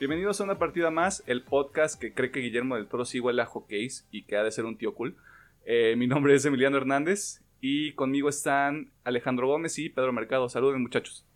[0.00, 3.42] Bienvenidos a una partida más, el podcast que cree que Guillermo del Toro sí huele
[3.42, 5.14] a hockeys y que ha de ser un tío cool.
[5.66, 10.48] Eh, mi nombre es Emiliano Hernández y conmigo están Alejandro Gómez y Pedro Mercado.
[10.48, 11.26] Saluden muchachos.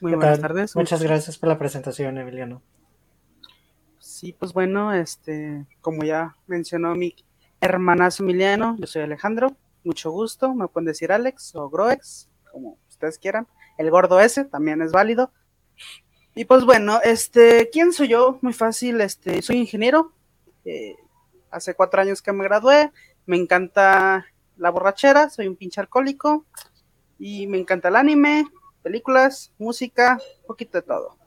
[0.00, 0.74] Muy buenas tardes.
[0.74, 2.62] Muchas gracias por la presentación, Emiliano.
[4.00, 7.14] Sí, pues bueno, este, como ya mencionó mi
[7.60, 13.18] hermanazo Emiliano, yo soy Alejandro, mucho gusto, me pueden decir Alex o Groex, como ustedes
[13.18, 13.46] quieran.
[13.78, 15.30] El gordo ese también es válido.
[16.34, 18.38] Y pues bueno, este, ¿quién soy yo?
[18.42, 20.12] Muy fácil, este, soy ingeniero.
[20.64, 20.94] Eh,
[21.50, 22.92] hace cuatro años que me gradué.
[23.26, 26.46] Me encanta la borrachera, soy un pinche alcohólico.
[27.18, 28.46] Y me encanta el anime,
[28.82, 31.18] películas, música, un poquito de todo.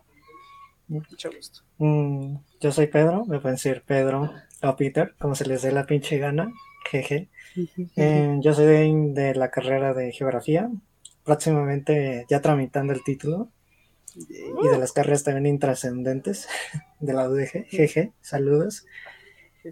[0.88, 1.62] Mucho gusto.
[1.78, 5.86] Mm, yo soy Pedro, me pueden decir Pedro o Peter, como se les dé la
[5.86, 6.52] pinche gana.
[6.90, 7.30] Jeje.
[7.96, 8.66] Eh, yo soy
[9.14, 10.70] de, la carrera de geografía,
[11.24, 13.50] próximamente ya tramitando el título.
[14.16, 16.48] Y de las carreras también intrascendentes
[17.00, 17.66] de la UDG.
[17.68, 18.86] Jeje, saludos.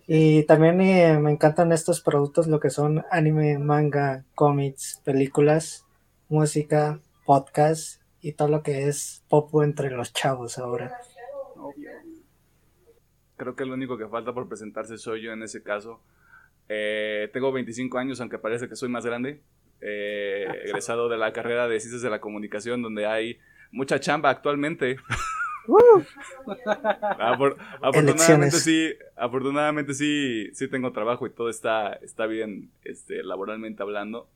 [0.07, 5.85] Y también eh, me encantan estos productos, lo que son anime, manga, cómics, películas,
[6.29, 10.97] música, podcast y todo lo que es pop entre los chavos ahora.
[13.35, 15.99] Creo que lo único que falta por presentarse soy yo en ese caso.
[16.69, 19.41] Eh, tengo 25 años, aunque parece que soy más grande.
[19.81, 23.39] Eh, egresado de la carrera de Ciencias de la Comunicación, donde hay
[23.71, 24.97] mucha chamba actualmente.
[27.81, 34.29] afortunadamente sí, afortunadamente sí, sí tengo trabajo y todo está, está bien este, laboralmente hablando.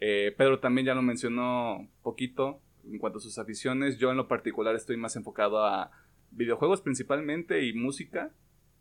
[0.00, 2.60] Eh, Pedro también ya lo mencionó poquito
[2.90, 3.98] en cuanto a sus aficiones.
[3.98, 5.92] Yo en lo particular estoy más enfocado a
[6.32, 8.30] videojuegos principalmente y música.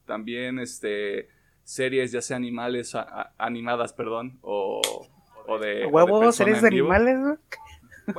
[0.05, 1.29] También este
[1.63, 2.97] series, ya sea animales,
[3.38, 4.81] animadas, perdón, o,
[5.47, 5.85] o de.
[5.85, 6.35] ¿Huevos?
[6.35, 7.17] ¿Series de animales?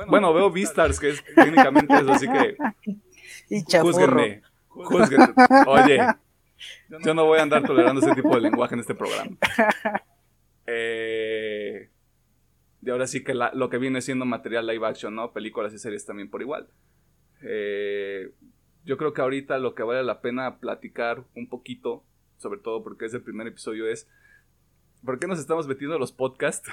[0.07, 2.55] Bueno, veo Vistars, que es técnicamente eso, así que.
[3.49, 5.33] Y júzguenme, júzguenme.
[5.67, 5.99] Oye,
[7.03, 9.37] yo no voy a andar tolerando ese tipo de lenguaje en este programa.
[10.65, 11.89] Eh,
[12.81, 15.33] y ahora sí que lo que viene siendo material live action, ¿no?
[15.33, 16.69] Películas y series también por igual.
[17.41, 18.31] Eh,
[18.85, 22.03] yo creo que ahorita lo que vale la pena platicar un poquito,
[22.37, 24.07] sobre todo porque es el primer episodio, es
[25.05, 26.69] ¿por qué nos estamos metiendo a los podcasts?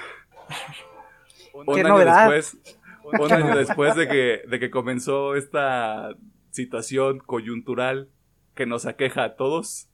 [1.53, 2.57] un año después,
[3.03, 6.15] un año después de que, de que comenzó esta
[6.51, 8.09] situación coyuntural
[8.55, 9.89] que nos aqueja a todos.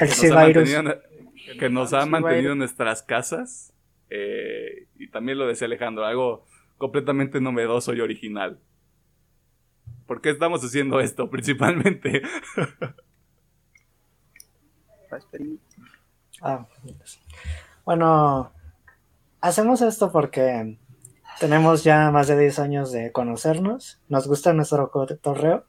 [0.00, 1.00] El que nos ha mantenido,
[1.58, 3.72] que nos ha mantenido en nuestras casas.
[4.10, 6.46] Eh, y también lo decía Alejandro, algo
[6.76, 8.60] completamente novedoso y original.
[10.06, 12.22] ¿Por qué estamos haciendo esto principalmente?
[16.40, 16.66] Ah,
[17.84, 18.52] bueno,
[19.40, 20.78] hacemos esto porque
[21.40, 25.64] tenemos ya más de 10 años de conocernos, nos gusta nuestro cotorreo.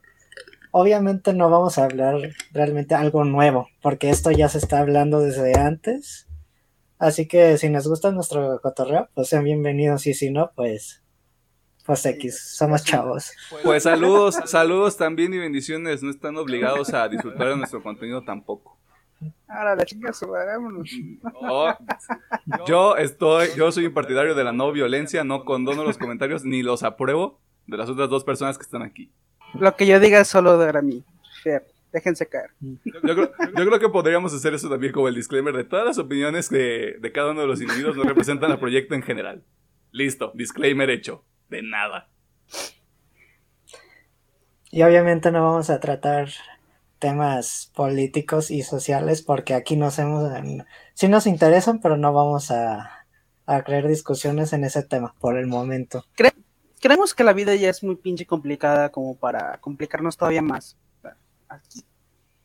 [0.71, 2.15] Obviamente no vamos a hablar
[2.51, 6.27] realmente algo nuevo, porque esto ya se está hablando desde antes.
[6.99, 11.01] Así que si nos gusta nuestro cotorreo, pues sean bienvenidos y si no, pues
[11.85, 13.31] pues X, somos chavos.
[13.63, 16.03] Pues saludos, saludos también y bendiciones.
[16.03, 18.77] No están obligados a disfrutar de nuestro contenido tampoco.
[19.47, 20.11] Ahora la chinga
[21.41, 21.73] oh,
[22.67, 26.63] yo estoy, yo soy un partidario de la no violencia, no condono los comentarios ni
[26.63, 29.11] los apruebo de las otras dos personas que están aquí.
[29.53, 31.03] Lo que yo diga es solo de mí.
[31.91, 32.51] Déjense caer.
[32.59, 35.97] Yo creo, yo creo, que podríamos hacer eso también como el disclaimer de todas las
[35.97, 39.43] opiniones de, de cada uno de los individuos no representan al proyecto en general.
[39.91, 42.09] Listo, disclaimer hecho de nada.
[44.71, 46.29] Y obviamente no vamos a tratar
[46.99, 50.31] temas políticos y sociales porque aquí nos hemos...
[50.93, 53.05] Sí nos interesan, pero no vamos a,
[53.45, 56.05] a crear discusiones en ese tema por el momento.
[56.79, 60.77] creemos que la vida ya es muy pinche complicada como para complicarnos todavía más
[61.49, 61.83] aquí,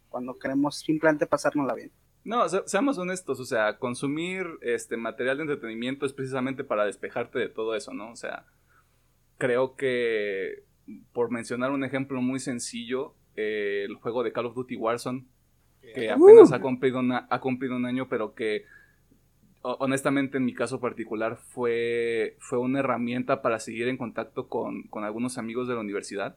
[0.08, 1.92] cuando queremos simplemente pasárnosla bien.
[2.24, 7.50] No, seamos honestos, o sea, consumir este material de entretenimiento es precisamente para despejarte de
[7.50, 8.10] todo eso, ¿no?
[8.10, 8.46] O sea,
[9.36, 10.64] creo que,
[11.12, 15.24] por mencionar un ejemplo muy sencillo, eh, el juego de Call of Duty Warzone,
[15.94, 18.64] que apenas ha, cumplido ha cumplido un año, pero que
[19.62, 25.38] honestamente en mi caso particular fue, fue una herramienta para seguir en contacto con, algunos
[25.38, 26.36] amigos de la universidad.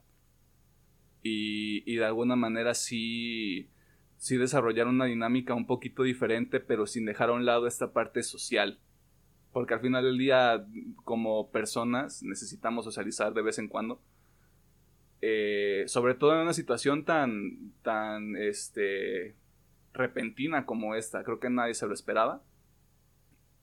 [1.24, 3.70] Y, y, de alguna manera sí,
[4.18, 8.24] sí desarrollar una dinámica un poquito diferente, pero sin dejar a un lado esta parte
[8.24, 8.80] social
[9.58, 10.68] porque al final del día,
[11.04, 14.00] como personas, necesitamos socializar de vez en cuando.
[15.22, 19.36] Eh, sobre todo en una situación tan, tan, este,
[19.94, 21.24] repentina como esta.
[21.24, 22.44] Creo que nadie se lo esperaba.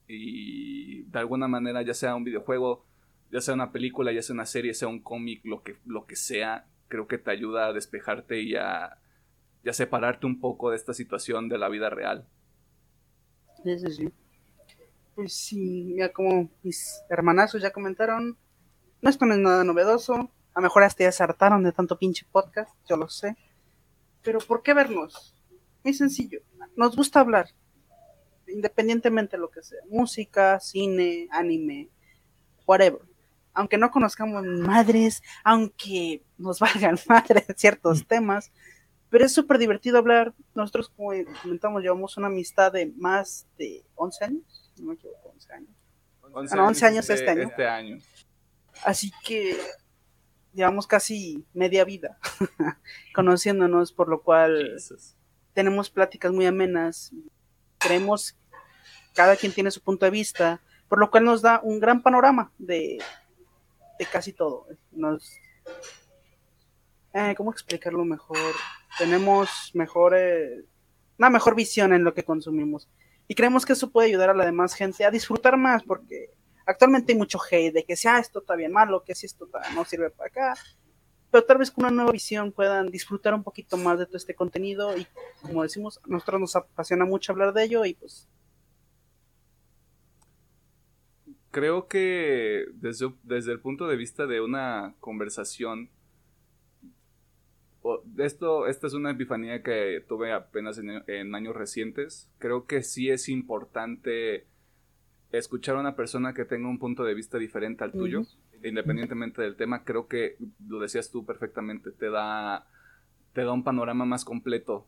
[0.07, 2.85] Y de alguna manera, ya sea un videojuego,
[3.31, 6.15] ya sea una película, ya sea una serie, sea un cómic, lo que, lo que
[6.15, 8.99] sea, creo que te ayuda a despejarte y a,
[9.63, 12.27] ya separarte un poco de esta situación de la vida real.
[13.63, 14.09] Sí, sí.
[15.15, 18.37] Pues sí, ya como mis hermanazos ya comentaron,
[19.01, 20.29] no es nada novedoso.
[20.55, 23.35] A lo mejor hasta ya se hartaron de tanto pinche podcast, yo lo sé.
[24.23, 25.35] Pero ¿por qué vernos?
[25.83, 26.39] Muy sencillo.
[26.77, 27.49] Nos gusta hablar,
[28.47, 29.79] independientemente de lo que sea.
[29.89, 31.89] Música, cine, anime,
[32.65, 33.01] whatever.
[33.53, 38.51] Aunque no conozcamos madres, aunque nos valgan madres ciertos temas,
[39.09, 40.33] pero es súper divertido hablar.
[40.53, 41.11] Nosotros, como
[41.41, 44.71] comentamos, llevamos una amistad de más de 11 años.
[44.79, 45.69] No me equivoco, 11 años.
[46.31, 47.43] 11, Ah, 11 años este año.
[47.43, 47.97] Este año.
[48.83, 49.57] Así que
[50.55, 52.17] llevamos casi media vida
[53.13, 55.15] conociéndonos, por lo cual Jesus.
[55.53, 57.11] tenemos pláticas muy amenas.
[57.77, 58.35] Creemos
[59.13, 62.51] cada quien tiene su punto de vista, por lo cual nos da un gran panorama
[62.57, 62.97] de,
[63.99, 64.67] de casi todo.
[64.91, 65.39] Nos,
[67.13, 68.37] eh, ¿Cómo explicarlo mejor?
[68.97, 70.65] Tenemos mejor, eh,
[71.17, 72.89] una mejor visión en lo que consumimos.
[73.29, 76.31] Y creemos que eso puede ayudar a la demás gente a disfrutar más, porque
[76.65, 79.49] actualmente hay mucho hate de que si ah, esto está bien malo, que si esto
[79.73, 80.53] no sirve para acá.
[81.31, 84.35] Pero tal vez con una nueva visión puedan disfrutar un poquito más de todo este
[84.35, 85.05] contenido y
[85.41, 88.29] como decimos, a nosotros nos apasiona mucho hablar de ello y pues
[91.55, 95.89] Creo que desde, desde el punto de vista de una conversación,
[98.17, 102.29] esto, esta es una epifanía que tuve apenas en, en años recientes.
[102.39, 104.47] Creo que sí es importante
[105.37, 108.19] escuchar a una persona que tenga un punto de vista diferente al tuyo,
[108.63, 109.83] independientemente del tema.
[109.83, 110.37] Creo que
[110.67, 112.67] lo decías tú perfectamente, te da,
[113.33, 114.87] te da un panorama más completo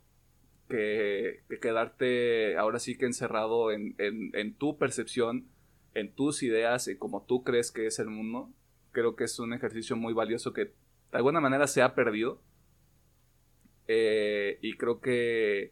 [0.69, 5.45] que, que quedarte ahora sí que encerrado en, en- en tu percepción,
[5.93, 8.51] en tus ideas, en como tú crees que es el mundo.
[8.91, 10.71] Creo que es un ejercicio muy valioso que de
[11.11, 12.41] alguna manera se ha perdido.
[13.87, 15.71] Eh, y creo que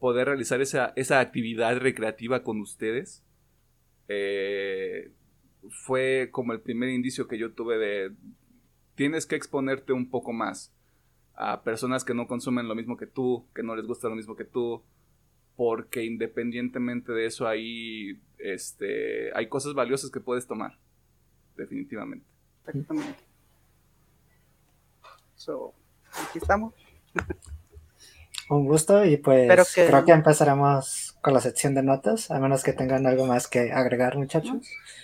[0.00, 3.22] poder realizar esa, esa actividad recreativa con ustedes
[4.08, 5.12] eh,
[5.68, 8.12] fue como el primer indicio que yo tuve de
[8.94, 10.74] tienes que exponerte un poco más
[11.34, 14.34] a personas que no consumen lo mismo que tú, que no les gusta lo mismo
[14.34, 14.82] que tú,
[15.54, 20.78] porque independientemente de eso hay, este, hay cosas valiosas que puedes tomar,
[21.56, 22.26] definitivamente.
[22.66, 23.20] exactamente.
[25.36, 25.74] So,
[26.12, 26.74] aquí estamos.
[28.50, 32.62] Un gusto y pues que- creo que empezaremos con la sección de notas, a menos
[32.62, 34.56] que tengan algo más que agregar, muchachos.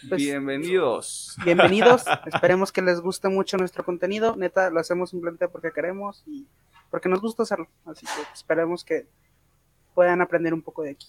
[0.08, 1.36] Pues- Bienvenidos.
[1.44, 4.34] Bienvenidos, esperemos que les guste mucho nuestro contenido.
[4.36, 6.46] Neta, lo hacemos simplemente porque queremos y
[6.90, 7.68] porque nos gusta hacerlo.
[7.84, 9.08] Así que esperemos que
[9.94, 11.08] puedan aprender un poco de aquí.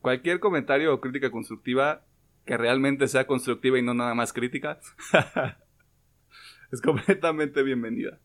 [0.00, 2.02] Cualquier comentario o crítica constructiva
[2.44, 4.78] que realmente sea constructiva y no nada más crítica,
[6.70, 8.20] es completamente bienvenida.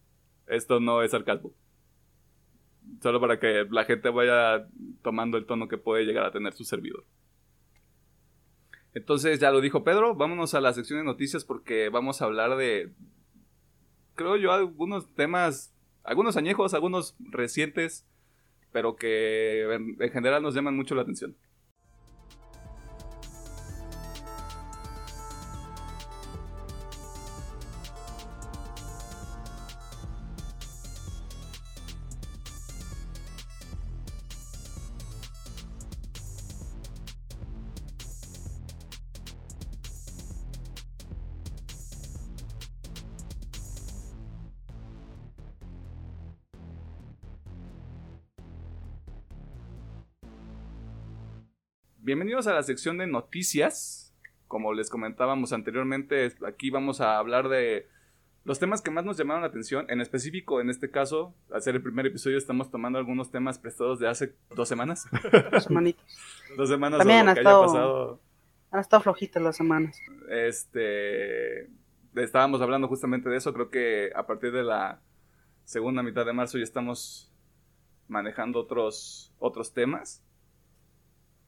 [0.46, 1.52] Esto no es sarcasmo.
[3.02, 4.68] Solo para que la gente vaya
[5.02, 7.06] tomando el tono que puede llegar a tener su servidor.
[8.94, 12.58] Entonces, ya lo dijo Pedro, vámonos a la sección de noticias porque vamos a hablar
[12.58, 12.92] de,
[14.16, 18.06] creo yo, algunos temas, algunos añejos, algunos recientes,
[18.72, 21.36] pero que en, en general nos llaman mucho la atención.
[52.10, 54.16] Bienvenidos a la sección de noticias.
[54.48, 57.88] Como les comentábamos anteriormente, aquí vamos a hablar de
[58.46, 59.86] los temas que más nos llamaron la atención.
[59.92, 64.00] En específico, en este caso, al ser el primer episodio, estamos tomando algunos temas prestados
[64.00, 65.06] de hace dos semanas.
[65.52, 66.04] Dos semanitas.
[66.58, 68.22] dos semanas También o lo ha que estado- haya pasado.
[68.72, 70.02] Han estado flojitas las semanas.
[70.32, 71.70] Este.
[72.16, 73.54] Estábamos hablando justamente de eso.
[73.54, 75.00] Creo que a partir de la
[75.64, 77.32] segunda mitad de marzo ya estamos
[78.08, 80.24] manejando otros, otros temas.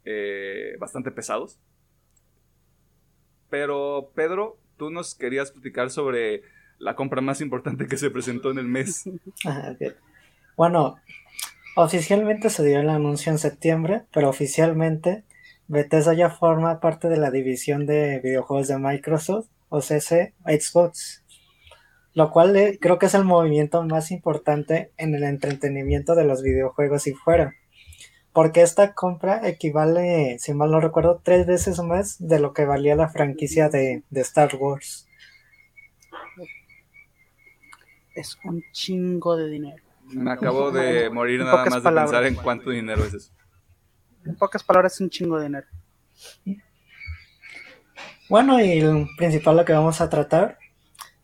[0.05, 1.59] Eh, bastante pesados.
[3.49, 6.43] Pero, Pedro, tú nos querías platicar sobre
[6.79, 9.03] la compra más importante que se presentó en el mes.
[9.45, 9.93] Ok.
[10.57, 10.97] Bueno,
[11.75, 15.23] oficialmente se dio el anuncio en septiembre, pero oficialmente
[15.67, 21.23] Bethesda ya forma parte de la división de videojuegos de Microsoft, o CC Xbox,
[22.13, 26.43] lo cual eh, creo que es el movimiento más importante en el entretenimiento de los
[26.43, 27.53] videojuegos y fuera,
[28.33, 32.95] porque esta compra equivale, si mal no recuerdo, tres veces más de lo que valía
[32.95, 35.07] la franquicia de, de Star Wars.
[38.15, 39.83] Es un chingo de dinero.
[40.05, 43.31] Me acabo de morir nada más de pensar en cuánto dinero es eso.
[44.25, 45.67] En pocas palabras, es un chingo de dinero.
[48.29, 50.57] Bueno, y el principal lo que vamos a tratar,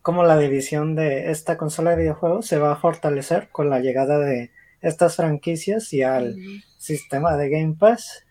[0.02, 4.18] cómo la división de esta consola de videojuegos se va a fortalecer con la llegada
[4.18, 4.50] de
[4.80, 6.36] estas franquicias y al
[6.76, 8.24] sistema de Game Pass.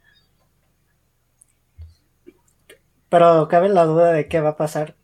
[3.10, 4.96] Pero cabe la duda de qué va a pasar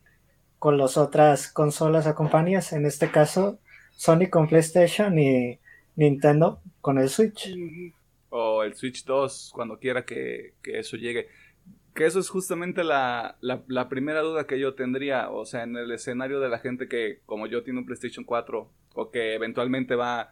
[0.59, 3.59] con las otras consolas o compañías, en este caso
[3.95, 5.59] Sony con PlayStation y
[5.95, 7.53] Nintendo con el Switch.
[8.29, 11.27] O el Switch 2, cuando quiera que, eso llegue.
[11.93, 15.29] Que eso es justamente la, la, primera duda que yo tendría.
[15.29, 18.69] O sea, en el escenario de la gente que, como yo, tiene un PlayStation 4
[18.95, 20.31] o que eventualmente va,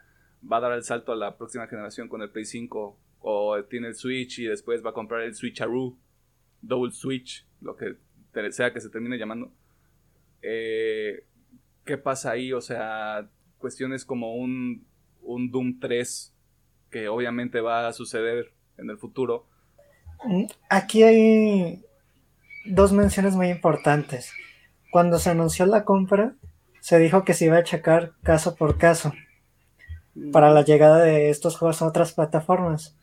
[0.50, 3.88] va a dar el salto a la próxima generación con el Play 5 o tiene
[3.88, 5.98] el Switch y después va a comprar el Switch Aru,
[6.62, 7.96] Double Switch, lo que
[8.52, 9.52] sea que se termine llamando.
[10.42, 11.26] Eh,
[11.86, 12.54] ¿Qué pasa ahí?
[12.54, 14.86] O sea, cuestiones como un,
[15.22, 16.36] un Doom 3,
[16.90, 19.48] que obviamente va a suceder en el futuro.
[20.26, 21.86] Mm, aquí hay
[22.66, 24.34] dos menciones muy importantes.
[24.92, 26.36] Cuando se anunció la compra,
[26.80, 29.14] se dijo que se iba a checar caso por caso
[30.32, 32.96] para la llegada de estos juegos a otras plataformas.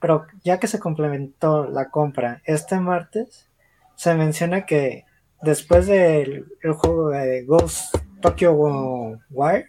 [0.00, 3.48] Pero ya que se complementó la compra este martes,
[3.96, 5.04] se menciona que
[5.42, 8.52] después del juego de Ghost Tokyo
[9.30, 9.66] Wire,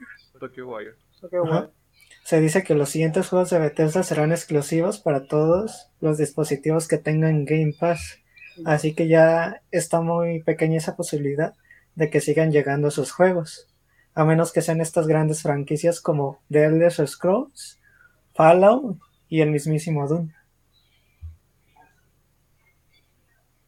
[2.24, 6.98] se dice que los siguientes juegos de Bethesda serán exclusivos para todos los dispositivos que
[6.98, 8.20] tengan Game Pass.
[8.66, 11.54] Así que ya está muy pequeña esa posibilidad
[11.96, 13.68] de que sigan llegando sus juegos.
[14.16, 17.80] A menos que sean estas grandes franquicias como The Elder Scrolls,
[18.34, 20.30] Fallout y el mismísimo Doom.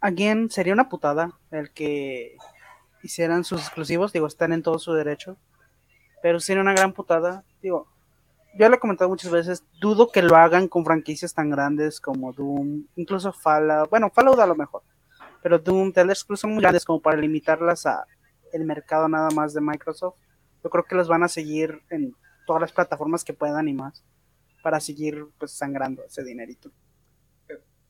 [0.02, 2.38] Again, sería una putada el que
[3.02, 5.38] hicieran sus exclusivos, digo, están en todo su derecho,
[6.22, 7.88] pero sería una gran putada, digo,
[8.58, 12.34] yo lo he comentado muchas veces, dudo que lo hagan con franquicias tan grandes como
[12.34, 14.84] Doom, incluso Fallout, bueno, Fallout a lo mejor,
[15.42, 18.06] pero Doom, The Scrolls son muy grandes como para limitarlas a
[18.54, 20.18] el mercado nada más de Microsoft.
[20.65, 22.15] Yo creo que los van a seguir en
[22.48, 24.03] todas las plataformas que puedan y más
[24.63, 26.72] para seguir pues sangrando ese dinerito.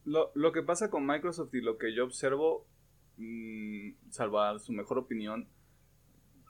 [0.04, 2.68] Lo, lo, que pasa con Microsoft y lo que yo observo,
[3.16, 5.48] mmm, salvo su mejor opinión,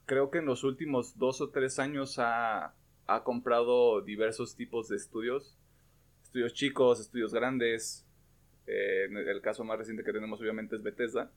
[0.08, 2.74] creo que en los últimos dos o tres años ha,
[3.05, 5.60] ha comprado diversos tipos de estudios.
[6.24, 8.03] Estudios chicos, estudios grandes.
[8.65, 11.32] Eh, el caso más reciente que tenemos obviamente es Bethesda.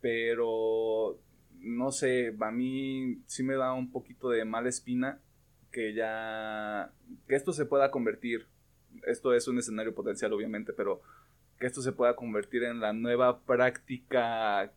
[0.00, 1.18] Pero
[1.64, 5.20] no sé, a mí sí me da un poquito de mala espina
[5.70, 6.92] que ya
[7.26, 8.46] que esto se pueda convertir
[9.06, 11.02] esto es un escenario potencial obviamente, pero
[11.58, 14.72] que esto se pueda convertir en la nueva práctica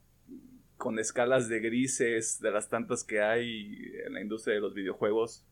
[0.78, 5.44] con escalas de grises de las tantas que hay en la industria de los videojuegos,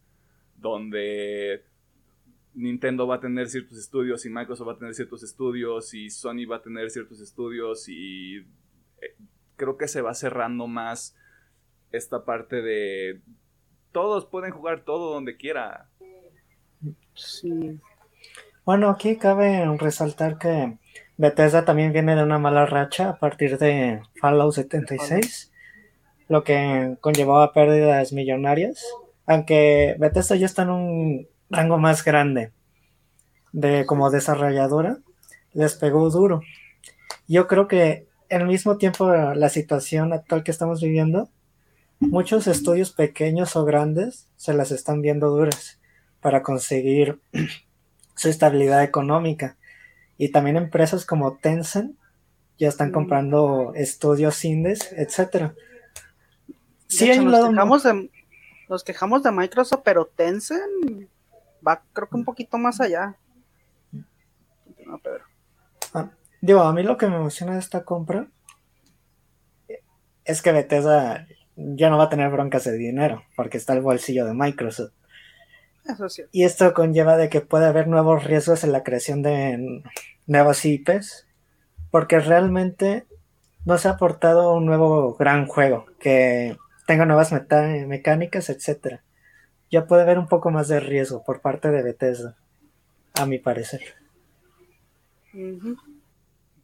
[0.56, 1.64] donde
[2.54, 6.46] Nintendo va a tener ciertos estudios y Microsoft va a tener ciertos estudios y Sony
[6.50, 8.38] va a tener ciertos estudios y
[9.02, 9.16] eh,
[9.56, 11.18] creo que se va cerrando más
[11.92, 13.22] esta parte de
[13.92, 15.90] todos pueden jugar todo donde quiera.
[17.14, 17.80] Sí,
[18.66, 20.80] bueno, aquí cabe resaltar que
[21.18, 25.52] Bethesda también viene de una mala racha a partir de Fallout 76,
[26.28, 28.84] lo que conllevaba pérdidas millonarias,
[29.28, 32.54] aunque Bethesda ya está en un rango más grande
[33.54, 34.98] de como desarrolladora,
[35.54, 36.42] les pegó duro.
[37.28, 41.30] Yo creo que al mismo tiempo la situación actual que estamos viviendo,
[42.00, 45.80] muchos estudios pequeños o grandes se las están viendo duras
[46.22, 47.20] para conseguir
[48.16, 49.58] su estabilidad económica.
[50.18, 51.98] Y también empresas como Tencent
[52.58, 52.94] ya están mm.
[52.94, 55.54] comprando estudios indies, etcétera.
[56.88, 58.10] Sí, nos, quejamos de,
[58.70, 61.10] nos quejamos de Microsoft, pero Tencent
[61.66, 63.18] va creo que un poquito más allá.
[65.94, 66.10] Ah,
[66.42, 68.28] digo, a mí lo que me emociona de esta compra
[70.24, 74.26] es que Bethesda ya no va a tener broncas de dinero, porque está el bolsillo
[74.26, 74.94] de Microsoft.
[76.32, 79.84] Y esto conlleva de que puede haber nuevos riesgos en la creación de
[80.26, 81.28] nuevos IPs,
[81.92, 83.06] porque realmente
[83.66, 86.58] no se ha aportado un nuevo gran juego que
[86.88, 89.04] tenga nuevas mecánicas, etcétera.
[89.70, 92.36] Ya puede haber un poco más de riesgo por parte de Bethesda,
[93.14, 93.82] a mi parecer.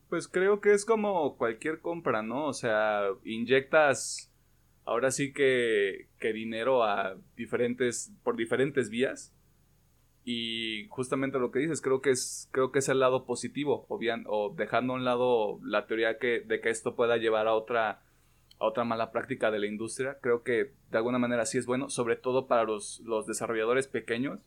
[0.10, 2.48] Pues creo que es como cualquier compra, ¿no?
[2.48, 4.31] O sea, inyectas
[4.92, 9.34] ahora sí que, que dinero a diferentes, por diferentes vías.
[10.24, 13.98] Y justamente lo que dices, creo que es, creo que es el lado positivo, o,
[13.98, 17.56] bien, o dejando a un lado la teoría que, de que esto pueda llevar a
[17.56, 18.04] otra,
[18.60, 20.20] a otra mala práctica de la industria.
[20.22, 24.40] Creo que de alguna manera sí es bueno, sobre todo para los, los desarrolladores pequeños,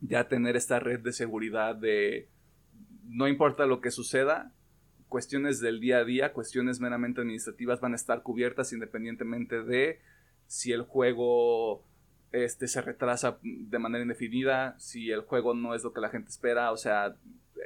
[0.00, 2.28] ya tener esta red de seguridad de
[3.04, 4.54] no importa lo que suceda,
[5.12, 10.00] cuestiones del día a día, cuestiones meramente administrativas van a estar cubiertas independientemente de
[10.46, 11.84] si el juego
[12.32, 16.30] este, se retrasa de manera indefinida, si el juego no es lo que la gente
[16.30, 17.14] espera, o sea,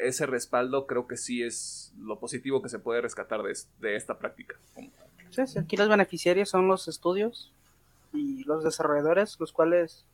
[0.01, 4.57] ese respaldo creo que sí es lo positivo que se puede rescatar de, esta práctica.
[5.31, 7.53] Sí, aquí los beneficiarios son los estudios
[8.13, 10.05] y los desarrolladores, los cuales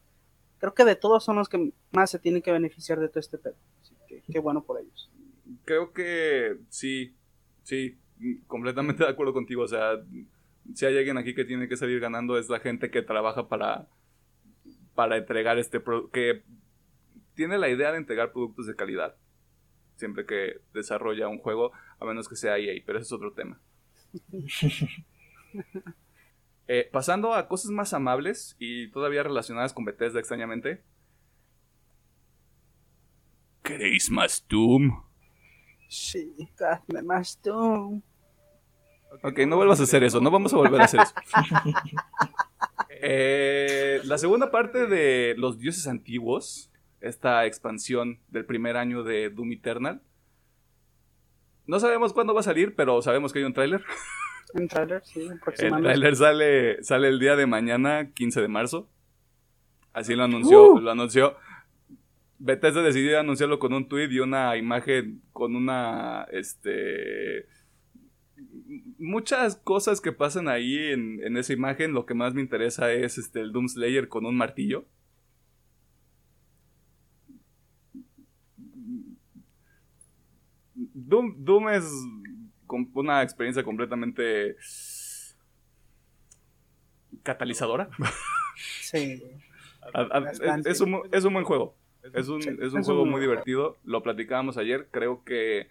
[0.58, 3.38] creo que de todos son los que más se tienen que beneficiar de todo este
[3.38, 3.56] pedo.
[3.80, 5.10] Así que qué bueno por ellos.
[5.64, 7.14] Creo que sí,
[7.62, 7.98] sí,
[8.46, 9.62] completamente de acuerdo contigo.
[9.62, 10.02] O sea,
[10.74, 13.88] si hay alguien aquí que tiene que salir ganando es la gente que trabaja para,
[14.94, 16.42] para entregar este que
[17.34, 19.16] tiene la idea de entregar productos de calidad
[20.02, 23.60] siempre que desarrolla un juego, a menos que sea EA, pero ese es otro tema.
[26.68, 30.82] Eh, pasando a cosas más amables y todavía relacionadas con Bethesda extrañamente.
[33.62, 35.02] ¿Queréis más Doom?
[35.92, 38.00] Sí, dame más Doom.
[39.22, 41.14] Ok, no vuelvas a hacer eso, no vamos a volver a hacer eso.
[43.04, 46.70] Eh, la segunda parte de Los Dioses Antiguos,
[47.00, 50.02] esta expansión del primer año de Doom Eternal.
[51.66, 53.84] No sabemos cuándo va a salir, pero sabemos que hay un tráiler.
[54.54, 58.88] Un tráiler, sí, El tráiler sale, sale el día de mañana, 15 de marzo.
[59.92, 60.80] Así lo anunció, uh.
[60.80, 61.36] lo anunció.
[62.44, 67.46] Bethesda decidió anunciarlo con un tweet y una imagen con una, este,
[68.98, 71.92] muchas cosas que pasan ahí en, en, esa imagen.
[71.92, 74.86] Lo que más me interesa es este, el Doom Slayer con un martillo.
[80.74, 81.84] Doom, Doom es
[82.94, 84.56] una experiencia completamente
[87.22, 87.88] catalizadora.
[88.80, 89.22] Sí.
[90.66, 91.74] es, un, buen juego.
[92.14, 93.78] Es un, es un juego muy divertido.
[93.84, 94.88] Lo platicábamos ayer.
[94.90, 95.68] Creo que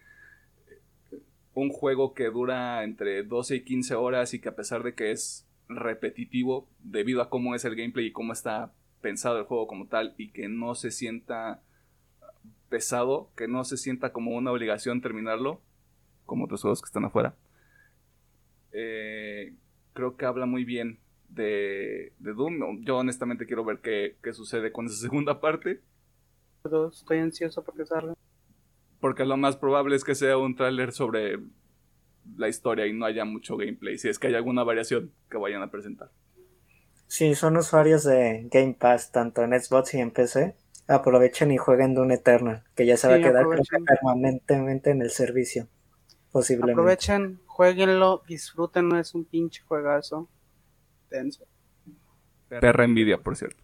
[1.54, 5.12] un juego que dura entre 12 y 15 horas y que a pesar de que
[5.12, 9.88] es repetitivo debido a cómo es el gameplay y cómo está pensado el juego como
[9.88, 11.62] tal y que no se sienta
[12.70, 15.62] pesado, que no se sienta como una obligación terminarlo,
[16.26, 17.36] como otros juegos que están afuera.
[18.72, 19.54] Eh,
[19.94, 22.84] creo que habla muy bien de, Doom.
[22.84, 25.82] Yo honestamente quiero ver qué, sucede con esa segunda parte.
[26.64, 28.14] Estoy ansioso por que salga.
[29.00, 31.40] Porque lo más probable es que sea un tráiler sobre
[32.36, 35.64] la historia y no haya mucho gameplay, si es que hay alguna variación que vayan
[35.64, 36.12] a presentar.
[37.08, 40.56] Si son usuarios de Game Pass tanto en Xbox y en PC,
[40.88, 43.46] aprovechen y jueguen Doom Eternal, que ya se va a quedar
[43.86, 45.68] permanentemente en el servicio.
[46.32, 46.74] Posiblemente.
[46.74, 50.30] Aprovechen, jueguenlo, disfrútenlo, es un pinche juegazo.
[51.10, 51.46] Tenso.
[52.48, 53.62] Perra envidia, por cierto.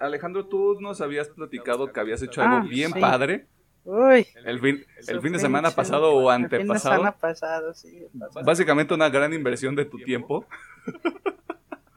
[0.00, 3.46] Alejandro, tú nos habías platicado que habías hecho algo ah, bien padre.
[3.84, 6.60] Uy, el fin, el fin de semana pasado o antepasado.
[6.60, 8.06] El fin de semana pasado, sí.
[8.44, 10.46] Básicamente una gran inversión de tu tiempo.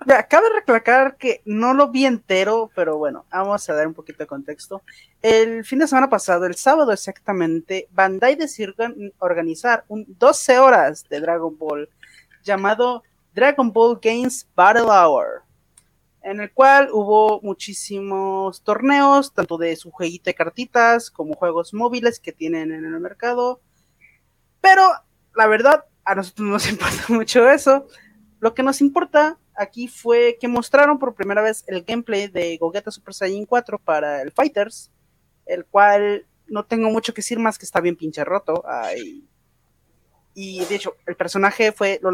[0.08, 4.20] Ya, cabe recalcar que no lo vi entero, pero bueno, vamos a dar un poquito
[4.20, 4.84] de contexto.
[5.24, 8.76] El fin de semana pasado, el sábado exactamente, Bandai decidió
[9.18, 11.90] organizar un 12 horas de Dragon Ball
[12.44, 13.02] llamado
[13.34, 15.42] Dragon Ball Games Battle Hour,
[16.26, 22.20] en el cual hubo muchísimos torneos, tanto de su jueguito de cartitas como juegos móviles
[22.20, 23.62] que tienen en el mercado.
[24.60, 24.82] Pero
[25.36, 27.86] la verdad, a nosotros no nos importa mucho eso.
[28.40, 32.90] Lo que nos importa aquí fue que mostraron por primera vez el gameplay de Gogeta
[32.90, 34.90] Super Saiyan 4 para el Fighters,
[35.46, 38.64] el cual no tengo mucho que decir más que está bien pinche roto.
[40.34, 42.12] y de hecho, el personaje fue, lo,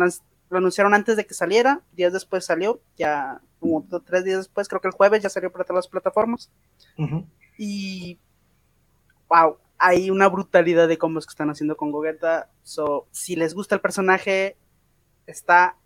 [0.58, 4.88] anunciaron antes de que saliera, días después salió, ya como tres días después, creo que
[4.88, 6.52] el jueves ya salió para todas las plataformas.
[7.58, 8.20] Y
[9.30, 12.50] wow, hay una brutalidad de combos que están haciendo con Gogeta.
[12.64, 14.58] So, si les gusta el personaje,
[15.26, 15.78] está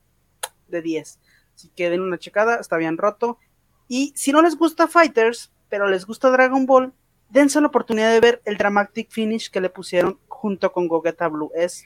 [0.67, 1.19] de 10.
[1.55, 3.37] Si quieren una checada, está bien roto.
[3.87, 6.93] Y si no les gusta Fighters, pero les gusta Dragon Ball,
[7.29, 11.51] dense la oportunidad de ver el Dramatic Finish que le pusieron junto con Gogeta Blue.
[11.55, 11.85] Es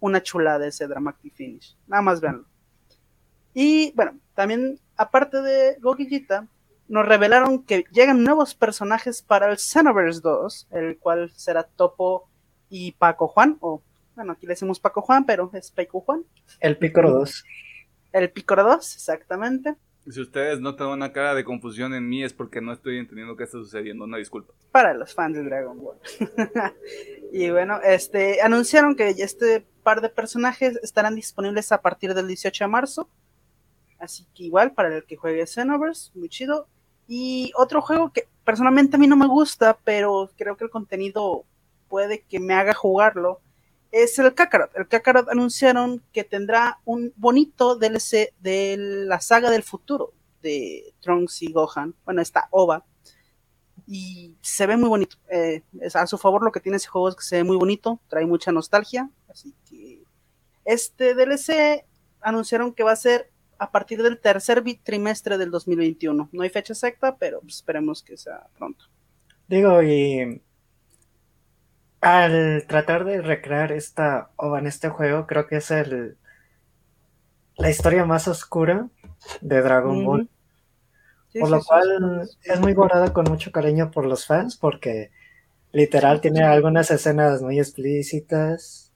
[0.00, 1.76] una chulada ese Dramatic Finish.
[1.86, 2.46] Nada más veanlo.
[3.54, 6.46] Y bueno, también aparte de Gogeta,
[6.88, 12.28] nos revelaron que llegan nuevos personajes para el Xenoverse 2, el cual será Topo
[12.68, 13.80] y Paco Juan, o
[14.16, 16.24] bueno, aquí le decimos Paco Juan, pero es Paco Juan.
[16.58, 17.44] El Picoro 2.
[18.12, 19.76] El Picoro 2, exactamente.
[20.08, 23.44] Si ustedes notan una cara de confusión en mí es porque no estoy entendiendo qué
[23.44, 24.54] está sucediendo, una disculpa.
[24.72, 25.98] Para los fans de Dragon Ball.
[27.32, 32.64] y bueno, este anunciaron que este par de personajes estarán disponibles a partir del 18
[32.64, 33.08] de marzo.
[33.98, 36.66] Así que igual para el que juegue Xenoverse, muy chido.
[37.06, 41.44] Y otro juego que personalmente a mí no me gusta, pero creo que el contenido
[41.88, 43.40] puede que me haga jugarlo,
[43.92, 44.76] es el Kakarot.
[44.76, 51.42] El Kakarot anunciaron que tendrá un bonito DLC de la saga del futuro de Trunks
[51.42, 51.94] y Gohan.
[52.04, 52.84] Bueno, está OVA.
[53.86, 55.16] Y se ve muy bonito.
[55.30, 55.62] Eh,
[55.94, 58.26] a su favor lo que tiene ese juego es que se ve muy bonito, trae
[58.26, 59.10] mucha nostalgia.
[59.28, 60.02] Así que
[60.64, 61.84] este DLC
[62.20, 66.28] anunciaron que va a ser a partir del tercer trimestre del 2021.
[66.30, 68.86] No hay fecha exacta, pero esperemos que sea pronto.
[69.48, 70.40] Digo, y
[72.00, 76.16] al tratar de recrear esta ova en este juego, creo que es el
[77.56, 78.88] la historia más oscura
[79.42, 80.28] de Dragon Ball.
[81.38, 85.10] por lo cual es muy guardada con mucho cariño por los fans, porque
[85.72, 88.92] literal tiene algunas escenas muy explícitas.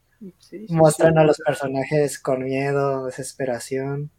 [0.69, 4.11] muestran a los personajes con miedo, desesperación.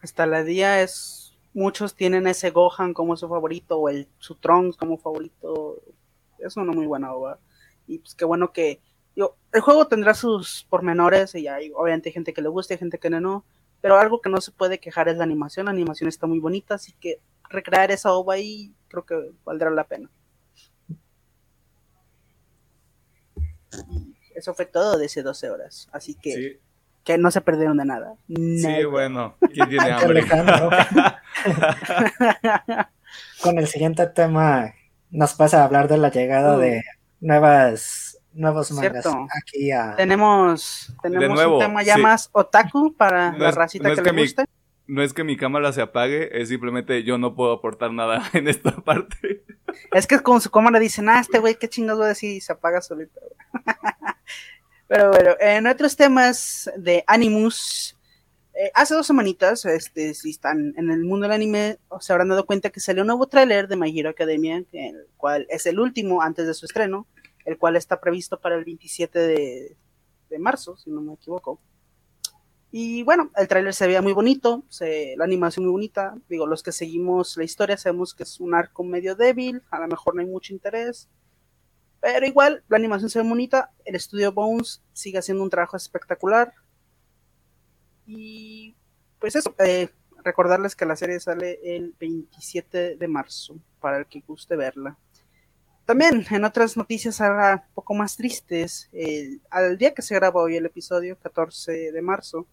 [0.00, 1.36] Hasta la día es.
[1.54, 5.82] Muchos tienen ese Gohan como su favorito, o el su Trunks como favorito
[6.46, 7.38] es una muy buena obra.
[7.86, 8.80] Y pues qué bueno que.
[9.14, 12.98] Yo, el juego tendrá sus pormenores y hay obviamente gente que le guste y gente
[12.98, 13.44] que no,
[13.82, 15.66] pero algo que no se puede quejar es la animación.
[15.66, 19.84] La animación está muy bonita, así que recrear esa ova ahí creo que valdrá la
[19.84, 20.08] pena.
[24.34, 26.60] Eso fue todo de ese 12 horas, así que
[27.04, 28.14] que no se perdieron de nada.
[28.28, 30.24] Sí, bueno, ¿quién tiene hambre?
[33.42, 34.72] Con el siguiente tema
[35.12, 36.82] nos pasa a hablar de la llegada de
[37.20, 39.06] nuevas nuevos mangas
[39.42, 39.94] aquí a...
[39.94, 44.44] Tenemos, tenemos un tema ya más otaku para la racita que, le guste.
[44.86, 48.48] no es que mi cámara se apague, es simplemente yo no puedo aportar nada en
[48.48, 49.44] esta parte.
[49.92, 52.40] Es que con su cámara dicen, ah, este güey, qué chingados voy a decir y
[52.40, 53.20] se apaga solito.
[54.88, 57.98] Pero bueno, en otros temas de Animus,
[58.54, 62.44] eh, hace dos semanitas, este, si están en el mundo del anime, se habrán dado
[62.44, 66.20] cuenta que salió un nuevo tráiler de My Hero Academia, el cual es el último
[66.20, 67.06] antes de su estreno,
[67.46, 69.76] el cual está previsto para el 27 de,
[70.38, 71.60] marzo, si no me equivoco.
[72.70, 74.64] Y bueno, el tráiler se veía muy bonito,
[75.16, 76.14] la animación muy bonita.
[76.28, 79.88] Digo, los que seguimos la historia sabemos que es un arco medio débil, a lo
[79.88, 81.08] mejor no hay mucho interés.
[82.00, 83.70] Pero igual, la animación se ve bonita.
[83.84, 86.52] El estudio Bones sigue haciendo un trabajo espectacular.
[88.14, 88.74] Y
[89.18, 89.88] pues eso, eh,
[90.22, 94.98] recordarles que la serie sale el 27 de marzo, para el que guste verla.
[95.86, 98.88] También en otras noticias ahora un poco más tristes,
[99.50, 102.46] al día que se graba hoy el episodio, 14 de marzo,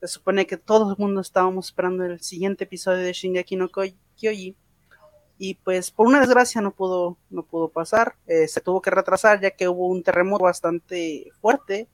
[0.00, 4.56] se supone que todo el mundo estábamos esperando el siguiente episodio de Shingeki no Kyoji,
[5.38, 9.40] y pues por una desgracia no pudo, no pudo pasar, eh, se tuvo que retrasar
[9.40, 11.88] ya que hubo un terremoto bastante fuerte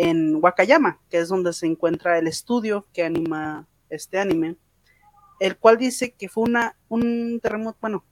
[0.00, 4.56] en Wakayama, que es donde se encuentra el estudio que anima este anime,
[5.40, 8.04] el cual dice que fue una, un terremoto, bueno,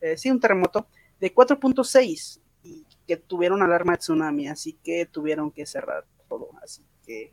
[0.00, 0.86] eh, sí, un terremoto
[1.18, 6.84] de 4.6 y que tuvieron alarma de tsunami, así que tuvieron que cerrar todo, así
[7.04, 7.32] que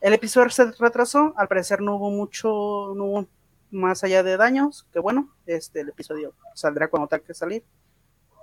[0.00, 3.28] el episodio se retrasó, al parecer no hubo mucho, no hubo
[3.70, 7.62] más allá de daños, que bueno, este, el episodio saldrá cuando tenga que salir,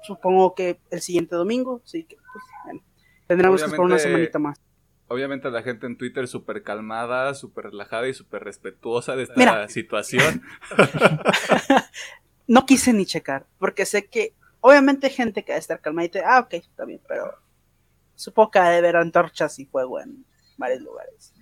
[0.04, 2.91] supongo que el siguiente domingo, así que pues, bueno
[3.32, 4.60] Tendremos que esperar una semanita más.
[5.08, 10.42] Obviamente la gente en Twitter súper calmada, súper relajada y súper respetuosa de esta situación.
[12.48, 16.08] no quise ni checar, porque sé que obviamente hay gente que va a estar calmada
[16.08, 17.34] y te, ah, ok, está bien, pero
[18.16, 20.26] supongo que ha de ver antorchas y fuego en
[20.58, 21.34] varios lugares.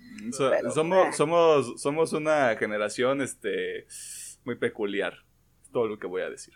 [0.72, 1.12] somos, eh.
[1.12, 3.88] somos, somos una generación este,
[4.44, 5.24] muy peculiar,
[5.72, 6.54] todo lo que voy a decir.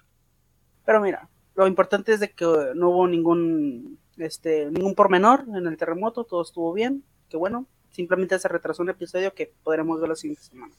[0.87, 2.45] Pero mira, lo importante es de que
[2.77, 8.39] no hubo ningún este, ningún pormenor en el terremoto, todo estuvo bien, que bueno, simplemente
[8.39, 10.75] se retrasó un episodio que podremos ver la siguiente semana.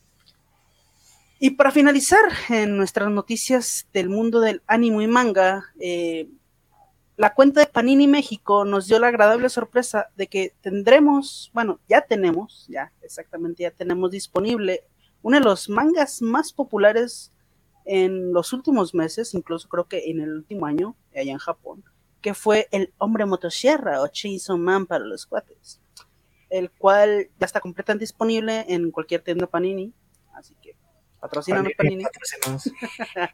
[1.39, 6.29] Y para finalizar, en nuestras noticias del mundo del anime y manga, eh,
[7.17, 12.01] la cuenta de Panini México nos dio la agradable sorpresa de que tendremos, bueno, ya
[12.01, 14.83] tenemos, ya exactamente ya tenemos disponible
[15.21, 17.31] uno de los mangas más populares
[17.85, 21.83] en los últimos meses, incluso creo que en el último año, allá en Japón,
[22.25, 25.79] que fue el hombre motosierra o Chainsaw Man para los cuates,
[26.49, 29.93] el cual ya está completamente disponible en cualquier tienda Panini,
[30.33, 30.75] así que
[31.19, 32.03] patrocinan Panini.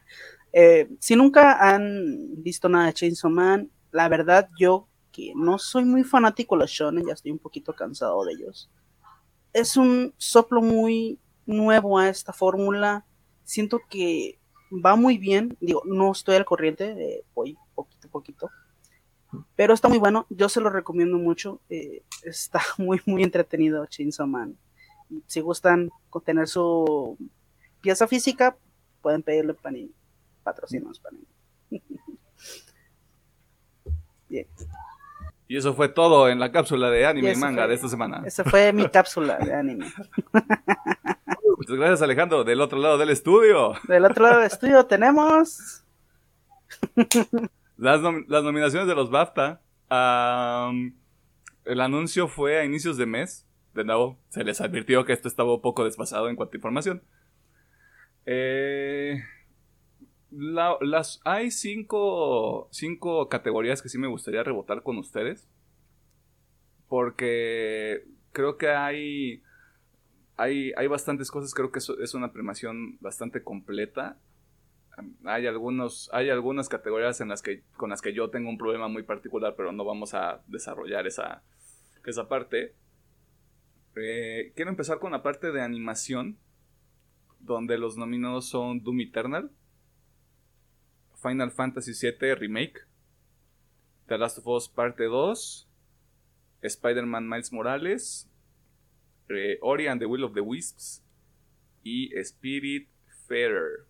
[0.52, 5.86] eh, si nunca han visto nada de Chainsaw Man, la verdad yo que no soy
[5.86, 8.70] muy fanático de los shonen, ya estoy un poquito cansado de ellos.
[9.54, 13.06] Es un soplo muy nuevo a esta fórmula.
[13.42, 14.38] Siento que
[14.70, 15.56] va muy bien.
[15.62, 18.50] Digo, no estoy al corriente, voy poquito a poquito.
[19.56, 21.60] Pero está muy bueno, yo se lo recomiendo mucho.
[21.68, 24.56] Eh, está muy, muy entretenido Chainsaw Man.
[25.26, 25.90] Si gustan
[26.24, 27.18] tener su
[27.80, 28.56] pieza física,
[29.02, 29.92] pueden pedirle Panini.
[30.42, 31.26] Patrocinos Panini.
[34.28, 34.46] Bien.
[35.48, 38.22] Y eso fue todo en la cápsula de anime y, manga de esta semana.
[38.26, 39.92] Esa fue mi cápsula de anime.
[41.58, 42.42] Muchas gracias, Alejandro.
[42.42, 43.74] Del otro lado del estudio.
[43.86, 45.84] Del otro lado del estudio tenemos.
[47.82, 48.00] Las,
[48.44, 49.60] nominaciones de los BAFTA.
[51.64, 53.48] el anuncio fue a inicios de mes.
[53.74, 57.02] De nuevo, se les advirtió que esto estaba un poco desfasado en cuanto a información.
[58.24, 59.20] Eh,
[60.30, 65.48] las, hay cinco, cinco categorías que sí me gustaría rebotar con ustedes.
[66.86, 69.42] Porque creo que hay,
[70.36, 71.52] hay, hay bastantes cosas.
[71.52, 74.20] Creo que es una premación bastante completa.
[75.24, 78.88] Hay, algunos, hay algunas categorías en las que, con las que yo tengo un problema
[78.88, 81.42] muy particular, pero no vamos a desarrollar esa,
[82.04, 82.74] esa parte.
[83.96, 86.38] Eh, quiero empezar con la parte de animación,
[87.40, 89.50] donde los nominados son Doom Eternal,
[91.22, 92.80] Final Fantasy VII Remake,
[94.08, 95.68] The Last of Us Parte 2,
[96.62, 98.28] Spider-Man Miles Morales,
[99.28, 101.02] eh, Ori and the Will of the Wisps
[101.82, 102.88] y Spirit
[103.26, 103.86] Fairer.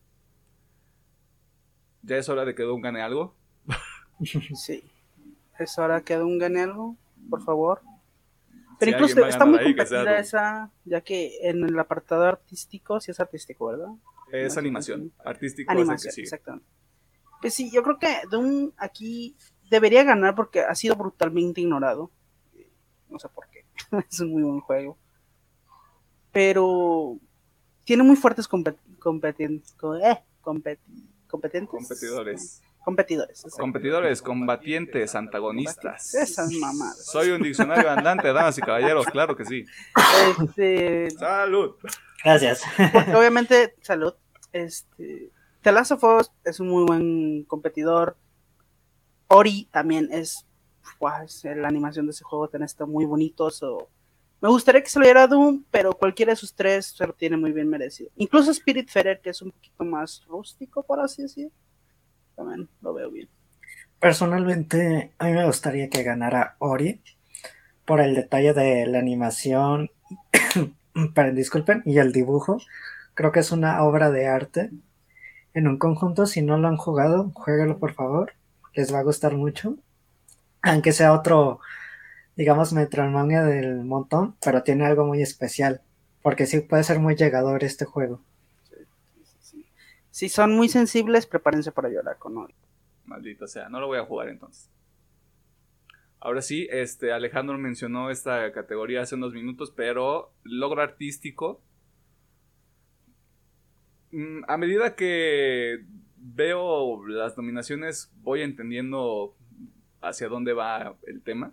[2.03, 3.35] ¿Ya es hora de que Doom gane algo?
[4.55, 4.85] sí.
[5.59, 6.97] Es hora que Doom gane algo,
[7.31, 7.81] por favor.
[8.79, 13.67] Pero incluso está muy competida esa, ya que en el apartado artístico, sí es artístico,
[13.67, 13.91] ¿verdad?
[14.33, 15.13] Es animación.
[15.25, 16.67] Artístico animación, es exactamente.
[17.41, 19.37] Pues sí, yo creo que Doom aquí
[19.71, 22.11] debería ganar porque ha sido brutalmente ignorado.
[23.09, 23.65] No sé por qué.
[24.11, 24.99] es un muy buen juego.
[26.33, 27.19] Pero
[27.85, 29.75] tiene muy fuertes competentes.
[30.03, 30.19] Eh,
[31.33, 31.71] competentes.
[31.71, 32.63] Competidores.
[32.85, 33.43] Competidores.
[33.59, 36.15] Competidores, combatientes, antagonistas.
[36.15, 37.07] Esas mamadas.
[37.07, 39.65] Soy un diccionario andante, damas y caballeros, claro que sí.
[40.39, 41.11] Este...
[41.13, 41.77] Salud.
[42.23, 42.63] Gracias.
[43.17, 44.15] obviamente, salud.
[44.53, 45.31] Este,
[45.63, 48.17] The Last of Us es un muy buen competidor.
[49.29, 50.45] Ori también es,
[51.01, 53.49] la animación de ese juego también está muy bonito.
[54.43, 57.37] Me gustaría que se lo diera Doom, pero cualquiera de sus tres se lo tiene
[57.37, 58.11] muy bien merecido.
[58.17, 61.53] Incluso Spirit Ferrer, que es un poquito más rústico, por así decir,
[62.35, 63.29] también lo veo bien.
[64.01, 67.01] Personalmente, a mí me gustaría que ganara Ori
[67.85, 69.93] por el detalle de la animación,
[71.35, 72.59] disculpen, y el dibujo.
[73.15, 74.71] Creo que es una obra de arte
[75.55, 76.27] en un conjunto.
[76.27, 78.33] Si no lo han jugado, jueguelo por favor.
[78.75, 79.77] Les va a gustar mucho.
[80.63, 81.61] Aunque sea otro,
[82.37, 85.83] digamos, Metroidvania del montón, pero tiene algo muy especial.
[86.23, 88.21] Porque sí puede ser muy llegador este juego.
[90.11, 92.55] Si son muy sensibles, prepárense para llorar con hoy.
[93.07, 94.71] Maldito sea, no lo voy a jugar entonces.
[96.21, 101.61] Ahora sí, este Alejandro mencionó esta categoría hace unos minutos, pero logro artístico
[104.13, 105.85] Mm, a medida que
[106.17, 109.35] veo las nominaciones, voy entendiendo
[110.03, 111.53] hacia dónde va el tema.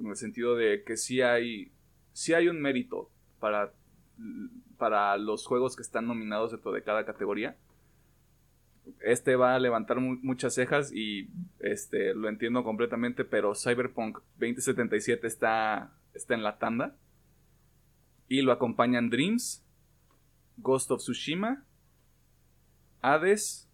[0.00, 1.70] En el sentido de que sí hay,
[2.12, 3.72] sí hay un mérito para,
[4.78, 7.56] para los juegos que están nominados dentro de cada categoría.
[9.00, 11.28] Este va a levantar muchas cejas y
[11.60, 16.96] este, lo entiendo completamente, pero Cyberpunk 2077 está, está en la tanda.
[18.26, 19.64] Y lo acompañan Dreams,
[20.56, 21.64] Ghost of Tsushima,
[23.02, 23.68] Hades.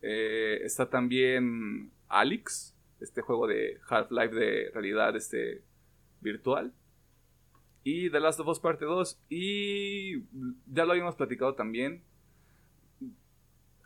[0.00, 5.62] Eh, está también Alex, este juego de Half-Life de realidad este,
[6.20, 6.72] virtual.
[7.84, 9.20] Y The Last of Us Parte 2.
[9.28, 10.22] Y
[10.66, 12.02] ya lo habíamos platicado también.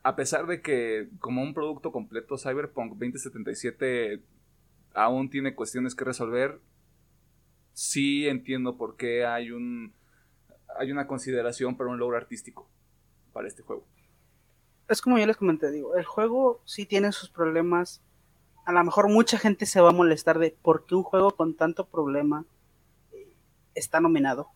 [0.03, 4.23] A pesar de que como un producto completo Cyberpunk 2077
[4.95, 6.61] aún tiene cuestiones que resolver,
[7.73, 9.95] sí entiendo por qué hay un
[10.79, 12.69] hay una consideración para un logro artístico
[13.33, 13.87] para este juego
[14.93, 18.03] es como yo les comenté, digo, el juego sí tiene sus problemas.
[18.65, 21.57] A lo mejor mucha gente se va a molestar de por qué un juego con
[21.57, 22.45] tanto problema
[23.13, 23.35] eh,
[23.75, 24.51] está nominado.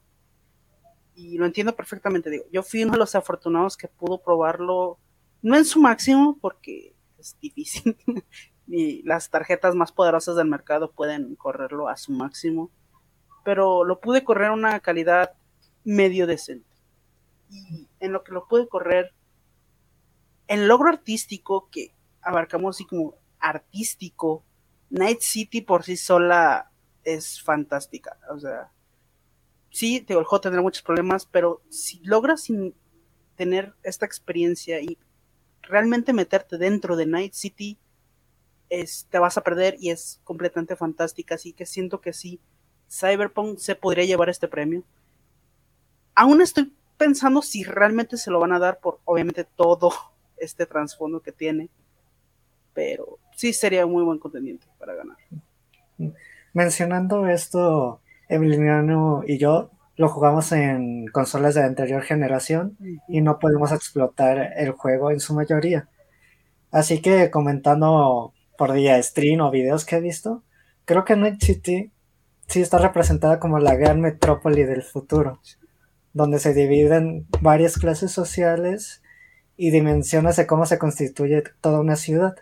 [1.14, 4.98] Y lo entiendo perfectamente, digo, yo fui uno de los afortunados que pudo probarlo,
[5.42, 7.96] no en su máximo, porque es difícil,
[8.66, 12.70] ni las tarjetas más poderosas del mercado pueden correrlo a su máximo,
[13.44, 15.32] pero lo pude correr a una calidad
[15.84, 16.68] medio decente.
[17.48, 19.14] Y en lo que lo pude correr,
[20.48, 24.44] el logro artístico que abarcamos así como artístico,
[24.90, 26.70] Night City por sí sola
[27.04, 28.18] es fantástica.
[28.30, 28.70] O sea,
[29.70, 32.48] sí, juego tendrá muchos problemas, pero si logras
[33.36, 34.98] tener esta experiencia y
[35.62, 37.78] realmente meterte dentro de Night City,
[38.68, 41.36] es, te vas a perder y es completamente fantástica.
[41.36, 42.40] Así que siento que sí,
[42.90, 44.82] Cyberpunk se podría llevar este premio.
[46.14, 49.92] Aún estoy pensando si realmente se lo van a dar por obviamente todo
[50.36, 51.68] este trasfondo que tiene.
[52.74, 55.16] Pero sí sería un muy buen contendiente para ganar.
[56.52, 62.76] Mencionando esto, Emiliano y yo lo jugamos en consolas de anterior generación
[63.08, 65.88] y no podemos explotar el juego en su mayoría.
[66.70, 70.42] Así que comentando por día stream o videos que he visto,
[70.84, 71.92] creo que Night City
[72.46, 75.40] sí está representada como la gran metrópoli del futuro,
[76.12, 79.02] donde se dividen varias clases sociales
[79.56, 82.36] y dimensiones de cómo se constituye toda una ciudad.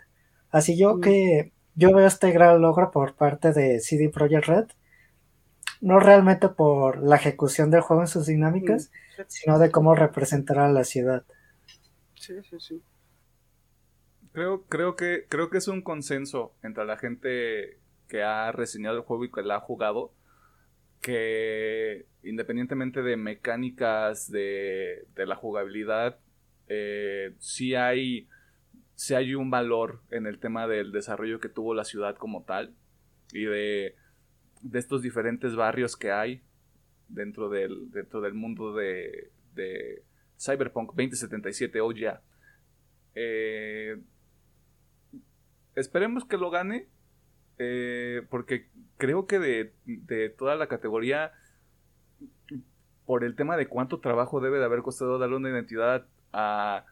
[0.55, 4.67] Así yo que yo veo este gran logro por parte de CD Projekt Red,
[5.81, 8.89] no realmente por la ejecución del juego en sus dinámicas,
[9.27, 11.25] sino de cómo representará la ciudad.
[12.13, 12.81] Sí, sí, sí.
[14.31, 19.03] Creo, creo, que, creo que es un consenso entre la gente que ha reseñado el
[19.03, 20.13] juego y que la ha jugado,
[21.01, 26.17] que independientemente de mecánicas de, de la jugabilidad,
[26.69, 28.29] eh, sí hay
[28.95, 32.73] si hay un valor en el tema del desarrollo que tuvo la ciudad como tal
[33.33, 33.95] y de,
[34.61, 36.41] de estos diferentes barrios que hay
[37.09, 40.03] dentro del, dentro del mundo de, de
[40.39, 42.21] Cyberpunk 2077 o ya.
[43.15, 43.97] Eh,
[45.75, 46.87] esperemos que lo gane
[47.57, 51.31] eh, porque creo que de, de toda la categoría
[53.05, 56.85] por el tema de cuánto trabajo debe de haber costado darle una identidad a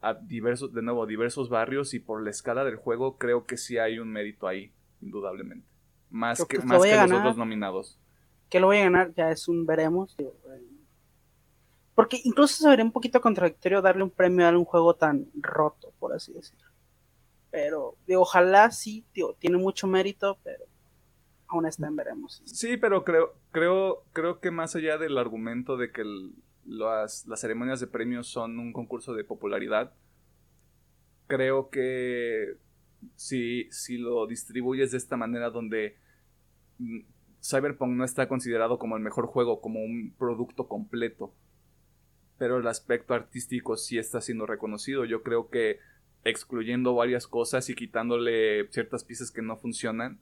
[0.00, 3.78] a diversos, de nuevo, diversos barrios y por la escala del juego creo que sí
[3.78, 5.66] hay un mérito ahí, indudablemente.
[6.10, 7.98] Más que, más que los otros nominados.
[8.48, 10.16] Que lo voy a ganar ya es un veremos.
[10.18, 10.32] Eh,
[11.94, 15.92] porque incluso se vería un poquito contradictorio darle un premio a un juego tan roto,
[15.98, 16.66] por así decirlo.
[17.50, 19.04] Pero, digo, ojalá sí,
[19.38, 20.64] tiene mucho mérito, pero
[21.48, 22.42] aún está en veremos.
[22.46, 26.32] Sí, pero creo, creo, creo que más allá del argumento de que el,
[26.66, 29.92] las, ceremonias de premios son un concurso de popularidad.
[31.26, 32.56] Creo que
[33.16, 35.96] si, si lo distribuyes de esta manera donde
[36.78, 37.00] mm,
[37.42, 41.32] Cyberpunk no está considerado como el mejor juego, como un producto completo,
[42.38, 45.04] pero el aspecto artístico sí está siendo reconocido.
[45.04, 45.78] Yo creo que
[46.24, 50.20] excluyendo varias cosas y quitándole ciertas piezas que no funcionan,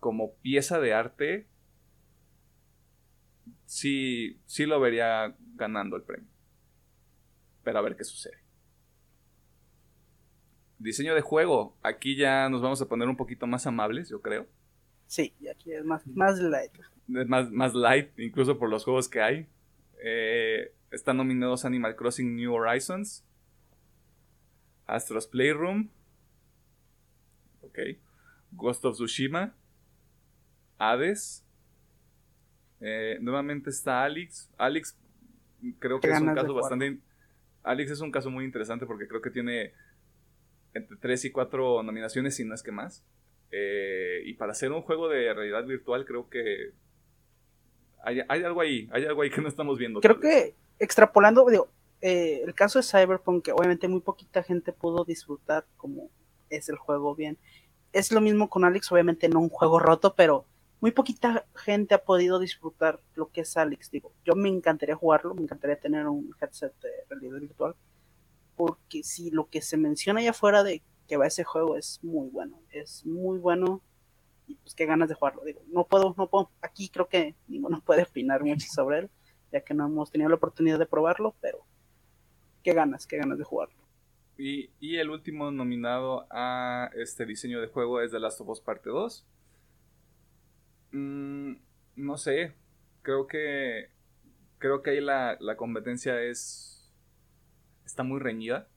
[0.00, 1.46] como pieza de arte,
[3.66, 6.28] sí, sí lo vería ganando el premio.
[7.62, 8.38] Pero a ver qué sucede.
[10.78, 11.76] Diseño de juego.
[11.82, 14.46] Aquí ya nos vamos a poner un poquito más amables, yo creo.
[15.06, 16.72] Sí, y aquí es más, más light.
[17.06, 19.46] más, más light, incluso por los juegos que hay.
[20.02, 23.24] Eh, están nominados Animal Crossing New Horizons,
[24.86, 25.88] Astro's Playroom,
[27.62, 27.78] ok,
[28.52, 29.54] Ghost of Tsushima,
[30.78, 31.45] Hades,
[32.80, 34.50] eh, nuevamente está Alex.
[34.56, 34.96] Alex
[35.78, 36.98] creo que es un caso bastante...
[37.62, 39.72] Alex es un caso muy interesante porque creo que tiene
[40.72, 43.02] entre 3 y 4 nominaciones, si no es que más.
[43.50, 46.72] Eh, y para hacer un juego de realidad virtual creo que
[48.02, 50.00] hay, algo ahí, hay algo ahí que no estamos viendo.
[50.00, 51.68] Creo que extrapolando, digo,
[52.00, 56.10] eh, el caso de Cyberpunk, que obviamente muy poquita gente pudo disfrutar como
[56.50, 57.36] es el juego bien.
[57.92, 60.44] Es lo mismo con Alex, obviamente no un juego roto, pero
[60.80, 63.90] muy poquita gente ha podido disfrutar lo que es Alex.
[63.90, 67.74] Digo, yo me encantaría jugarlo, me encantaría tener un headset de realidad virtual,
[68.56, 72.28] porque si lo que se menciona allá afuera de que va ese juego es muy
[72.28, 73.80] bueno, es muy bueno
[74.46, 75.44] y pues qué ganas de jugarlo.
[75.44, 79.10] Digo, no puedo, no puedo, aquí creo que ninguno puede opinar mucho sobre él,
[79.52, 81.64] ya que no hemos tenido la oportunidad de probarlo, pero
[82.62, 83.76] qué ganas, qué ganas de jugarlo.
[84.38, 88.90] Y, el último nominado a este diseño de juego es The Last of Us Parte
[88.90, 89.26] 2
[90.96, 91.58] Mm,
[91.96, 92.54] no sé.
[93.02, 93.90] Creo que.
[94.58, 96.90] Creo que ahí la, competencia es.
[97.84, 98.68] Está muy reñida.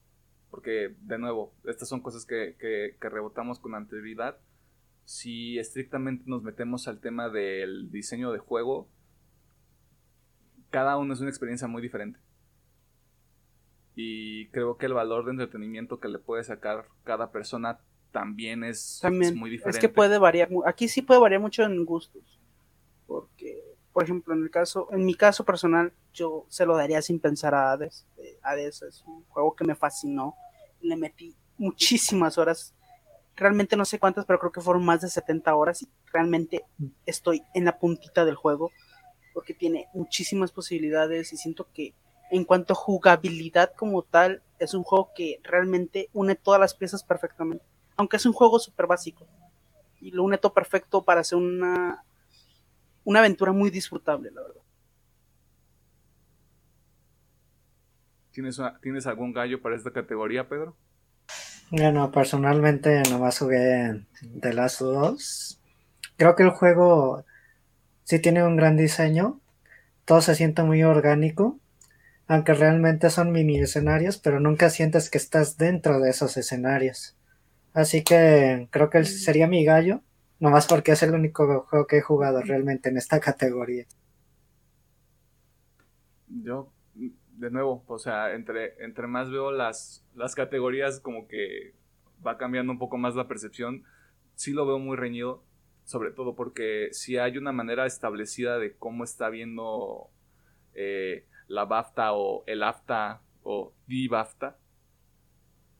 [0.51, 4.39] Porque, de nuevo, estas son cosas que, que, rebotamos con anterioridad.
[5.05, 8.89] Si estrictamente nos metemos al tema del diseño de juego,
[10.71, 12.19] cada uno es una experiencia muy diferente.
[13.95, 17.79] Y creo que el valor de entretenimiento que le puede sacar cada persona
[18.11, 19.77] también es, muy diferente.
[19.77, 22.39] Es que puede variar, aquí sí puede variar mucho en gustos.
[23.07, 27.19] Porque, por ejemplo, en el caso, en mi caso personal, yo se lo daría sin
[27.19, 28.05] pensar a Hades.
[28.17, 30.35] Eh, Hades es un juego que me fascinó.
[30.81, 32.73] Le metí muchísimas horas.
[33.35, 36.65] Realmente no sé cuántas, pero creo que fueron más de 70 horas y realmente
[37.05, 38.71] estoy en la puntita del juego.
[39.33, 41.93] porque tiene muchísimas posibilidades y siento que
[42.31, 47.03] en cuanto a jugabilidad como tal, es un juego que realmente une todas las piezas
[47.03, 47.63] perfectamente.
[47.99, 49.27] Aunque es un juego súper básico.
[49.99, 52.03] Y lo une todo perfecto para hacer una,
[53.03, 54.61] una aventura muy disfrutable, la verdad.
[58.31, 60.77] ¿Tienes, ¿Tienes algún gallo para esta categoría, Pedro?
[61.71, 64.05] Bueno, personalmente nomás jugué
[64.39, 65.61] The Last of Us.
[66.15, 67.25] Creo que el juego
[68.03, 69.41] sí tiene un gran diseño.
[70.05, 71.59] Todo se siente muy orgánico
[72.29, 77.17] aunque realmente son mini escenarios, pero nunca sientes que estás dentro de esos escenarios.
[77.79, 80.01] Así que creo que sería mi gallo,
[80.37, 83.85] nomás porque es el único juego que he jugado realmente en esta categoría.
[86.27, 91.73] Yo, de nuevo, o sea, entre, entre más veo las, las categorías, como que
[92.25, 93.85] va cambiando un poco más la percepción.
[94.35, 95.45] Sí lo veo muy reñido,
[95.85, 100.09] sobre todo porque si hay una manera establecida de cómo está viendo
[100.73, 104.57] eh, la BAFTA o el AFTA o the BAFTA.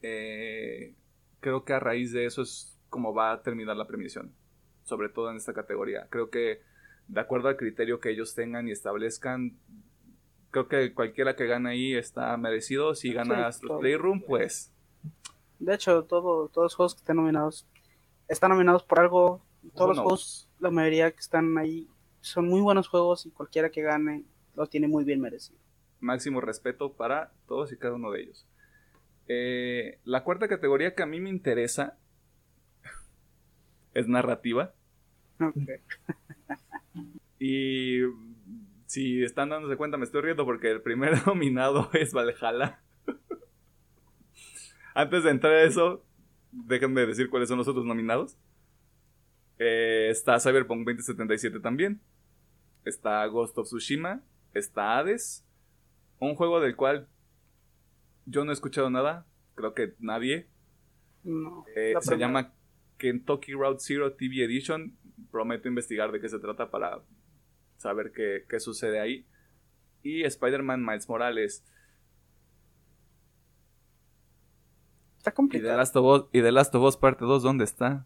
[0.02, 0.96] Eh,
[1.40, 4.34] creo que a raíz de eso es como va a terminar la premiación,
[4.84, 6.08] sobre todo en esta categoría.
[6.10, 6.62] Creo que
[7.08, 9.58] de acuerdo al criterio que ellos tengan y establezcan,
[10.52, 12.96] creo que cualquiera que gane ahí está merecido.
[12.96, 14.72] Si gana Astro Playroom, pues...
[15.60, 17.68] De hecho, todo, todos los juegos que están nominados
[18.30, 19.42] están nominados por algo.
[19.76, 21.90] Todos los juegos, la mayoría que están ahí,
[22.22, 24.24] son muy buenos juegos y cualquiera que gane
[24.56, 25.60] lo tiene muy bien merecido.
[26.00, 28.48] Máximo respeto para todos y cada uno de ellos.
[29.30, 31.98] Eh, la cuarta categoría que a mí me interesa
[33.94, 34.74] es narrativa.
[37.40, 38.02] y
[38.88, 42.82] si están dándose cuenta, me estoy riendo porque el primer nominado es Valhalla.
[44.94, 46.04] Antes de entrar a eso,
[46.52, 48.38] déjenme decir cuáles son los otros nominados.
[49.60, 52.02] Eh, está Cyberpunk 2077 también.
[52.84, 54.22] Está Ghost of Tsushima
[54.54, 55.46] está Hades,
[56.20, 57.08] un juego del cual
[58.30, 59.26] yo no he escuchado nada,
[59.56, 60.48] creo que nadie.
[61.76, 62.54] Eh, se llama
[62.98, 64.98] Kentucky Route Zero TV Edition.
[65.32, 67.02] Prometo investigar de qué se trata para
[67.78, 69.26] saber qué, sucede ahí.
[70.04, 71.66] Y Spider-Man Miles Morales.
[75.18, 75.70] Está complicado.
[76.32, 78.06] ¿Y The Last of Us, parte 2 dónde está?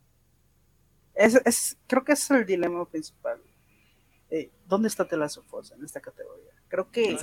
[1.13, 3.39] Es, creo que es el dilema principal.
[4.31, 6.51] Eh, ¿dónde está The Last of Us en esta categoría?
[6.69, 7.15] Creo que...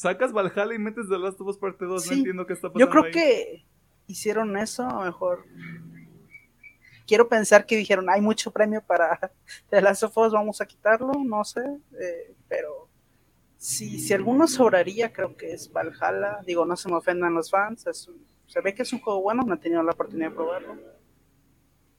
[0.00, 2.80] sacas Valhalla y metes The Last of Us parte 2, no entiendo qué está pasando
[2.80, 3.66] Yo creo que
[4.06, 5.44] hicieron eso, a lo mejor...
[7.06, 9.18] Quiero pensar que dijeron, hay mucho premio para
[9.68, 11.60] The Last of Us, vamos a quitarlo, no sé,
[12.00, 12.88] eh, pero
[13.58, 16.40] si, si alguno sobraría, creo que es Valhalla.
[16.46, 17.84] Digo, no se me ofendan los fans,
[18.46, 20.78] se ve que es un juego bueno, no he tenido la oportunidad de probarlo.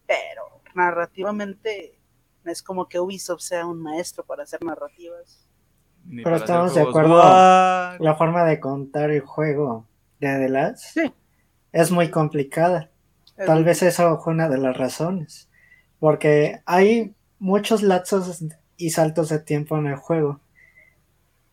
[0.07, 1.99] Pero narrativamente
[2.45, 5.50] es como que Ubisoft sea un maestro para hacer narrativas.
[6.09, 7.17] Pero estamos de acuerdo.
[7.17, 9.85] La forma de contar el juego
[10.19, 10.97] de The Last
[11.71, 12.89] es muy complicada.
[13.35, 15.49] Tal vez eso fue una de las razones.
[15.99, 18.43] Porque hay muchos lapsos
[18.77, 20.39] y saltos de tiempo en el juego.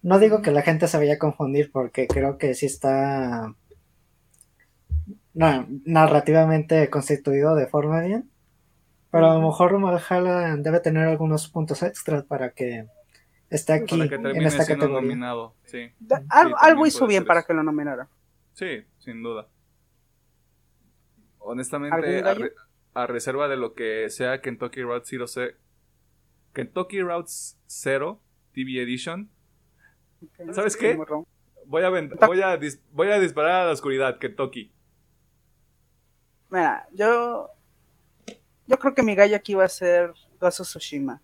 [0.02, 3.54] No digo que la gente se vaya a confundir porque creo que sí está
[5.34, 8.30] narrativamente constituido de forma bien.
[9.10, 12.86] Pero a lo mejor Valhalla debe tener algunos puntos extras para que
[13.50, 15.52] esté aquí en esta categoría.
[16.30, 18.08] algo, hizo bien para que lo nominara.
[18.52, 19.48] Sí, sin duda.
[21.38, 22.22] Honestamente,
[22.94, 25.26] a, reserva de lo que sea Kentucky Route Zero,
[26.52, 27.30] Kentucky Route
[27.66, 28.20] Zero
[28.52, 29.30] TV Edition.
[30.52, 30.98] ¿Sabes qué?
[31.66, 32.58] Voy a, voy, a
[32.92, 34.72] voy a disparar a la oscuridad, Kentucky.
[36.50, 37.50] Mira, yo
[38.68, 41.22] yo creo que mi gallo aquí va a ser of Tsushima.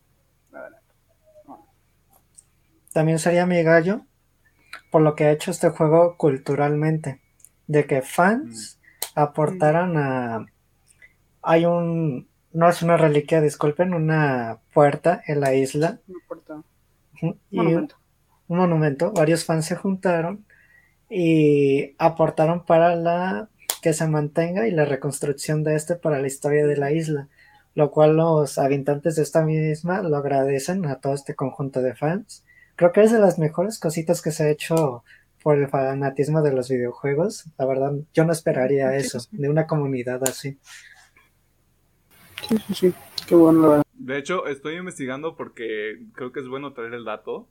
[2.95, 4.03] También sería mi gallo
[4.91, 7.21] por lo que ha hecho este juego culturalmente.
[7.67, 8.79] De que fans
[9.17, 9.19] mm.
[9.19, 10.47] aportaran a.
[11.43, 12.29] Hay un.
[12.53, 15.99] No es una reliquia, disculpen, una puerta en la isla.
[16.07, 16.63] Una puerta.
[17.21, 17.97] un monumento.
[18.47, 19.13] un monumento.
[19.13, 20.47] Varios fans se juntaron
[21.11, 23.49] y aportaron para la
[23.83, 27.27] que se mantenga y la reconstrucción de este para la historia de la isla,
[27.75, 32.45] lo cual los habitantes de esta misma lo agradecen a todo este conjunto de fans.
[32.77, 35.05] Creo que es de las mejores cositas que se ha hecho
[35.43, 37.47] por el fanatismo de los videojuegos.
[37.59, 40.59] La verdad, yo no esperaría eso de una comunidad así.
[42.49, 42.95] Sí, sí, sí.
[43.27, 47.49] Qué bueno, De hecho, estoy investigando porque creo que es bueno traer el dato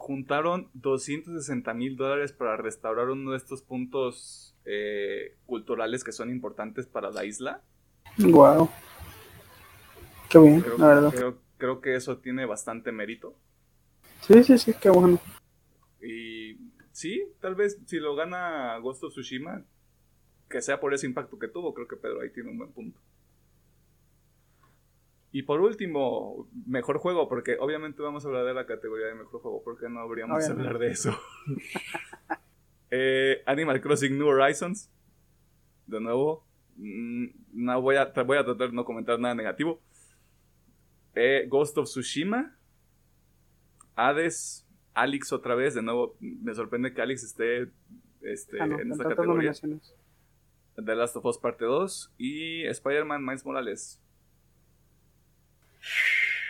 [0.00, 6.86] juntaron 260 mil dólares para restaurar uno de estos puntos eh, culturales que son importantes
[6.86, 7.60] para la isla.
[8.16, 8.70] Wow.
[10.30, 11.34] Qué bien, creo, la verdad.
[11.58, 13.36] Creo, que eso tiene bastante mérito.
[14.30, 15.18] Sí, sí, sí, qué bueno.
[16.00, 16.56] Y
[16.92, 19.64] sí, tal vez si lo gana Ghost of Tsushima,
[20.48, 23.00] que sea por ese impacto que tuvo, creo que Pedro ahí tiene un buen punto.
[25.32, 29.40] Y por último, mejor juego, porque obviamente vamos a hablar de la categoría de mejor
[29.40, 31.18] juego, porque no habríamos de hablar de eso.
[32.92, 34.90] Eh, Animal Crossing New Horizons,
[35.86, 39.80] de nuevo, mm, no voy a, voy a tratar de no comentar nada negativo.
[41.14, 42.58] Eh, Ghost of Tsushima,
[43.94, 47.70] Hades, Alex otra vez, de nuevo, me sorprende que Alex esté
[48.22, 49.52] este, ah, en esta categoría.
[50.74, 54.00] The Last of Us Parte 2 y Spider-Man Miles Morales.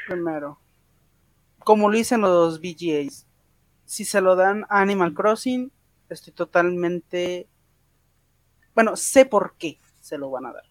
[0.06, 0.58] Primero,
[1.58, 3.26] como lo dicen los VGAs,
[3.84, 5.72] si se lo dan a Animal Crossing,
[6.08, 7.48] estoy totalmente.
[8.74, 10.64] Bueno, sé por qué se lo van a dar.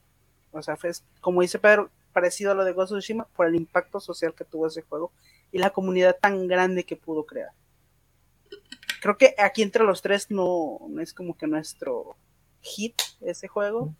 [0.52, 0.92] O sea, fue,
[1.22, 4.46] como dice Pedro, parecido a lo de Ghost of Tsushima por el impacto social que
[4.46, 5.12] tuvo ese juego
[5.52, 7.52] y la comunidad tan grande que pudo crear.
[9.02, 12.18] Creo que aquí entre los tres no, no es como que nuestro
[12.62, 13.96] hit ese juego.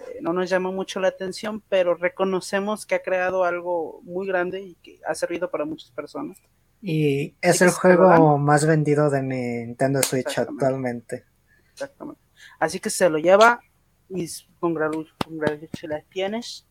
[0.00, 4.62] Eh, no nos llama mucho la atención, pero reconocemos que ha creado algo muy grande
[4.62, 6.38] y que ha servido para muchas personas.
[6.80, 11.24] Y es el juego más vendido de Nintendo Switch actualmente.
[11.72, 12.20] Exactamente.
[12.58, 13.60] Así que se lo lleva
[14.08, 16.66] mis congratulaciones.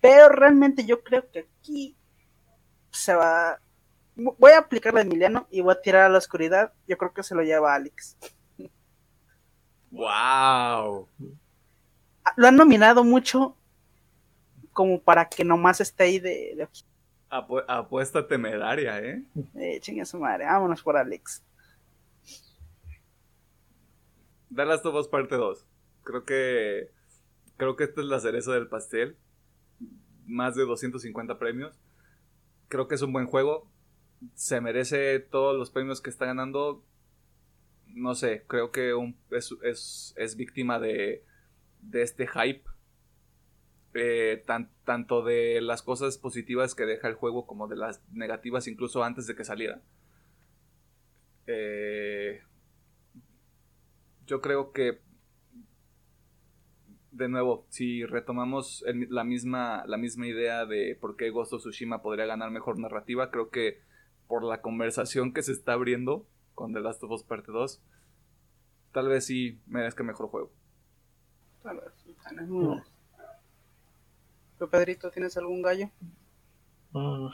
[0.00, 1.96] Pero realmente yo creo que aquí
[2.96, 3.60] se va.
[4.16, 6.72] Voy a aplicar a Emiliano y voy a tirar a la oscuridad.
[6.86, 8.16] Yo creo que se lo lleva Alex.
[9.90, 11.08] ¡Wow!
[12.36, 13.56] Lo han nominado mucho
[14.72, 16.68] como para que nomás esté ahí de,
[17.28, 19.22] apuesta temeraria, ¿eh?
[19.54, 21.42] Eh, chinga su madre, vámonos por Alex.
[24.56, 25.66] Of Us parte 2.
[26.02, 26.90] Creo que.
[27.56, 29.16] Creo que esta es la cereza del pastel.
[30.26, 31.80] Más de 250 premios.
[32.68, 33.70] Creo que es un buen juego.
[34.34, 36.84] Se merece todos los premios que está ganando
[37.94, 38.92] no sé, creo que
[39.30, 41.24] es, víctima de,
[41.92, 42.64] este hype.
[43.96, 44.42] Eh,
[44.84, 49.28] tanto de las cosas positivas que deja el juego como de las negativas incluso antes
[49.28, 49.82] de que saliera.
[51.46, 52.42] Eh,
[54.26, 55.00] yo creo que
[57.14, 62.02] de nuevo, si retomamos la, misma, la misma idea de por qué Ghost of Tsushima
[62.02, 63.80] podría ganar mejor narrativa, creo que
[64.26, 67.80] por la conversación que se está abriendo con The Last of Us Parte 2,
[68.92, 70.50] tal vez sí merezca mejor juego.
[71.62, 72.84] Tal vez, es muy bueno.
[74.58, 75.90] ¿Tú, Pedrito, tienes algún gallo?
[76.92, 77.28] Mm.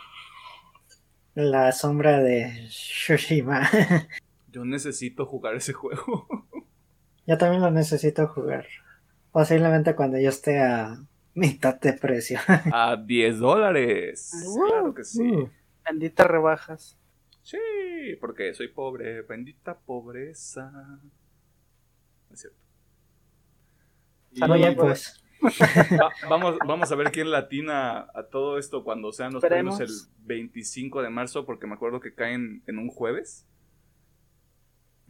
[1.35, 3.68] La sombra de Tsushima.
[4.53, 6.26] Yo necesito jugar ese juego.
[7.26, 8.66] Yo también lo necesito jugar.
[9.33, 10.99] Posiblemente cuando yo esté a
[11.35, 12.39] mitad de precio.
[12.72, 14.33] A 10 dólares.
[14.68, 15.22] claro que sí.
[15.22, 15.51] Uh.
[15.85, 16.99] Benditas rebajas.
[17.43, 17.59] Sí,
[18.20, 19.22] porque soy pobre.
[19.22, 21.01] Bendita pobreza.
[22.31, 22.59] Es cierto.
[24.76, 25.24] pues.
[26.28, 29.89] vamos, vamos a ver quién latina a todo esto cuando sean los premios el
[30.26, 33.47] 25 de marzo, porque me acuerdo que caen en un jueves.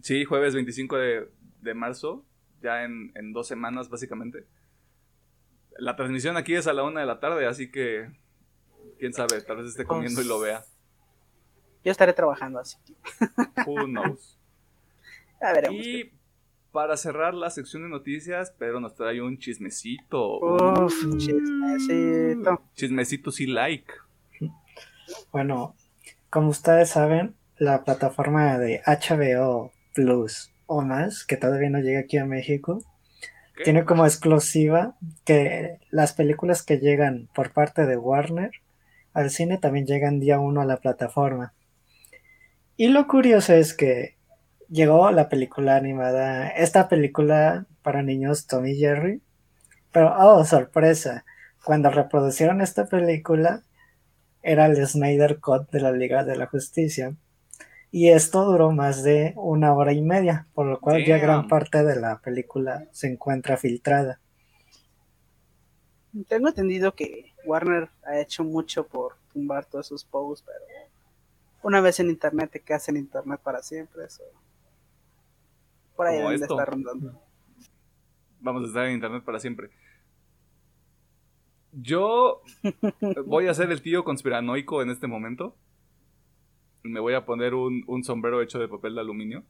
[0.00, 2.24] Sí, jueves 25 de, marzo,
[2.62, 4.46] ya en, en, dos semanas básicamente.
[5.78, 8.10] La transmisión aquí es a la una de la tarde, así que
[8.98, 10.64] quién sabe, tal vez esté comiendo y lo vea.
[11.84, 12.76] Yo estaré trabajando así.
[13.66, 14.38] Who knows.
[15.40, 15.80] Ya veremos.
[15.80, 16.12] Y
[16.72, 20.38] para cerrar la sección de noticias, Pedro nos trae un chismecito.
[20.38, 22.62] Uf, chismecito.
[22.74, 23.92] Chismecito sí like.
[25.32, 25.74] Bueno,
[26.28, 32.16] como ustedes saben, la plataforma de HBO Plus o más, que todavía no llega aquí
[32.16, 32.80] a México,
[33.64, 34.94] tiene como exclusiva
[35.24, 38.52] que las películas que llegan por parte de Warner
[39.12, 41.54] al cine también llegan día uno a la plataforma.
[42.76, 44.14] Y lo curioso es que
[44.68, 49.20] llegó la película animada, esta película para niños Tommy Jerry,
[49.90, 51.24] pero oh, sorpresa,
[51.64, 53.64] cuando reproducieron esta película
[54.40, 57.12] era el Snyder Cut de la Liga de la Justicia.
[57.90, 61.82] Y esto duró más de una hora y media, por lo cual ya gran parte
[61.82, 64.20] de la película se encuentra filtrada.
[66.28, 70.90] Tengo entendido que Warner ha hecho mucho por tumbar todos sus posts, pero
[71.62, 74.04] una vez en internet te quedas en internet para siempre.
[74.04, 74.22] Eso
[76.00, 76.22] por ahí
[76.64, 77.20] rondando.
[78.40, 79.68] Vamos a estar en internet para siempre.
[81.72, 82.40] Yo
[83.26, 85.54] voy a ser el tío conspiranoico en este momento.
[86.82, 89.44] Me voy a poner un, sombrero hecho de papel de aluminio.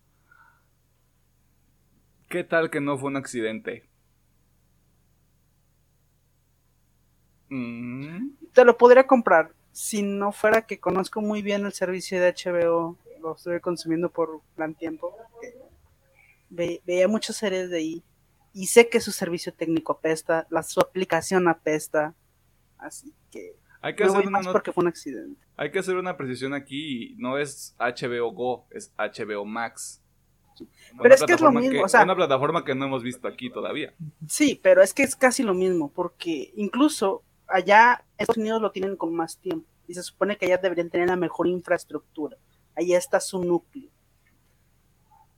[2.29, 3.89] ¿Qué tal que no fue un accidente?
[7.49, 8.31] Mm.
[8.53, 9.53] Te lo podría comprar.
[9.73, 14.41] si no fuera que conozco muy bien el servicio de HBO, lo estoy consumiendo por
[14.57, 15.17] gran tiempo,
[16.51, 18.05] veía muchas series de ahí
[18.53, 22.15] y sé que su servicio técnico apesta, la, su aplicación apesta,
[22.79, 25.41] así que hay que hacer una porque fue un accidente.
[25.57, 30.03] Hay que hacer una precisión aquí, no es HBO Go, es HBO Max.
[31.01, 33.51] Pero es que es lo mismo, o sea, una plataforma que no hemos visto aquí
[33.51, 33.95] todavía.
[34.29, 38.97] Sí, pero es que es casi lo mismo, porque incluso allá Estados Unidos lo tienen
[38.97, 42.37] con más tiempo y se supone que allá deberían tener la mejor infraestructura.
[42.77, 43.91] Allá está su núcleo.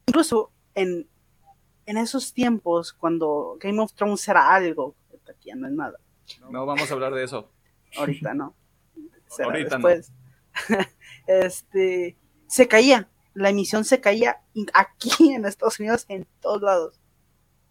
[0.07, 1.07] Incluso en,
[1.87, 4.97] en esos tiempos, cuando Game of Thrones era algo,
[5.31, 5.99] aquí ya no es nada.
[6.51, 7.49] No vamos a hablar de eso.
[7.97, 8.55] Ahorita no.
[9.43, 10.13] Ahorita después.
[10.69, 10.77] no.
[11.27, 12.17] este,
[12.47, 13.09] se caía.
[13.35, 14.43] La emisión se caía
[14.75, 17.01] aquí en Estados Unidos en todos lados.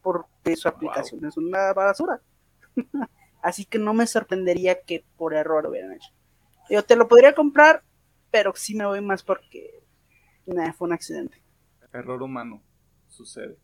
[0.01, 2.21] Porque su aplicación es una basura.
[3.41, 6.09] Así que no me sorprendería que por error lo hubieran hecho.
[6.69, 7.83] Yo te lo podría comprar,
[8.29, 9.83] pero sí me voy más porque
[10.77, 11.41] fue un accidente.
[11.91, 12.61] Error humano,
[13.09, 13.57] sucede.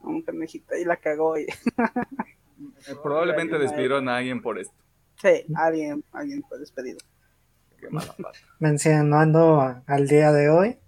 [0.00, 1.38] Un pendejito y la cagó.
[1.38, 1.42] Y...
[1.42, 4.74] Eh, probablemente despidieron a alguien por esto.
[5.20, 6.98] Sí, alguien, alguien fue despedido.
[7.78, 8.38] Qué mala pata.
[8.58, 10.78] Mencionando al día de hoy,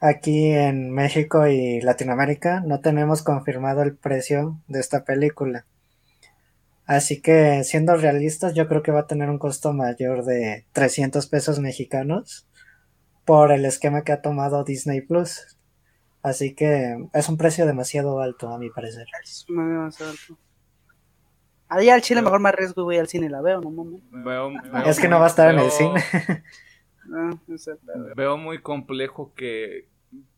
[0.00, 5.66] aquí en México y Latinoamérica no tenemos confirmado el precio de esta película.
[6.86, 11.24] Así que siendo realistas, yo creo que va a tener un costo mayor de 300
[11.28, 12.48] pesos mexicanos
[13.24, 15.56] por el esquema que ha tomado Disney Plus.
[16.22, 19.06] Así que es un precio demasiado alto, a mi parecer.
[19.22, 20.36] Es demasiado alto.
[21.70, 24.52] Ahí al chile mejor me arriesgo y voy al cine y la veo, no Veo,
[24.84, 26.04] es que no va a estar en el cine.
[27.12, 27.36] Ah,
[28.14, 29.88] veo muy complejo que,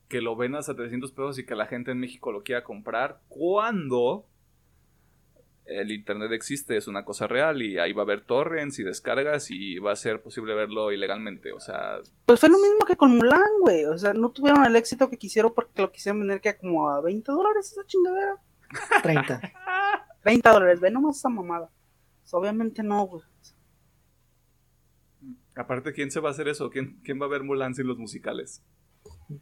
[0.09, 3.20] que lo vendas a 300 pesos y que la gente en México lo quiera comprar
[3.28, 4.24] cuando
[5.66, 9.51] el internet existe, es una cosa real y ahí va a haber torrents y descargas
[9.51, 11.99] y va a ser posible verlo ilegalmente, o sea...
[12.24, 15.18] Pues fue lo mismo que con Mulan, güey, o sea, no tuvieron el éxito que
[15.18, 18.37] quisieron porque lo quisieron vender que como a 20 dólares esa chingadera.
[19.03, 19.41] 30.
[20.23, 21.70] 30 dólares, ve nomás esa mamada.
[22.31, 23.23] obviamente no, güey.
[25.55, 26.70] Aparte, ¿quién se va a hacer eso?
[26.70, 28.62] ¿Quién, quién va a ver Mulan sin los musicales?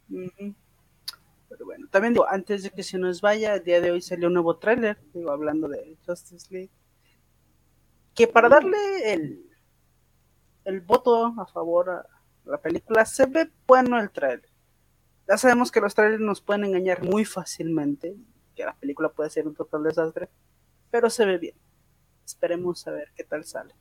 [0.09, 4.29] Pero bueno, también digo, antes de que se nos vaya, el día de hoy salió
[4.29, 6.71] un nuevo tráiler, digo, hablando de Justice League,
[8.15, 8.77] que para darle
[9.13, 9.51] el,
[10.65, 12.07] el voto a favor a
[12.45, 14.49] la película, se ve bueno el tráiler.
[15.29, 18.17] Ya sabemos que los trailers nos pueden engañar muy fácilmente,
[18.57, 20.29] que la película puede ser un total desastre,
[20.91, 21.55] pero se ve bien.
[22.25, 23.75] Esperemos a ver qué tal sale.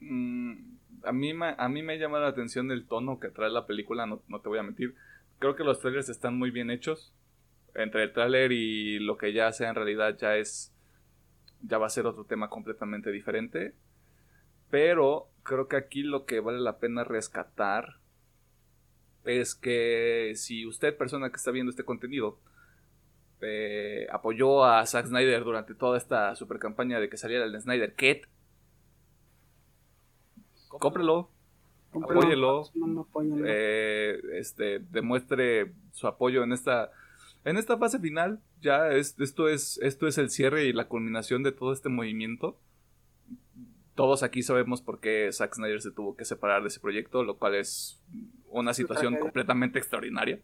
[0.00, 4.06] Mm, a, mí, a mí me llama la atención el tono que trae la película,
[4.06, 4.94] no, no te voy a mentir
[5.38, 7.12] creo que los trailers están muy bien hechos.
[7.74, 10.74] Entre el trailer y lo que ya sea en realidad ya es.
[11.60, 13.74] Ya va a ser otro tema completamente diferente.
[14.70, 18.00] Pero creo que aquí lo que vale la pena rescatar
[19.24, 22.38] es que si usted, persona que está viendo este contenido,
[23.40, 27.94] eh, apoyó a Zack Snyder durante toda esta super campaña de que saliera el Snyder
[27.94, 28.28] Cat,
[30.68, 31.30] cómprelo,
[31.92, 32.64] apóyelo,
[33.44, 36.90] eh, este, demuestre su apoyo en esta,
[37.44, 38.40] en esta fase final.
[38.60, 42.58] Ya esto es, esto es el cierre y la culminación de todo este movimiento.
[43.94, 47.36] Todos aquí sabemos por qué Zack Snyder se tuvo que separar de ese proyecto, lo
[47.36, 48.00] cual es
[48.50, 50.40] una situación completamente extraordinaria.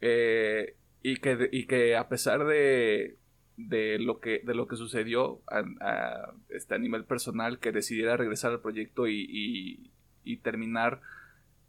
[0.00, 3.18] Eh, y, que, y que a pesar de,
[3.56, 8.52] de lo que de lo que sucedió a, este, a nivel personal que decidiera regresar
[8.52, 9.90] al proyecto y,
[10.24, 11.00] y, terminar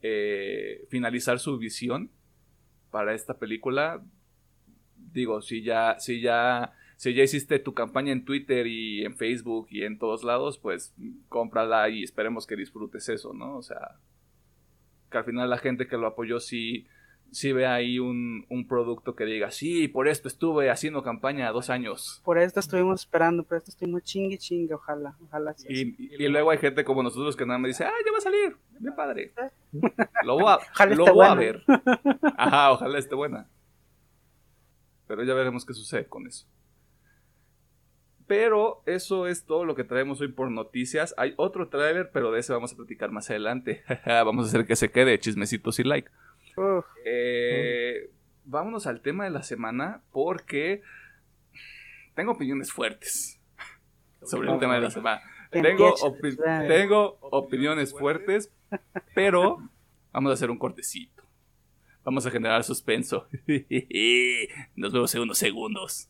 [0.01, 2.11] eh, finalizar su visión
[2.91, 4.03] para esta película
[4.95, 9.67] digo si ya si ya si ya hiciste tu campaña en Twitter y en Facebook
[9.69, 10.93] y en todos lados pues
[11.27, 13.97] cómprala y esperemos que disfrutes eso no o sea
[15.11, 16.87] que al final la gente que lo apoyó sí
[17.33, 22.21] si ve ahí un, producto que diga, sí, por esto estuve haciendo campaña dos años.
[22.23, 25.55] Por esto estuvimos esperando, por esto estuvimos chingue chingue, ojalá, ojalá.
[25.67, 28.21] y, y, luego hay gente como nosotros que nada más dice, ah, ya va a
[28.21, 29.33] salir, de padre.
[30.23, 31.63] Lo voy a, lo voy a ver.
[32.37, 33.49] Ajá, ojalá esté buena.
[35.07, 36.47] Pero ya veremos qué sucede con eso.
[38.27, 41.13] Pero eso es todo lo que traemos hoy por noticias.
[41.17, 43.83] Hay otro tráiler, pero de ese vamos a platicar más adelante.
[44.05, 46.09] vamos a hacer que se quede, chismecitos y like.
[47.05, 48.09] Eh,
[48.45, 50.81] vámonos al tema de la semana porque
[52.15, 53.39] tengo opiniones fuertes
[54.21, 55.21] sobre el tema de la semana.
[55.51, 55.93] Tengo,
[56.67, 58.51] tengo opiniones fuertes,
[59.13, 59.57] pero
[60.11, 61.23] vamos a hacer un cortecito.
[62.03, 63.27] Vamos a generar suspenso.
[64.75, 66.09] Nos vemos en unos segundos.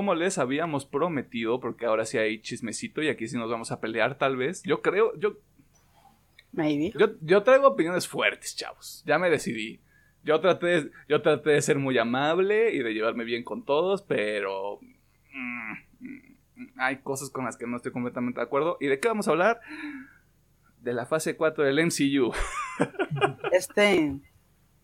[0.00, 3.82] Como les habíamos prometido, porque ahora sí hay chismecito y aquí sí nos vamos a
[3.82, 4.62] pelear tal vez.
[4.62, 5.34] Yo creo, yo...
[6.52, 6.90] Maybe.
[6.98, 9.04] Yo, yo traigo opiniones fuertes, chavos.
[9.04, 9.78] Ya me decidí.
[10.24, 14.80] Yo traté, yo traté de ser muy amable y de llevarme bien con todos, pero...
[15.34, 18.78] mm, mm, hay cosas con las que no estoy completamente de acuerdo.
[18.80, 19.60] ¿Y de qué vamos a hablar?
[20.80, 22.32] De la fase 4 del MCU.
[23.52, 24.18] Este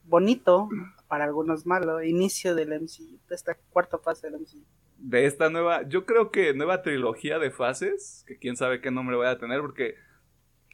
[0.05, 0.69] bonito,
[1.09, 4.62] para algunos malo, inicio del MCU, de esta cuarta fase del MCU.
[4.99, 9.17] De esta nueva, yo creo que nueva trilogía de fases, que quién sabe qué nombre
[9.17, 9.95] voy a tener, porque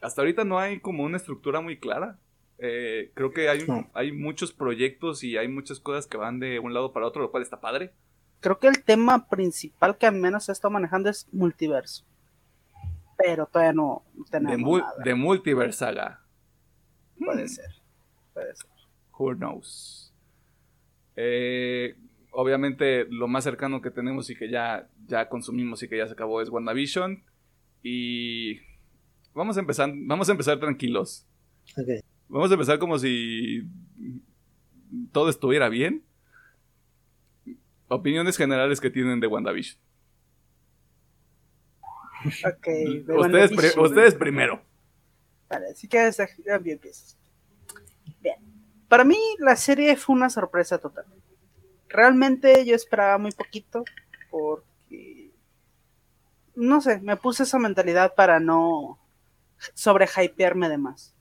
[0.00, 2.18] hasta ahorita no hay como una estructura muy clara.
[2.58, 3.90] Eh, creo que hay, No.
[3.94, 7.30] hay muchos proyectos y hay muchas cosas que van de un lado para otro, lo
[7.30, 7.92] cual está padre.
[8.40, 12.04] Creo que el tema principal que al menos se está manejando es multiverso.
[13.18, 14.94] Pero todavía no De, tenemos mul- nada.
[15.04, 16.24] de Multiverse Saga.
[17.18, 17.70] Puede ser.
[18.34, 18.66] Puede ser.
[19.16, 20.12] Who knows?
[21.14, 21.94] Eh,
[22.32, 26.14] obviamente lo más cercano que tenemos y que ya, ya consumimos y que ya se
[26.14, 27.22] acabó es WandaVision.
[27.82, 28.58] Y
[29.34, 31.26] vamos a empezar, vamos a empezar tranquilos.
[32.28, 33.62] Vamos a empezar como si
[35.12, 36.02] todo estuviera bien.
[37.88, 39.78] Opiniones generales que tienen de WandaVision.
[42.46, 42.66] Ok.
[42.66, 43.56] de Ustedes, WandaVision.
[43.74, 44.62] pri- ustedes primero.
[45.50, 47.18] Vale, así que esa- ya bien empiezas.
[48.20, 48.36] Bien.
[48.88, 51.04] Para mí la serie fue una sorpresa total.
[51.92, 53.84] Realmente yo esperaba muy poquito
[54.30, 55.30] porque
[56.54, 58.98] no sé, me puse esa mentalidad para no
[59.74, 61.14] sobrehypearme de más.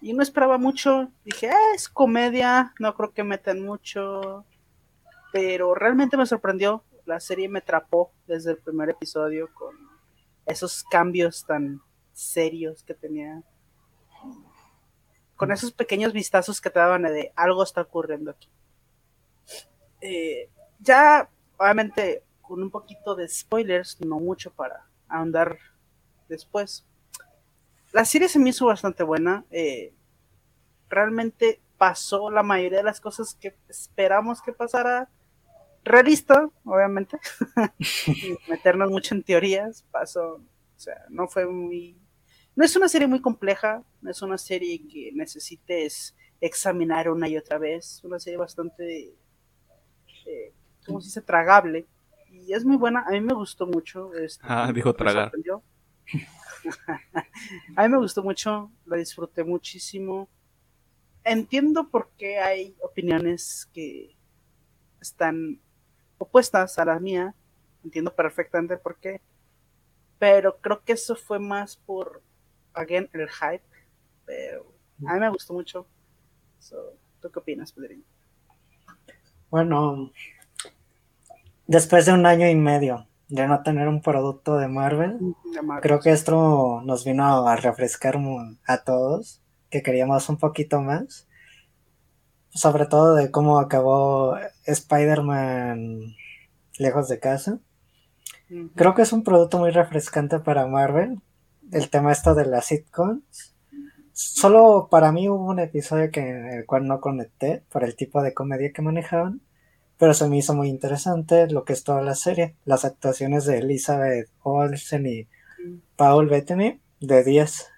[0.00, 4.44] Y no esperaba mucho, dije, "Ah, es comedia, no creo que metan mucho,
[5.32, 9.76] pero realmente me sorprendió, la serie me atrapó desde el primer episodio con
[10.46, 11.80] esos cambios tan
[12.12, 13.42] serios que tenía.
[15.36, 18.48] Con esos pequeños vistazos que te daban de algo está ocurriendo aquí.
[20.00, 20.48] Eh,
[20.80, 25.58] ya, obviamente, con un poquito de spoilers, no mucho para ahondar
[26.28, 26.84] después.
[27.92, 29.44] La serie se me hizo bastante buena.
[29.50, 29.92] eh,
[30.88, 35.08] realmente pasó la mayoría de las cosas que esperamos que pasara.
[35.84, 37.18] Realista, obviamente.
[38.48, 39.84] Meternos mucho en teorías.
[39.90, 40.34] Pasó.
[40.34, 41.96] O sea, no fue muy.
[42.56, 43.84] No es una serie muy compleja.
[44.02, 47.96] No es una serie que necesites examinar una y otra vez.
[47.98, 49.14] Es una serie bastante.
[50.28, 50.52] Eh,
[50.86, 51.22] ¿Cómo se dice?
[51.22, 51.86] Tragable.
[52.30, 53.04] Y es muy buena.
[53.06, 54.14] A mí me gustó mucho.
[54.14, 55.32] este, Ah, dijo tragar.
[57.76, 60.28] a mí me gustó mucho, la disfruté muchísimo.
[61.24, 64.14] Entiendo por qué hay opiniones que
[65.00, 65.60] están
[66.18, 67.34] opuestas a la mía.
[67.84, 69.20] Entiendo perfectamente por qué.
[70.18, 72.22] Pero creo que eso fue más por,
[72.74, 73.64] again, el hype.
[74.26, 74.72] Pero
[75.06, 75.86] a mí me gustó mucho.
[76.58, 78.04] So, ¿Tú qué opinas, Pedrín?
[79.50, 80.10] Bueno,
[81.66, 85.18] después de un año y medio de no tener un producto de Marvel,
[85.80, 88.18] creo que esto nos vino a refrescar
[88.66, 91.26] a todos, que queríamos un poquito más.
[92.50, 96.14] Sobre todo de cómo acabó Spider-Man
[96.78, 97.58] lejos de casa.
[98.74, 101.20] Creo que es un producto muy refrescante para Marvel.
[101.70, 103.54] El tema esto de las sitcoms.
[104.20, 108.20] Solo para mí hubo un episodio que, en el cual no conecté por el tipo
[108.20, 109.42] de comedia que manejaban.
[109.96, 112.56] Pero se me hizo muy interesante lo que es toda la serie.
[112.64, 115.28] Las actuaciones de Elizabeth Olsen y
[115.94, 117.68] Paul Bettany de 10.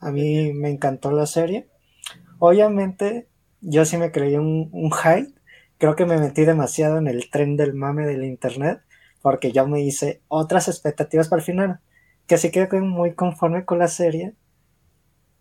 [0.00, 1.68] A mí me encantó la serie.
[2.40, 3.28] Obviamente,
[3.60, 5.32] yo sí me creí un, un hype.
[5.78, 8.80] Creo que me metí demasiado en el tren del mame del internet.
[9.22, 11.80] Porque yo me hice otras expectativas para el final.
[12.26, 14.34] Que sí quedé muy conforme con la serie.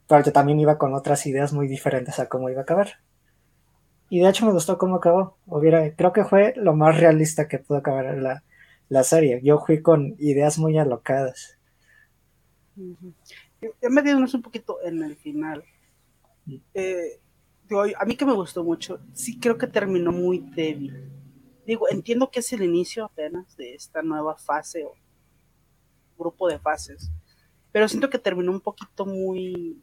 [0.07, 2.99] Pero yo también iba con otras ideas muy diferentes a cómo iba a acabar.
[4.09, 5.37] Y de hecho me gustó cómo acabó.
[5.45, 8.43] Hubiera, creo que fue lo más realista que pudo acabar la,
[8.89, 9.41] la serie.
[9.43, 11.57] Yo fui con ideas muy alocadas.
[12.75, 13.13] Ujú.
[13.61, 15.63] Ya metiéndonos un poquito en el final.
[16.73, 17.19] Eh,
[17.67, 21.09] digo, a mí que me gustó mucho, sí creo que terminó muy débil.
[21.65, 24.93] Digo, entiendo que es el inicio apenas de esta nueva fase o
[26.17, 27.09] grupo de fases,
[27.71, 29.81] pero siento que terminó un poquito muy...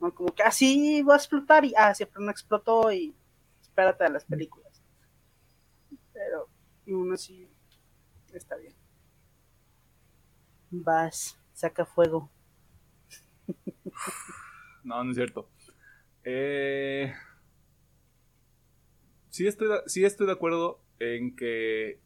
[0.00, 0.14] ¿no?
[0.14, 3.14] Como que así va a explotar y ah, siempre no explotó y
[3.60, 4.82] espérate a las películas.
[6.12, 6.48] Pero
[6.86, 7.48] y aún así
[8.32, 8.74] está bien.
[10.70, 12.30] Vas, saca fuego.
[14.84, 15.50] No, no es cierto.
[16.24, 17.12] Eh,
[19.28, 22.00] sí, estoy sí estoy de acuerdo en que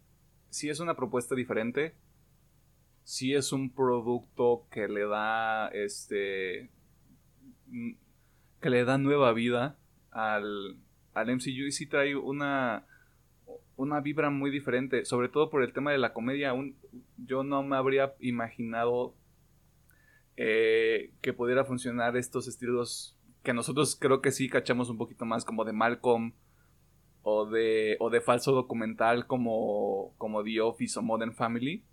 [0.50, 1.94] sí es una propuesta diferente.
[3.04, 6.70] Sí es un producto que le da este.
[7.68, 7.92] mm,
[8.60, 9.76] que le da nueva vida
[10.10, 10.76] al,
[11.14, 12.86] al MCU y sí trae una.
[13.76, 16.54] una vibra muy diferente, sobre todo por el tema de la comedia.
[17.16, 19.14] yo no me habría imaginado
[20.36, 25.44] eh, que pudiera funcionar estos estilos que nosotros creo que sí cachamos un poquito más
[25.44, 26.32] como de Malcolm
[27.22, 31.84] o de, o de falso documental como, como The Office o Modern Family.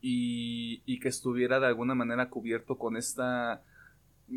[0.00, 3.62] Y, que estuviera de alguna manera cubierto con esta,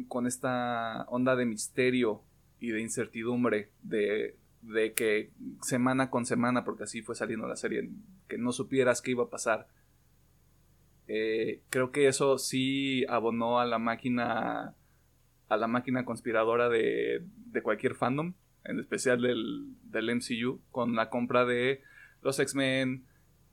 [0.08, 2.24] con esta onda de misterio
[2.60, 5.32] y de incertidumbre de, de que
[5.62, 7.90] semana con semana, porque así fue saliendo la serie,
[8.28, 9.68] que no supieras qué iba a pasar.
[11.08, 14.76] Eh, creo que eso sí abonó a la máquina
[15.50, 18.34] a la máquina conspiradora de, de cualquier fandom,
[18.66, 21.82] en especial del, del MCU, con la compra de
[22.22, 23.06] los X-Men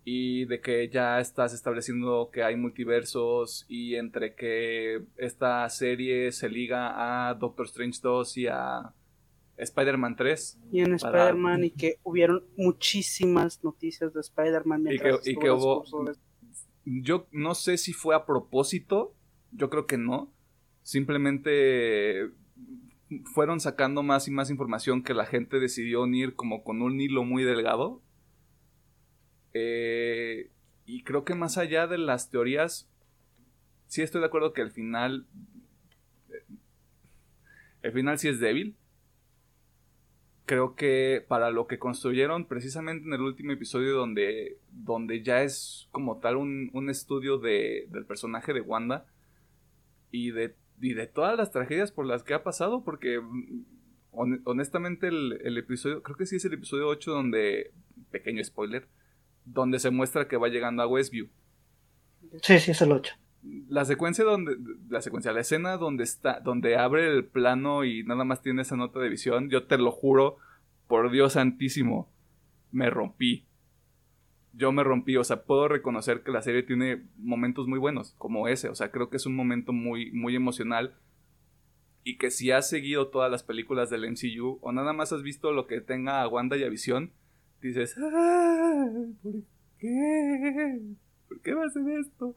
[0.05, 6.51] y de que ya estás estableciendo que hay multiversos y entre que esta serie se
[6.51, 8.93] liga a Doctor Strange 2 y a
[9.57, 10.59] Spider-Man 3.
[10.73, 14.89] Y en Spider-Man y que hubieron muchísimas noticias de Spider-Man.
[14.91, 15.85] Y que, y que hubo...
[16.85, 19.15] Yo no sé si fue a propósito,
[19.53, 20.31] yo creo que no.
[20.83, 22.31] Simplemente
[23.33, 27.25] fueron sacando más y más información que la gente decidió unir como con un hilo
[27.25, 28.03] muy delgado.
[29.55, 30.51] Eh,
[30.85, 32.91] y creo que más allá de las teorías,
[33.87, 35.27] sí estoy de acuerdo que el final...
[37.83, 38.77] El final sí es débil.
[40.47, 45.89] Creo que para lo que construyeron precisamente en el último episodio donde, donde ya es
[45.91, 49.07] como tal un, estudio de, del personaje de Wanda
[50.11, 53.65] y de, de todas las tragedias por las que ha pasado, porque mm,
[54.45, 57.73] honestamente el, el, episodio, creo que sí es el episodio 8 donde,
[58.11, 58.87] pequeño spoiler,
[59.45, 61.29] donde se muestra que va llegando a Westview.
[62.43, 63.15] Sí, sí, es el 8
[63.69, 64.57] la secuencia donde
[64.89, 68.77] la secuencia la escena donde está donde abre el plano y nada más tiene esa
[68.77, 70.39] nota de visión yo te lo juro
[70.87, 72.11] por Dios santísimo
[72.73, 73.45] me rompí
[74.55, 78.49] yo me rompí o sea puedo reconocer que la serie tiene momentos muy buenos como
[78.49, 80.97] ese o sea creo que es un momento muy muy emocional
[82.03, 85.53] y que si has seguido todas las películas del MCU o nada más has visto
[85.53, 87.13] lo que tenga a Wanda y a Visión
[87.69, 87.95] dices
[89.23, 89.35] ¿por
[89.79, 90.81] qué?
[91.29, 92.37] ¿por qué a ser esto?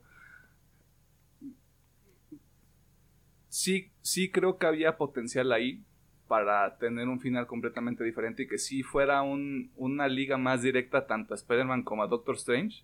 [3.57, 5.83] sí, sí creo que había potencial ahí
[6.27, 11.33] para tener un final completamente diferente y que sí fuera una liga más directa tanto
[11.33, 12.83] a Spider-Man como a Doctor Strange.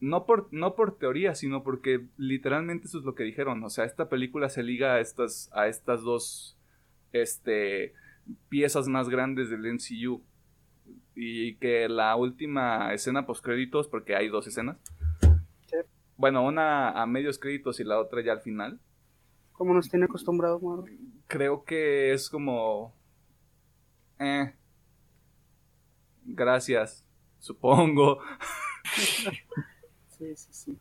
[0.00, 3.62] No por, no por teoría, sino porque literalmente eso es lo que dijeron.
[3.64, 6.58] O sea, esta película se liga a estas, a estas dos
[7.12, 7.94] este,
[8.48, 10.22] piezas más grandes del MCU.
[11.22, 14.78] Y que la última escena post créditos, porque hay dos escenas.
[16.16, 18.80] Bueno, una a medios créditos y la otra ya al final
[19.60, 20.62] como nos tiene acostumbrados
[21.26, 22.94] Creo que es como...
[24.18, 24.54] Eh,
[26.24, 27.04] gracias,
[27.40, 28.20] supongo.
[30.16, 30.78] sí, sí, sí.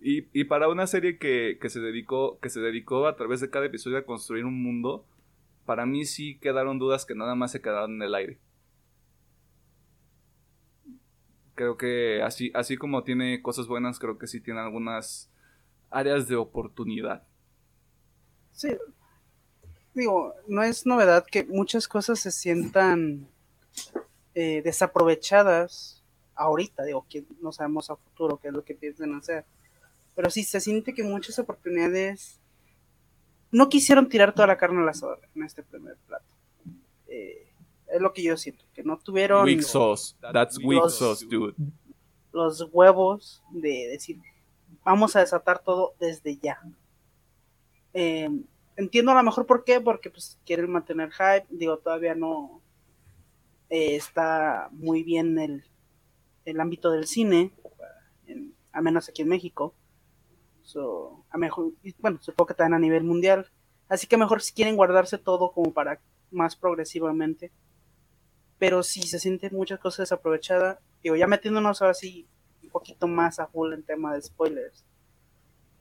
[0.00, 3.50] Y, y, para una serie que, que, se dedicó, que se dedicó a través de
[3.50, 5.06] cada episodio a construir un mundo,
[5.64, 8.38] para mí sí quedaron dudas que nada más se quedaron en el aire.
[11.54, 15.30] Creo que así, así como tiene cosas buenas, creo que sí tiene algunas
[15.90, 17.22] áreas de oportunidad.
[18.52, 18.68] Sí,
[19.94, 23.28] digo, no es novedad que muchas cosas se sientan
[24.34, 26.02] eh, desaprovechadas
[26.34, 29.44] ahorita, digo, que no sabemos a futuro qué es lo que piensan hacer,
[30.14, 32.40] pero sí se siente que muchas oportunidades
[33.50, 36.24] no quisieron tirar toda la carne al asador en este primer plato.
[37.08, 37.51] Eh,
[37.92, 40.16] es lo que yo siento, que no tuvieron weak sauce.
[40.32, 41.54] That's weak sauce, dude.
[42.32, 44.18] los huevos de decir,
[44.84, 46.58] vamos a desatar todo desde ya.
[47.92, 48.30] Eh,
[48.76, 52.62] entiendo a lo mejor por qué, porque pues quieren mantener hype, digo, todavía no
[53.68, 55.64] eh, está muy bien el,
[56.44, 57.52] el ámbito del cine,
[58.26, 59.74] en, al menos aquí en México.
[61.30, 63.50] a mejor, bueno, supongo que también a nivel mundial.
[63.88, 67.52] Así que mejor si quieren guardarse todo como para más progresivamente.
[68.62, 72.28] Pero si se sienten muchas cosas desaprovechadas, digo, ya metiéndonos ahora sí
[72.62, 74.84] un poquito más a full en tema de spoilers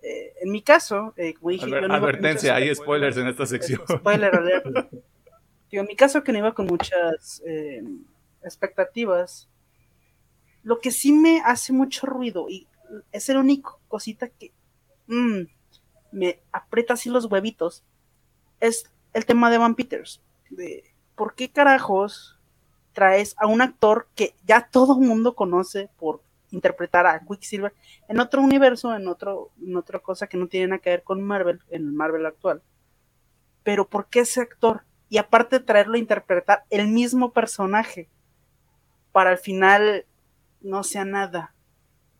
[0.01, 3.81] eh, en mi caso, eh, como dije, yo no advertencia, hay spoilers en esta sección.
[3.87, 4.65] Spoiler alert.
[5.69, 7.83] en mi caso, que no iba con muchas eh,
[8.43, 9.47] expectativas,
[10.63, 12.67] lo que sí me hace mucho ruido y
[13.11, 14.53] es el único cosita que
[15.05, 15.41] mm,
[16.13, 17.83] me aprieta así los huevitos
[18.59, 20.19] es el tema de Van Peters.
[20.49, 20.83] De
[21.15, 22.40] por qué carajos
[22.93, 26.21] traes a un actor que ya todo el mundo conoce por
[26.51, 27.73] interpretar a Quicksilver
[28.09, 31.21] en otro universo, en, otro, en otra cosa que no tiene nada que ver con
[31.21, 32.61] Marvel, en el Marvel actual.
[33.63, 34.83] Pero ¿por qué ese actor?
[35.11, 38.07] y aparte traerlo a interpretar el mismo personaje
[39.11, 40.05] para al final
[40.61, 41.53] no sea nada.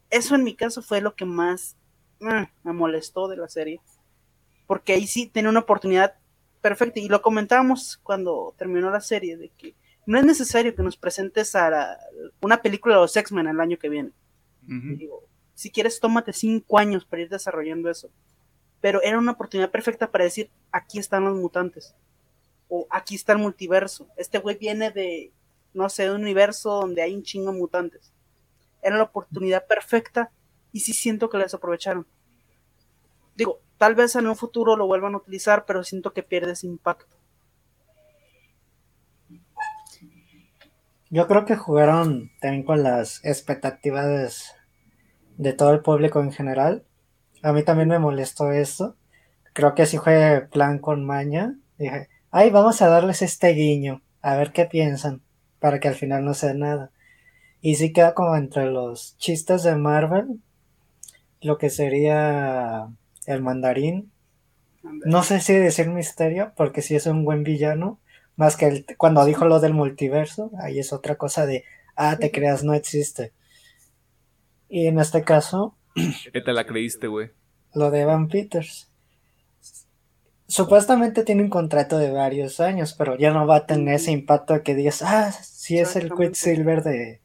[0.10, 1.78] Eso en mi caso fue lo que más
[2.20, 3.80] mm, me molestó de la serie.
[4.68, 6.16] Porque ahí sí tenía una oportunidad
[6.60, 7.00] perfecta.
[7.00, 9.74] Y lo comentábamos cuando terminó la serie, de que
[10.06, 12.00] no es necesario que nos presentes a
[12.42, 14.12] una película de los X-Men el año que viene.
[15.54, 18.10] si quieres, tómate cinco años para ir desarrollando eso.
[18.80, 21.96] Pero era una oportunidad perfecta para decir, aquí están los mutantes.
[22.68, 24.08] O aquí está el multiverso.
[24.18, 25.32] Este güey viene de,
[25.74, 28.12] no sé, de un universo donde hay un chingo de mutantes.
[28.82, 30.32] Era la oportunidad perfecta
[30.72, 32.08] y sí siento que les aprovecharon.
[33.36, 36.66] Digo, tal vez en un futuro lo vuelvan a utilizar, pero siento que pierde ese
[36.66, 37.21] impacto.
[41.14, 44.56] Yo creo que jugaron también con las expectativas
[45.36, 46.86] de todo el público en general.
[47.44, 48.96] A mí también me molestó esto.
[49.52, 51.58] Creo que sí fue plan con maña.
[51.78, 55.22] Dije, ay, vamos a darles este guiño, a ver qué piensan,
[55.60, 56.92] para que al final no sea nada.
[57.60, 60.40] Y sí queda como entre los chistes de Marvel,
[61.42, 62.88] lo que sería
[63.26, 64.14] el mandarín.
[65.04, 68.00] No sé si decir misterio, porque sí es un buen villano,
[68.36, 71.64] más que el, cuando dijo lo del multiverso, ahí es otra cosa de,
[71.96, 73.34] ah, te creas, no existe.
[74.70, 75.76] Y en este caso...
[76.34, 77.32] ¿Qué te la creíste, güey?
[77.74, 78.90] Lo de Evan Peters.
[80.48, 84.54] Supuestamente tiene un contrato de varios años, pero ya no va a tener ese impacto
[84.54, 87.22] de que digas, ah, sí es el Quicksilver de,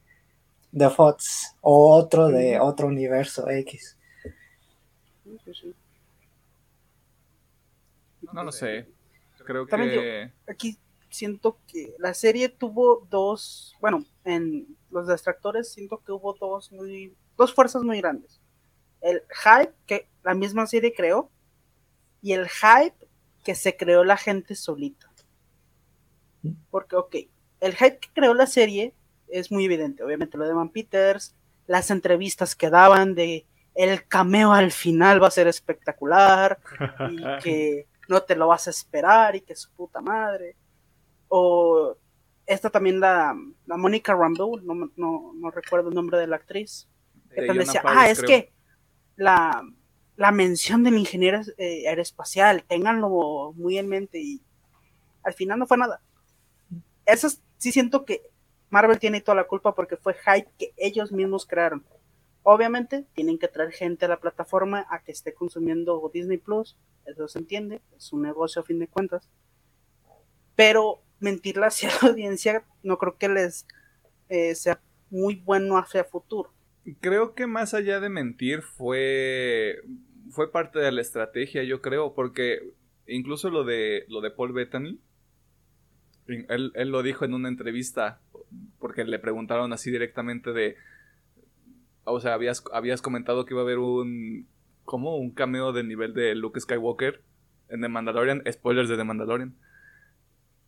[0.71, 3.97] de Fox o otro de otro universo X.
[8.33, 8.87] No lo sé.
[9.45, 10.31] Creo que.
[10.47, 10.77] aquí
[11.17, 17.15] siento que la serie tuvo dos, bueno, en los distractores siento que hubo dos muy,
[17.35, 18.39] dos fuerzas muy grandes.
[19.01, 21.29] El hype que la misma serie creó
[22.21, 23.07] y el hype
[23.43, 25.11] que se creó la gente solita.
[26.69, 27.15] Porque, ok,
[27.59, 28.93] el hype que creó la serie
[29.27, 30.03] es muy evidente.
[30.03, 33.45] Obviamente lo de Van Peters, las entrevistas que daban de
[33.75, 36.59] el cameo al final va a ser espectacular
[37.11, 40.55] y que no te lo vas a esperar y que su puta madre.
[41.27, 41.97] O
[42.45, 46.87] esta también la, la Mónica Rambeau, no, no, recuerdo el nombre de la actriz,
[47.33, 48.53] que decía, ah, es que
[49.17, 49.63] la,
[50.15, 54.41] la, mención del ingeniero eh, aeroespacial, ténganlo muy en mente y
[55.23, 56.01] al final no fue nada.
[57.05, 58.29] Eso sí siento que
[58.69, 61.85] Marvel tiene toda la culpa porque fue hype que ellos mismos crearon.
[62.43, 67.27] Obviamente tienen que traer gente a la plataforma a que esté consumiendo Disney Plus, eso
[67.27, 69.29] se entiende, es un negocio a fin de cuentas.
[70.55, 73.65] Pero mentirle hacia la audiencia no creo que les
[74.29, 76.53] eh, sea muy bueno hacia futuro.
[77.01, 79.81] Creo que más allá de mentir fue
[80.31, 82.59] fue parte de la estrategia, yo creo, porque
[83.07, 84.99] incluso lo de lo de Paul Bettany,
[86.27, 88.21] él, él lo dijo en una entrevista,
[88.79, 90.75] porque le preguntaron así directamente de,
[92.03, 94.47] o sea, habías, habías comentado que iba a haber un,
[94.83, 97.21] como un cameo del nivel de Luke Skywalker
[97.69, 99.55] en The Mandalorian, spoilers de The Mandalorian.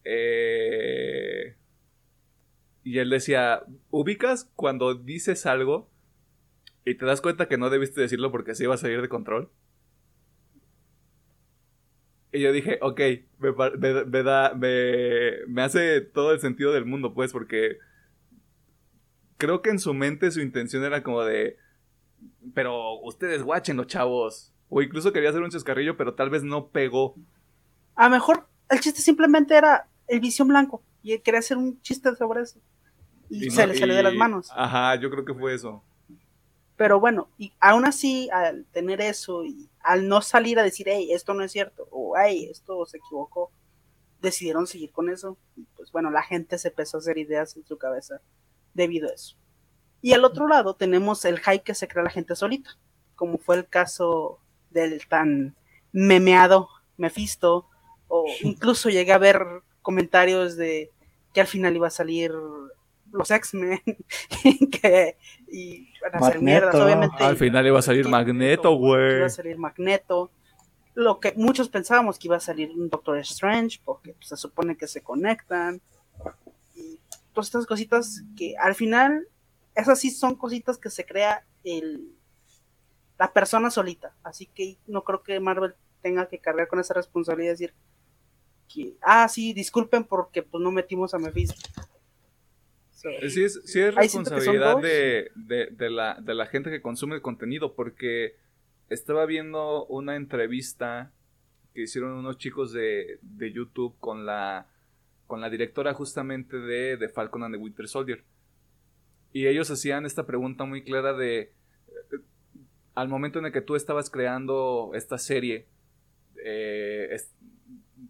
[0.04, 1.56] Eh,
[2.84, 5.89] y él decía, ¿ubicas cuando dices algo
[6.86, 9.52] y te das cuenta que no debiste decirlo porque se iba a salir de control?
[12.32, 13.02] Y yo dije, ok,
[13.39, 17.78] me, da, me, hace todo el sentido del mundo, pues, porque
[19.38, 21.58] creo que en su mente su intención era como de,
[22.54, 24.54] pero ustedes guachen los chavos.
[24.70, 27.16] O incluso quería hacer un chascarrillo, pero tal vez no pegó.
[27.95, 32.41] A mejor el chiste simplemente era el visión blanco y quería hacer un chiste sobre
[32.41, 32.59] eso.
[33.30, 34.49] Y, se le salió de las manos.
[34.55, 35.84] Ajá, yo creo que fue eso.
[36.76, 41.09] Pero bueno, y aún así, al tener eso y al no salir a decir, hey,
[41.11, 43.51] esto no es cierto, o hey, esto se equivocó,
[44.22, 45.38] decidieron seguir con eso.
[45.55, 48.22] Y pues bueno, la gente se empezó a hacer ideas en su cabeza
[48.74, 49.36] debido a eso.
[50.01, 52.78] Y al otro lado tenemos el hype que se crea la gente solita,
[53.15, 54.39] como fue el caso
[54.70, 55.55] del tan
[55.91, 57.67] memeado Mephisto,
[58.10, 59.41] o incluso llegué a ver
[59.82, 60.91] comentarios de
[61.34, 62.34] que al final iba a salir
[63.12, 63.80] los X-Men
[64.82, 67.24] que y van a ser mierdas, obviamente.
[67.24, 69.18] Al final iba a salir Magneto, güey.
[69.18, 70.32] Iba a salir Magneto.
[70.93, 74.88] Lo que muchos pensábamos que iba a salir un Doctor Strange, porque se supone que
[74.88, 75.82] se conectan.
[76.76, 76.99] Y
[77.34, 79.28] todas estas cositas que al final,
[79.76, 82.20] esas sí son cositas que se crea el
[83.20, 84.16] la persona solita.
[84.24, 87.74] Así que no creo que Marvel tenga que cargar con esa responsabilidad de decir,
[89.01, 91.70] ah, sí, disculpen porque pues no metimos a Mephisto.
[92.91, 97.74] sí, es, sí es responsabilidad de, de, la, de la gente que consume el contenido,
[97.74, 98.36] porque
[98.89, 101.11] estaba viendo una entrevista
[101.74, 104.67] que hicieron unos chicos de, de YouTube con la
[105.28, 108.24] con la directora justamente de, de Falcon and the Winter Soldier.
[109.32, 111.51] Y ellos hacían esta pregunta muy clara de, eh,
[112.95, 115.67] al momento en el que tú estabas creando esta serie,
[116.43, 117.15] eh,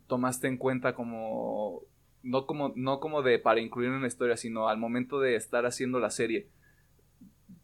[0.10, 1.84] tomaste en cuenta como
[2.22, 5.66] no como no como de para incluir en la historia, sino al momento de estar
[5.66, 6.50] haciendo la serie,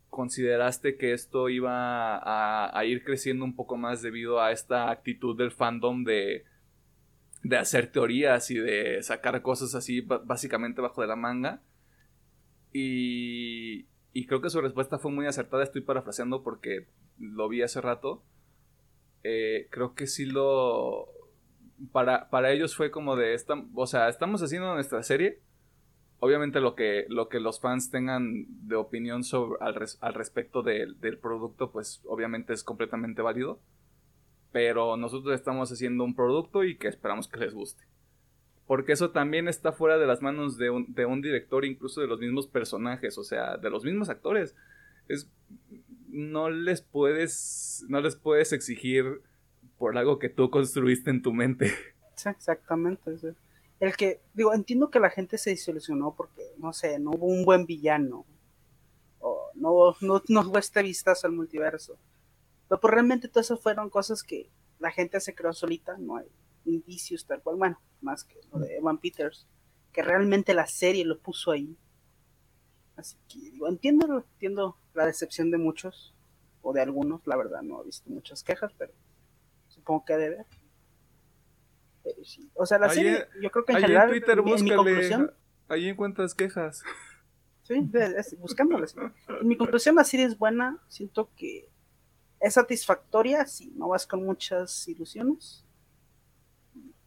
[0.09, 5.51] consideraste que esto iba a, ir creciendo un poco más debido a esta actitud del
[5.51, 6.45] fandom de
[7.43, 11.61] de hacer teorías y de sacar cosas así básicamente bajo de la manga.
[12.73, 16.87] Y, y creo que su respuesta fue muy acertada, estoy parafraseando porque
[17.19, 18.23] lo vi hace rato.
[19.23, 21.07] Eh, creo que sí lo,
[21.91, 25.39] para, para ellos fue como de, esta, o sea, estamos haciendo nuestra serie.
[26.19, 31.17] Obviamente lo que, lo que los fans tengan de opinión sobre, al, al respecto del
[31.21, 33.59] producto, pues obviamente es completamente válido.
[34.51, 37.83] Pero nosotros estamos haciendo un producto y que esperamos que les guste.
[38.65, 42.07] Porque eso también está fuera de las manos de un, de un director, incluso de
[42.07, 44.55] los mismos personajes, o sea, de los mismos actores.
[45.07, 45.29] Es,
[46.07, 49.21] no les puedes, no les puedes exigir
[49.77, 51.71] por algo que tú construiste en tu mente.
[52.15, 53.17] Sí, exactamente.
[53.79, 57.43] El que, digo, entiendo que la gente se desilusionó porque, no sé, no hubo un
[57.43, 58.25] buen villano.
[59.19, 61.97] O no, no, no hubo este vistazo al multiverso.
[62.69, 64.49] Pero pues realmente todas esas fueron cosas que
[64.79, 66.27] la gente se creó solita, no hay
[66.65, 69.45] indicios tal cual, bueno, más que lo de Evan Peters,
[69.91, 71.77] que realmente la serie lo puso ahí.
[72.95, 76.13] Así que digo, entiendo, entiendo la decepción de muchos,
[76.61, 78.91] o de algunos, la verdad no he visto muchas quejas, pero
[79.85, 80.47] supongo que debe haber.
[82.55, 85.31] O sea, la serie, yo creo que en general, en Twitter, mi, conclusión...
[85.67, 86.83] Ahí encuentras quejas.
[87.63, 87.89] Sí,
[88.37, 88.95] buscándolas.
[89.41, 90.83] En mi conclusión, la serie es buena.
[90.87, 91.69] Siento que
[92.39, 95.65] es satisfactoria si no vas con muchas ilusiones.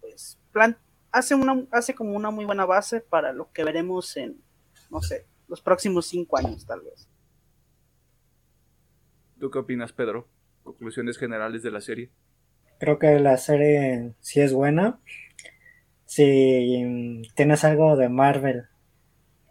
[0.01, 0.76] Pues plan,
[1.12, 4.43] hace, una, hace como una muy buena base para lo que veremos en,
[4.91, 7.09] no sé, los próximos cinco años tal vez.
[9.39, 10.26] ¿Tú qué opinas, Pedro?
[10.64, 12.11] Conclusiones generales de la serie.
[12.79, 14.99] Creo que la serie sí es buena.
[16.07, 18.66] Si tienes algo de Marvel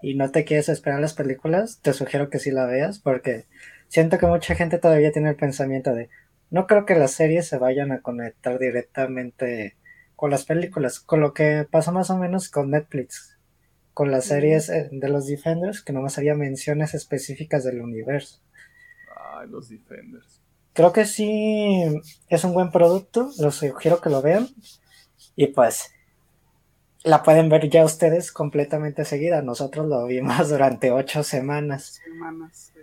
[0.02, 3.46] y no te quieres esperar las películas, te sugiero que sí la veas porque
[3.88, 6.10] siento que mucha gente todavía tiene el pensamiento de
[6.50, 9.76] no creo que las series se vayan a conectar directamente
[10.16, 13.38] con las películas, con lo que pasa más o menos con Netflix,
[13.94, 18.42] con las series eh, de los Defenders, que nomás había menciones específicas del universo.
[19.16, 20.37] Ay, los Defenders.
[20.78, 21.84] Creo que sí
[22.30, 24.48] es un buen producto, los sugiero que lo vean.
[25.36, 25.92] Y pues
[27.04, 29.42] la pueden ver ya ustedes completamente seguida.
[29.42, 32.00] Nosotros lo vimos durante ocho semanas.
[32.04, 32.74] Semanas.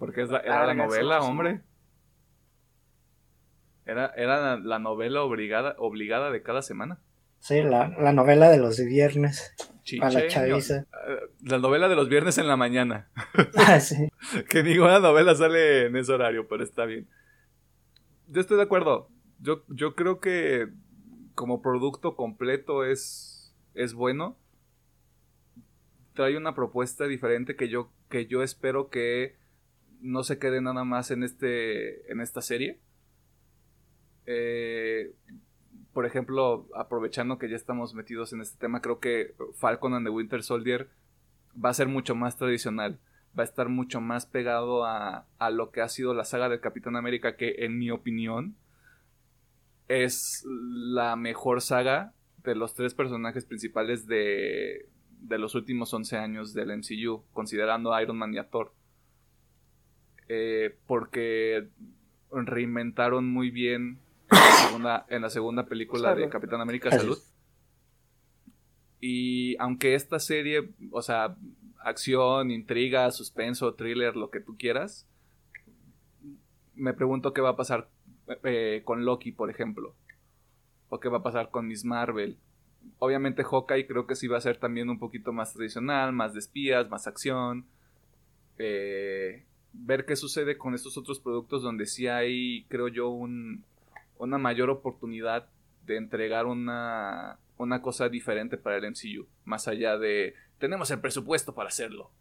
[0.00, 1.60] Porque es la, era la novela, hombre.
[3.86, 6.98] Era, era la novela obligada, obligada de cada semana.
[7.42, 9.52] Sí, la, novela de los viernes.
[10.00, 10.86] a la chaviza.
[11.08, 13.10] Eh, la novela de los viernes en la mañana.
[13.56, 14.08] Ah, sí.
[14.48, 17.08] que ninguna novela sale en ese horario, pero está bien.
[18.32, 19.10] Yo estoy de acuerdo.
[19.40, 20.68] Yo, yo creo que
[21.34, 24.38] como producto completo es, es bueno.
[26.14, 29.36] Trae una propuesta diferente que yo, que yo espero que
[30.00, 32.80] no se quede nada más en, este, en esta serie.
[34.24, 35.14] Eh,
[35.92, 40.10] por ejemplo, aprovechando que ya estamos metidos en este tema, creo que Falcon and the
[40.10, 40.88] Winter Soldier
[41.62, 42.98] va a ser mucho más tradicional.
[43.38, 46.60] Va a estar mucho más pegado a, a lo que ha sido la saga del
[46.60, 48.56] Capitán América, que en mi opinión
[49.88, 52.14] es la mejor saga
[52.44, 54.88] de los tres personajes principales de,
[55.20, 58.72] de los últimos 11 años del MCU, considerando Iron Man y a Thor.
[60.28, 61.68] Eh, porque
[62.30, 63.98] reinventaron muy bien
[65.08, 67.18] en la segunda, película de Capitán América Salud.
[69.00, 71.36] Y aunque esta serie, o sea,
[71.84, 75.06] acción, intriga, suspenso, thriller, lo que tú quieras,
[76.74, 77.88] me pregunto qué va a pasar
[78.44, 79.94] eh, con Loki, por ejemplo.
[80.88, 82.38] O qué va a pasar con Miss Marvel.
[82.98, 86.40] Obviamente Hawkeye creo que sí va a ser también un poquito más tradicional, más de
[86.40, 87.66] espías, más acción.
[88.58, 93.64] Eh, ver qué sucede con estos otros productos donde sí hay, creo yo, un,
[94.18, 95.48] una mayor oportunidad
[95.86, 101.54] de entregar una, una cosa diferente para el MCU, más allá de tenemos el presupuesto
[101.54, 102.12] para hacerlo.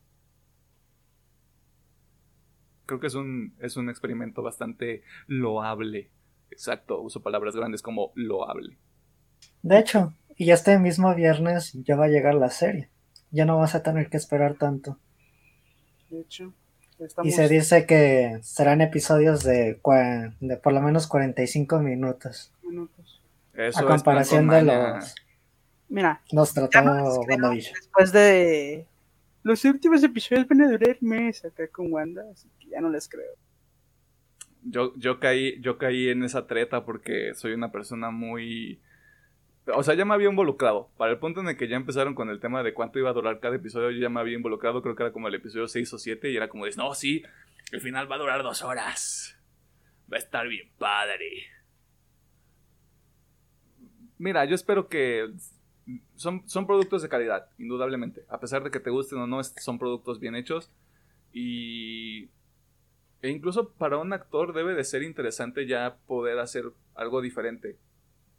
[2.88, 6.10] Creo que es un, es un experimento bastante loable.
[6.50, 8.78] Exacto, uso palabras grandes como loable.
[9.62, 12.90] De hecho, y este mismo viernes ya va a llegar la serie.
[13.30, 14.98] Ya no vas a tener que esperar tanto.
[16.10, 16.54] De hecho.
[17.24, 19.80] Y se dice que serán episodios de,
[20.40, 22.54] de por lo menos 45 minutos.
[22.64, 23.11] minutos.
[23.58, 25.16] A comparación de los
[25.90, 27.74] Mira, Nos WandaVision.
[27.74, 28.88] después de
[29.44, 33.10] los últimos episodios van a durar mes acá con Wanda, así que ya no les
[33.10, 33.34] creo.
[34.64, 38.80] Yo, yo caí, yo caí en esa treta porque soy una persona muy.
[39.74, 40.90] O sea, ya me había involucrado.
[40.98, 43.14] Para el punto en el que ya empezaron con el tema de cuánto iba a
[43.14, 44.82] durar cada episodio, yo ya me había involucrado.
[44.82, 46.32] Creo que era como el episodio 6 o 7.
[46.32, 47.24] Y era como de, no, sí,
[47.72, 49.36] el final va a durar dos horas.
[50.12, 51.48] Va a estar bien padre.
[54.22, 55.32] Mira, yo espero que.
[56.16, 58.24] Son, son productos de calidad, indudablemente.
[58.30, 60.70] A pesar de que te gusten o no, son productos bien hechos.
[61.34, 62.30] Y
[63.24, 67.78] e incluso para un actor debe de ser interesante ya poder hacer algo diferente.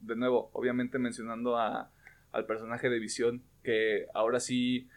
[0.01, 1.91] De nuevo, obviamente mencionando a,
[2.31, 4.89] al personaje de Visión, que ahora sí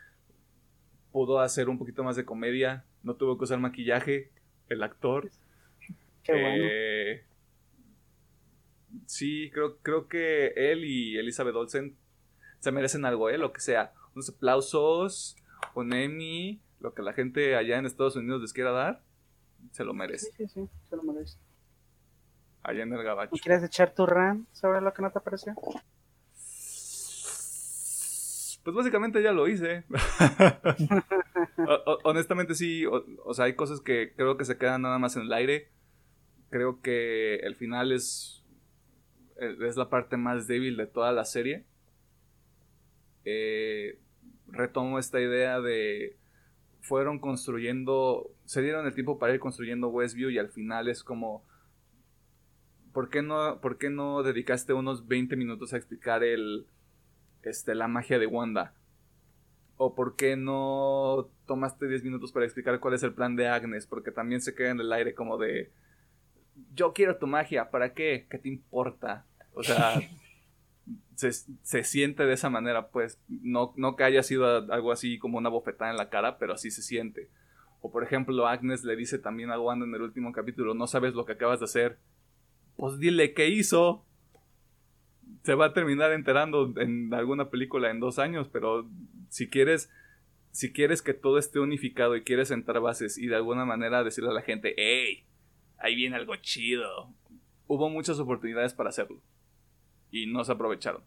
[1.11, 4.29] pudo hacer un poquito más de comedia, no tuvo que usar maquillaje,
[4.69, 5.31] el actor.
[6.23, 6.63] Qué bueno.
[6.67, 7.23] Eh,
[9.05, 11.95] Sí, creo, creo que él y Elizabeth Olsen
[12.59, 13.37] se merecen algo, ¿eh?
[13.37, 13.93] Lo que sea.
[14.15, 15.35] Unos aplausos,
[15.73, 19.01] un Emmy, lo que la gente allá en Estados Unidos les quiera dar,
[19.71, 20.31] se lo Sí, merece.
[20.37, 21.37] sí, sí, se lo merece.
[22.63, 23.35] Allá en el gabacho.
[23.35, 25.53] ¿No quieres echar tu rant sobre lo que no te pareció?
[28.63, 29.83] Pues básicamente ya lo hice.
[31.57, 35.15] O- honestamente sí, o, o sea, hay cosas que creo que se quedan nada más
[35.15, 35.69] en el aire.
[36.49, 38.43] Creo que el final es,
[39.37, 41.65] es la parte más débil de toda la serie.
[43.25, 43.99] Eh,
[44.47, 46.17] retomo esta idea de
[46.81, 51.43] fueron construyendo, se dieron el tiempo para ir construyendo Westview y al final es como,
[52.93, 56.67] ¿por qué no, por qué no dedicaste unos 20 minutos a explicar el,
[57.41, 58.75] este, la magia de Wanda?
[59.77, 63.87] ¿O por qué no tomaste 10 minutos para explicar cuál es el plan de Agnes?
[63.87, 65.71] Porque también se queda en el aire como de,
[66.73, 68.27] yo quiero tu magia, ¿para qué?
[68.29, 69.25] ¿Qué te importa?
[69.53, 69.95] O sea,
[71.15, 75.37] se, se siente de esa manera, pues, no, no que haya sido algo así como
[75.37, 77.29] una bofetada en la cara, pero así se siente.
[77.85, 81.13] O por ejemplo, Agnes le dice también a Wanda en el último capítulo, no sabes
[81.13, 81.99] lo que acabas de hacer.
[82.77, 84.03] Pues dile qué hizo.
[85.43, 88.89] Se va a terminar enterando en alguna película en dos años, pero
[89.29, 89.91] si quieres,
[90.49, 94.31] si quieres que todo esté unificado y quieres sentar bases y de alguna manera decirle
[94.31, 95.23] a la gente, hey,
[95.77, 97.13] ahí viene algo chido.
[97.67, 99.21] Hubo muchas oportunidades para hacerlo
[100.11, 101.03] y no se aprovecharon.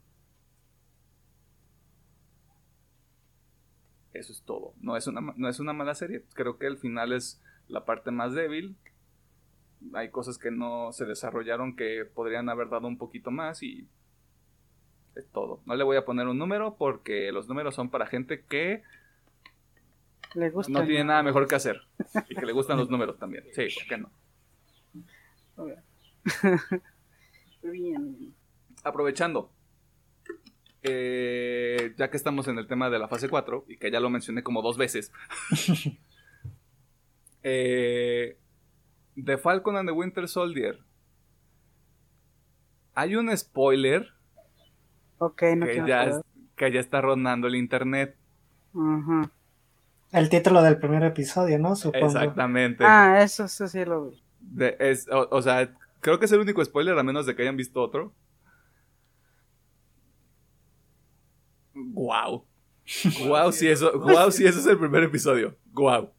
[4.12, 4.74] Eso es todo.
[4.80, 6.24] No es una, no es una mala serie.
[6.34, 8.76] Creo que el final es la parte más débil.
[9.94, 13.86] Hay cosas que no se desarrollaron que podrían haber dado un poquito más y
[15.14, 15.62] es todo.
[15.66, 18.82] No le voy a poner un número porque los números son para gente que
[20.34, 20.72] ¿Le gusta?
[20.72, 21.80] no tiene nada mejor que hacer
[22.28, 23.44] y que le gustan los números también.
[23.52, 24.10] Sí, ¿por qué no?
[27.62, 28.34] Bien.
[28.84, 29.52] aprovechando,
[30.82, 34.10] eh, ya que estamos en el tema de la fase 4 y que ya lo
[34.10, 35.12] mencioné como dos veces,
[37.42, 38.38] eh,
[39.22, 40.78] The Falcon and the Winter Soldier.
[42.94, 44.12] Hay un spoiler
[45.18, 46.22] Ok, no que ya, saber.
[46.56, 48.16] que ya está rondando el internet.
[50.12, 51.74] El título del primer episodio, ¿no?
[51.76, 52.06] Supongo.
[52.06, 52.84] Exactamente.
[52.86, 54.22] Ah, eso, eso sí lo vi.
[54.50, 57.42] De- es- o, o sea, creo que es el único spoiler, a menos de que
[57.42, 58.14] hayan visto otro.
[61.74, 62.44] Wow.
[63.26, 65.56] Wow, si eso, wow, si eso es el primer episodio.
[65.72, 66.10] Wow.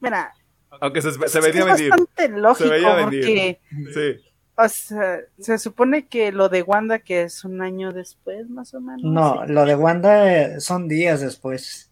[0.00, 0.32] Mira,
[0.80, 1.90] Aunque se, se es, venía es venir.
[1.90, 3.20] bastante lógico veía venir.
[3.24, 3.60] porque
[3.92, 4.30] Sí.
[4.56, 8.80] o sea, se supone que lo de Wanda que es un año después más o
[8.80, 9.02] menos.
[9.04, 11.90] No, sí, lo de Wanda eh, son días después.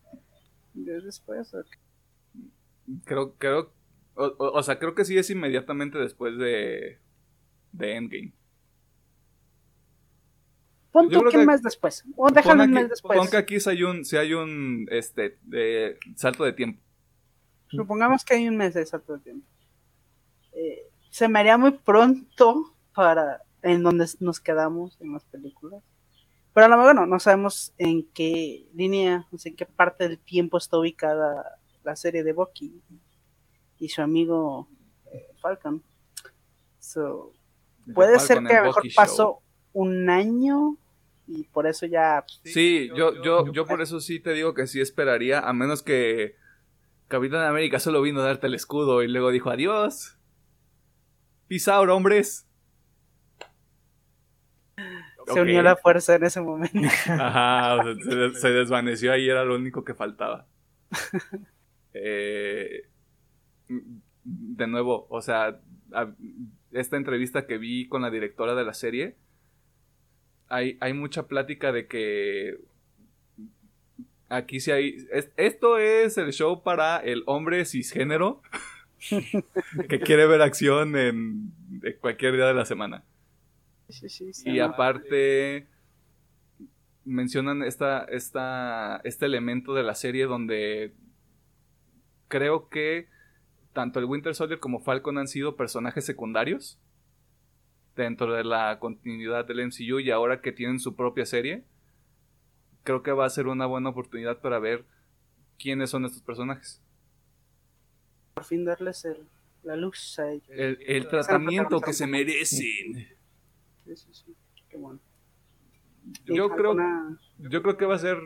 [0.75, 1.53] días después.
[3.05, 3.73] Creo, creo,
[4.21, 6.99] o, o- o sea, creo que sí es inmediatamente después de,
[7.73, 8.33] de Endgame.
[10.93, 12.05] Pon tú que mes después.
[12.17, 13.17] O déjalo un mes después.
[13.19, 16.81] pon que aquí si hay un, si hay un este, eh, salto de tiempo.
[17.69, 19.47] Supongamos que hay un mes de salto de tiempo.
[20.53, 25.81] Eh, se me haría muy pronto para en donde nos quedamos en las películas.
[26.53, 30.09] Pero a lo mejor no, no sabemos en qué línea, no sé en qué parte
[30.09, 32.83] del tiempo está ubicada la serie de Bucky
[33.81, 34.69] y su amigo
[35.43, 35.83] Falcon.
[36.79, 37.33] So,
[37.95, 39.03] puede Falcon ser que a lo mejor Bucky Show.
[39.05, 39.43] pasó
[39.73, 40.77] un año
[41.27, 44.67] y por eso ya pues, Sí, yo, yo, yo por eso sí te digo que
[44.67, 46.37] sí esperaría, a menos que
[47.09, 50.17] Capitán América solo vino a darte el escudo y luego dijo adiós.
[51.49, 52.47] Peace out, hombres.
[54.77, 55.39] se Ok.
[55.43, 56.79] unió la fuerza en ese momento.
[57.09, 57.79] Ajá,
[58.09, 60.47] se, se desvaneció ahí, era lo único que faltaba.
[61.93, 62.89] Eh,
[64.25, 65.61] de nuevo, o sea,
[65.93, 66.13] a-
[66.73, 69.17] esta entrevista que vi con la directora de la serie,
[70.49, 72.59] hay, hay mucha plática de que
[74.29, 74.97] aquí sí hay...
[75.37, 78.43] esto es el show para el hombre cisgénero
[79.89, 81.53] que quiere ver acción en
[82.01, 83.05] cualquier día de la semana.
[83.89, 85.67] Sí, sí, sí, y aparte
[87.05, 90.93] mencionan esta, esta, este elemento de la serie donde
[92.29, 93.09] creo que
[93.73, 96.79] tanto el Winter Soldier como Falcon han sido personajes secundarios
[97.97, 101.65] dentro de la continuidad del MCU y ahora que tienen su propia serie,
[102.83, 104.85] creo que va a ser una buena oportunidad para ver
[105.59, 106.83] quiénes son estos personajes.
[108.35, 109.29] Por fin darles el,
[109.63, 110.49] la luz a ellos.
[110.51, 113.09] El, tratamiento que se merecen.
[113.85, 114.37] Sí, sí, sí.
[114.69, 115.01] Qué bueno.
[116.25, 116.75] Yo creo,
[117.39, 118.19] yo creo que va a ser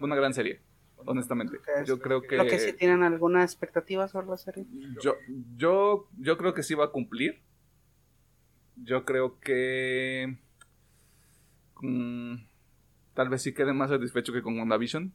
[0.00, 0.60] una gran serie,
[1.06, 1.58] honestamente.
[1.86, 2.36] Yo creo que...
[2.36, 4.66] ¿Lo que sí tienen alguna expectativa sobre la serie?
[5.02, 5.14] Yo,
[5.56, 7.40] yo, yo creo que sí va a cumplir.
[8.76, 10.38] Yo creo que...
[11.80, 12.36] Mm,
[13.14, 15.12] tal vez sí quede más satisfecho que con WandaVision.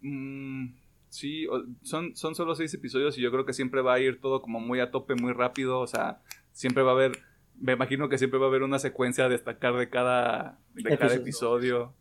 [0.00, 0.74] Mm,
[1.08, 1.46] sí,
[1.82, 4.60] son, son solo seis episodios y yo creo que siempre va a ir todo como
[4.60, 5.80] muy a tope, muy rápido.
[5.80, 6.20] O sea,
[6.52, 7.22] siempre va a haber
[7.60, 11.14] me imagino que siempre va a haber una secuencia a destacar de cada, de cada
[11.14, 11.94] episodio.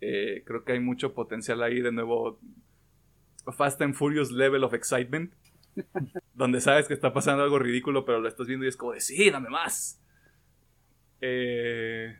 [0.00, 2.40] Eh, creo que hay mucho potencial ahí, de nuevo.
[3.56, 5.32] Fast and Furious level of excitement.
[6.34, 9.00] donde sabes que está pasando algo ridículo, pero lo estás viendo y es como de
[9.00, 10.00] sí, dame más.
[11.20, 12.16] Eh,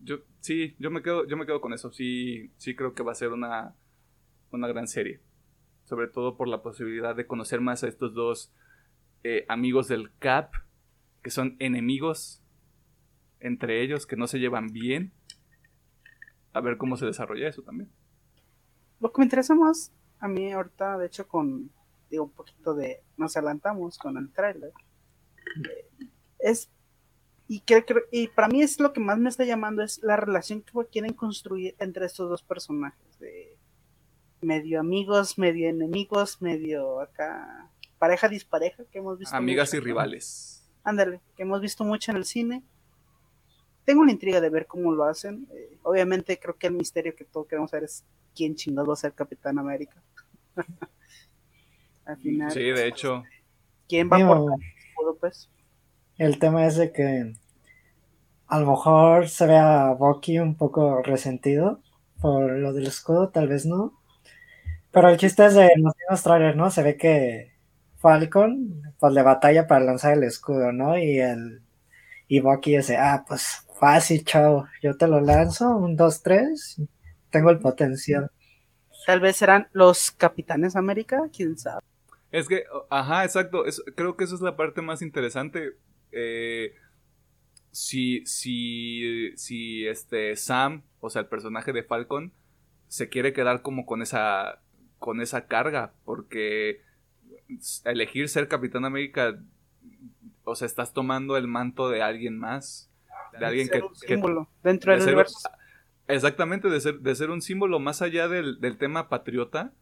[0.00, 1.92] yo, sí, yo me quedo, yo me quedo con eso.
[1.92, 3.74] Sí, sí creo que va a ser una,
[4.50, 5.20] una gran serie.
[5.84, 8.52] Sobre todo por la posibilidad de conocer más a estos dos
[9.24, 10.52] eh, amigos del Cap
[11.22, 12.42] que son enemigos
[13.38, 15.12] entre ellos, que no se llevan bien.
[16.52, 17.90] A ver cómo se desarrolla eso también.
[19.00, 21.70] Lo que me interesa más a mí ahorita, de hecho, con
[22.10, 24.72] digo, un poquito de, nos adelantamos con el trailer,
[26.38, 26.70] es,
[27.48, 30.62] y, que, y para mí es lo que más me está llamando, es la relación
[30.62, 33.56] que quieren construir entre estos dos personajes, de
[34.42, 39.34] medio amigos, medio enemigos, medio acá, pareja dispareja que hemos visto.
[39.34, 42.62] Amigas y rivales ándale, que hemos visto mucho en el cine.
[43.84, 45.46] Tengo una intriga de ver cómo lo hacen.
[45.52, 48.04] Eh, obviamente creo que el misterio que todos queremos saber es
[48.34, 50.00] quién chingados va a ser Capitán América.
[52.04, 52.50] Al final.
[52.50, 53.24] Sí, de hecho.
[53.88, 54.26] ¿Quién va a
[54.94, 55.50] por pues?
[56.16, 57.34] El tema es de que
[58.46, 61.80] a lo mejor se ve a Bucky un poco resentido
[62.20, 63.98] por lo del escudo, tal vez no.
[64.92, 66.70] Pero el chiste es de los mismos trailers, ¿no?
[66.70, 67.52] Se ve que
[67.96, 70.96] Falcon, pues le batalla para lanzar el escudo, ¿no?
[70.98, 71.62] Y el
[72.28, 76.80] y Bucky dice, ah, pues fácil, chao, yo te lo lanzo, un, dos, tres,
[77.30, 78.30] tengo el potencial.
[79.06, 81.80] Tal vez serán los Capitanes América, quién sabe.
[82.30, 83.64] Es que, ajá, exacto,
[83.96, 85.72] creo que esa es la parte más interesante.
[86.12, 86.76] Eh,
[87.72, 92.32] si, si, si este Sam, o sea, el personaje de Falcon,
[92.86, 94.60] se quiere quedar como con esa,
[95.00, 96.82] con esa carga, porque
[97.84, 99.42] elegir ser Capitán América,
[100.44, 102.91] o sea, estás tomando el manto de alguien más.
[103.38, 105.48] De alguien que, símbolo dentro del universo.
[106.08, 109.72] Exactamente, de ser, de ser un símbolo más allá del, tema patriota.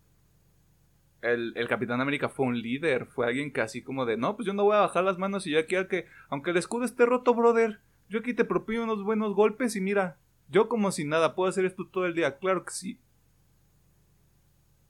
[1.22, 4.54] El, Capitán América fue un líder, fue alguien que así como de, no, pues yo
[4.54, 7.34] no voy a bajar las manos y yo aquí, que, aunque el escudo esté roto,
[7.34, 10.18] brother, yo aquí te propio unos buenos golpes y mira,
[10.48, 13.00] yo como si nada, puedo hacer esto todo el día, claro que sí.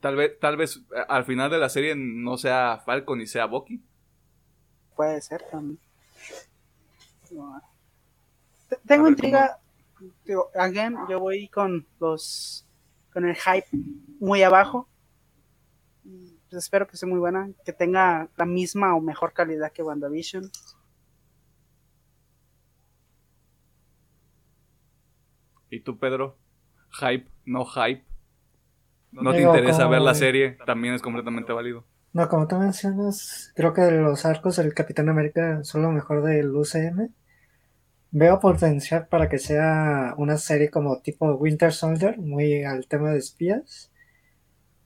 [0.00, 3.46] Tal vez, tal vez eh, al final de la serie no sea Falcon y sea
[3.46, 3.82] Bucky.
[4.96, 5.78] Puede ser también.
[8.86, 9.58] Tengo intriga.
[10.54, 12.66] again, yo voy con los
[13.12, 13.66] con el hype
[14.20, 14.88] muy abajo.
[16.02, 20.50] Pues espero que sea muy buena, que tenga la misma o mejor calidad que WandaVision.
[25.70, 26.36] ¿Y tú, Pedro?
[27.00, 27.30] ¿Hype?
[27.44, 28.04] ¿No hype?
[29.12, 31.84] no te interesa ver la serie, también es completamente válido.
[32.12, 36.54] No, como tú mencionas, creo que los arcos del Capitán América son lo mejor del
[36.54, 37.12] UCM.
[38.12, 43.18] Veo potencial para que sea una serie como tipo Winter Soldier, muy al tema de
[43.18, 43.90] espías.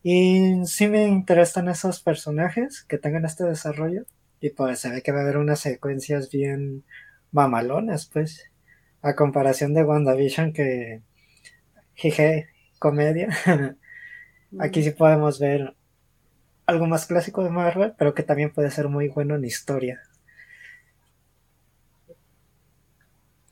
[0.03, 4.05] Y sí me interesan esos personajes que tengan este desarrollo.
[4.41, 6.85] Y pues se ve que va a haber unas secuencias bien
[7.33, 8.51] mamalonas, pues.
[9.03, 11.03] A comparación de WandaVision que...
[11.95, 12.49] Jeje,
[12.79, 13.29] comedia.
[14.59, 15.75] Aquí sí podemos ver
[16.67, 20.03] algo más clásico de Marvel, pero que también puede ser muy bueno en historia.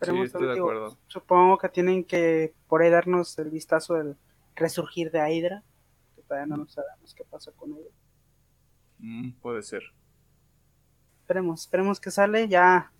[0.02, 0.98] Sí, estoy de acuerdo.
[1.06, 4.16] Supongo que tienen que por ahí darnos el vistazo del
[4.54, 5.62] resurgir de Hydra,
[6.16, 7.90] que todavía no sabemos qué pasa con ella.
[8.98, 9.82] Mm, puede ser.
[11.20, 12.48] Esperemos, esperemos que sale.
[12.48, 12.92] Ya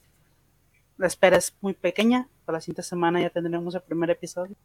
[0.97, 2.29] la espera es muy pequeña.
[2.45, 4.57] Para la siguiente semana ya tendremos el primer episodio.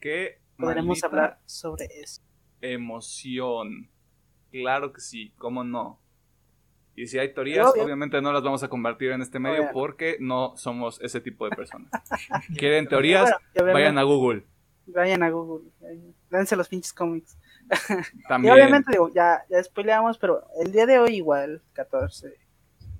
[0.00, 2.22] Qué Podremos hablar sobre eso.
[2.60, 3.90] emoción.
[4.50, 6.00] Claro que sí, cómo no.
[6.96, 7.84] Y si hay teorías, Obvio.
[7.84, 9.72] obviamente no las vamos a compartir en este medio Obvio.
[9.72, 11.90] porque no somos ese tipo de personas.
[12.56, 13.30] ¿Quieren teorías?
[13.54, 13.72] Bueno.
[13.74, 14.46] Vayan a Google.
[14.86, 15.70] Vayan a Google.
[16.30, 17.36] Dense los pinches cómics.
[18.42, 22.32] Y obviamente, digo, ya, ya spoileamos, pero el día de hoy, igual, 14,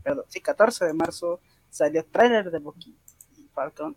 [0.02, 1.40] perdón, sí, 14 de marzo,
[1.70, 2.96] salió trailer de Bucky
[3.36, 3.96] y Falcon,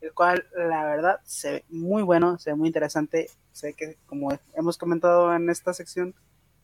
[0.00, 3.28] el cual, la verdad, se ve muy bueno, se ve muy interesante.
[3.52, 6.14] Sé que, como hemos comentado en esta sección,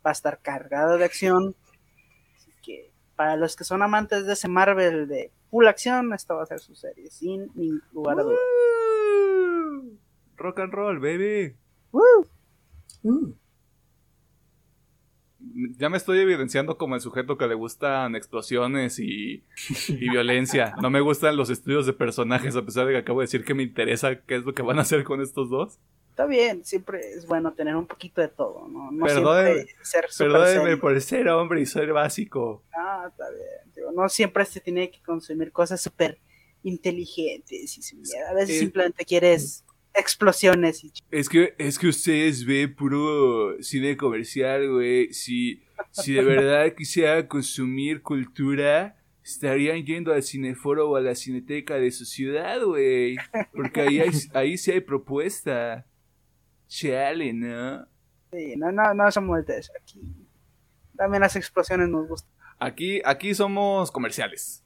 [0.05, 1.55] va a estar cargado de acción.
[3.17, 6.61] Para los que son amantes de ese Marvel de full acción, esta va a ser
[6.61, 8.39] su serie, sin ningún lugar a dudas.
[10.37, 11.57] Rock and roll, baby.
[11.93, 12.27] ¡Woo!
[13.03, 13.33] Mm.
[15.79, 19.45] Ya me estoy evidenciando como el sujeto que le gustan explosiones y,
[19.89, 20.75] y violencia.
[20.83, 23.55] No me gustan los estudios de personajes, a pesar de que acabo de decir que
[23.55, 25.79] me interesa qué es lo que van a hacer con estos dos.
[26.17, 28.91] Está bien, siempre es bueno tener un poquito de todo, ¿no?
[28.91, 32.65] No Perdóneme- siempre ser Perdóneme por ser hombre y ser básico.
[32.75, 33.75] Ah, está bien.
[33.77, 36.19] Digo, no siempre se tiene que consumir cosas súper
[36.63, 37.83] inteligentes y.
[38.31, 39.63] A veces simplemente quieres
[39.93, 45.13] explosiones y Es que, es que ustedes ven puro cine comercial, güey.
[45.13, 51.75] Si, si de verdad quisiera consumir cultura, estarían yendo al cineforo o a la cineteca
[51.75, 53.19] de su ciudad, güey.
[53.53, 55.87] Porque ahí, hay- ahí sí hay propuesta.
[56.69, 57.87] Chale, ¿no?
[58.33, 59.73] sí, no, no, no somos de eso.
[59.81, 60.27] Aquí
[60.97, 62.31] también las explosiones nos gustan.
[62.59, 64.63] Aquí, aquí somos comerciales.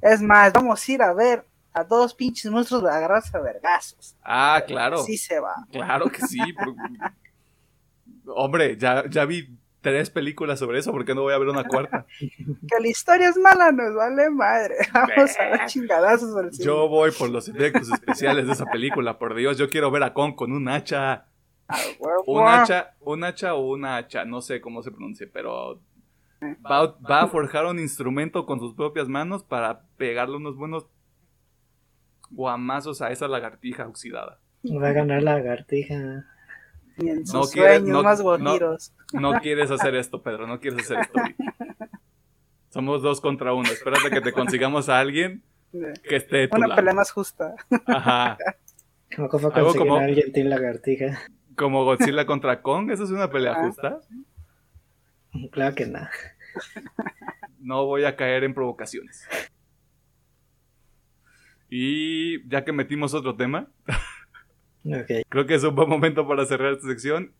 [0.00, 4.16] Es más, vamos a ir a ver a dos pinches monstruos de agarrarse a vergazos.
[4.22, 5.00] Ah, claro.
[5.00, 5.54] Así se va.
[5.70, 6.38] Claro que sí.
[8.26, 11.64] Hombre, ya, ya vi tres películas sobre eso, ¿por qué no voy a ver una
[11.64, 12.06] cuarta?
[12.18, 14.74] Que la historia es mala, nos vale madre.
[14.92, 16.64] Vamos a ver chingadazos al cine.
[16.64, 20.12] Yo voy por los efectos especiales de esa película, por Dios, yo quiero ver a
[20.12, 21.26] Kong con un hacha.
[21.68, 21.78] Ah.
[22.26, 25.82] Un hacha, un hacha o una hacha, no sé cómo se pronuncia, pero
[26.64, 30.86] va, va a forjar un instrumento con sus propias manos para pegarle unos buenos
[32.30, 34.38] guamazos a esa lagartija oxidada.
[34.64, 36.26] Va a ganar la lagartija.
[36.98, 38.92] Ni en sus No quiere- sueños no- más no- guajiros.
[39.12, 41.20] No quieres hacer esto, Pedro, no quieres hacer esto.
[42.70, 43.68] Somos dos contra uno.
[43.70, 45.42] Espérate que te consigamos a alguien
[45.72, 46.76] que esté de tu Una lado.
[46.80, 47.54] pelea más justa.
[47.86, 48.36] Ajá.
[49.16, 51.18] ¿Cómo fue Algo como- a alguien Team Lagartija?
[51.56, 53.66] Como Godzilla contra Kong, ¿esa es una pelea Ah.
[53.66, 54.00] justa?
[55.50, 56.00] Claro que no.
[57.58, 59.26] No voy a caer en provocaciones.
[61.68, 63.68] Y ya que metimos otro tema,
[64.84, 65.10] Ok.
[65.28, 67.32] creo que es un buen momento para cerrar esta sección.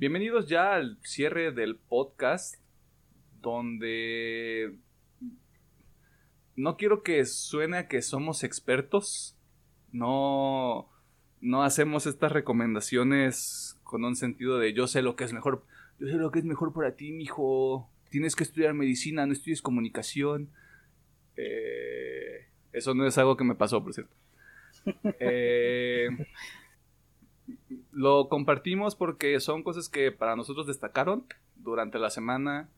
[0.00, 2.54] Bienvenidos ya al cierre del podcast,
[3.42, 4.76] donde
[6.54, 9.36] no quiero que suene a que somos expertos,
[9.90, 10.88] no,
[11.40, 15.64] no hacemos estas recomendaciones con un sentido de yo sé lo que es mejor,
[15.98, 19.62] yo sé lo que es mejor para ti, mijo, tienes que estudiar medicina, no estudies
[19.62, 20.48] comunicación.
[21.36, 24.14] Eh, eso no es algo que me pasó, por cierto.
[25.18, 26.08] Eh,
[27.98, 31.26] lo compartimos porque son cosas que para nosotros destacaron
[31.56, 32.70] durante la semana.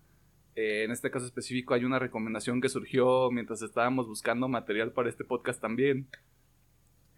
[0.57, 5.11] Eh, en este caso específico hay una recomendación que surgió mientras estábamos buscando material para
[5.11, 6.09] este podcast también.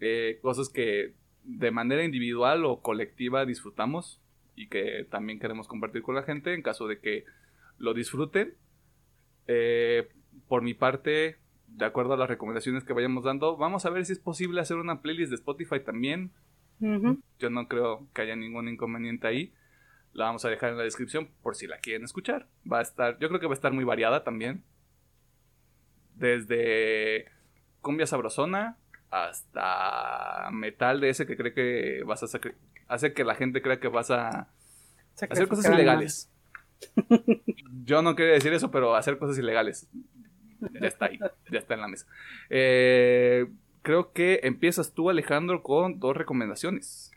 [0.01, 1.13] Eh, cosas que
[1.45, 4.19] de manera individual o colectiva disfrutamos
[4.53, 7.23] y que también queremos compartir con la gente en caso de que
[7.77, 8.53] lo disfruten.
[9.47, 10.09] Eh,
[10.49, 14.11] por mi parte, de acuerdo a las recomendaciones que vayamos dando, vamos a ver si
[14.11, 16.33] es posible hacer una playlist de Spotify también
[17.39, 19.53] Yo no creo que haya ningún inconveniente ahí.
[20.11, 22.47] La vamos a dejar en la descripción por si la quieren escuchar.
[22.71, 24.63] Va a estar, yo creo que va a estar muy variada también.
[26.15, 27.25] Desde
[27.81, 28.77] cumbia sabrosona
[29.09, 32.55] hasta metal de ese que cree que vas a sacar,
[32.87, 34.49] hace que la gente crea que vas a
[35.29, 36.31] hacer cosas ilegales.
[37.85, 39.87] Yo no quería decir eso, pero hacer cosas ilegales.
[40.79, 41.19] Ya está ahí,
[41.51, 42.07] ya está en la mesa.
[42.49, 43.47] Eh,
[43.83, 47.11] creo que empiezas tú, Alejandro, con dos recomendaciones.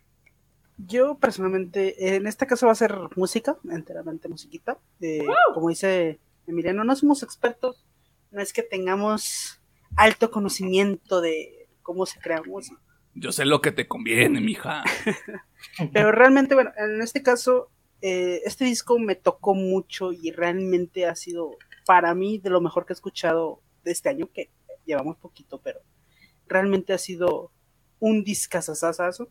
[0.77, 4.79] Yo personalmente, en este caso va a ser música, enteramente musiquita.
[5.01, 5.25] Eh,
[5.55, 7.87] Como dice Emiliano, no somos expertos,
[8.31, 9.59] no es que tengamos
[9.97, 12.81] alto conocimiento de cómo se crea música.
[13.15, 14.85] Yo sé lo que te conviene, mija.
[15.95, 17.71] Pero realmente, bueno, en este caso,
[18.03, 21.57] eh, este disco me tocó mucho y realmente ha sido
[21.87, 24.51] para mí de lo mejor que he escuchado de este año, que
[24.85, 25.81] llevamos poquito, pero
[26.48, 27.51] realmente ha sido
[27.98, 29.28] un discazazazo.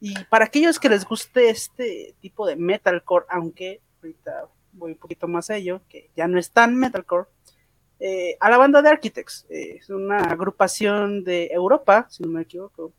[0.00, 5.26] Y para aquellos que les guste este tipo de metalcore, aunque ahorita voy un poquito
[5.26, 7.28] más a ello, que ya no es tan metalcore,
[7.98, 9.46] eh, a la banda de Architects.
[9.48, 12.92] Eh, es una agrupación de Europa, si no me equivoco.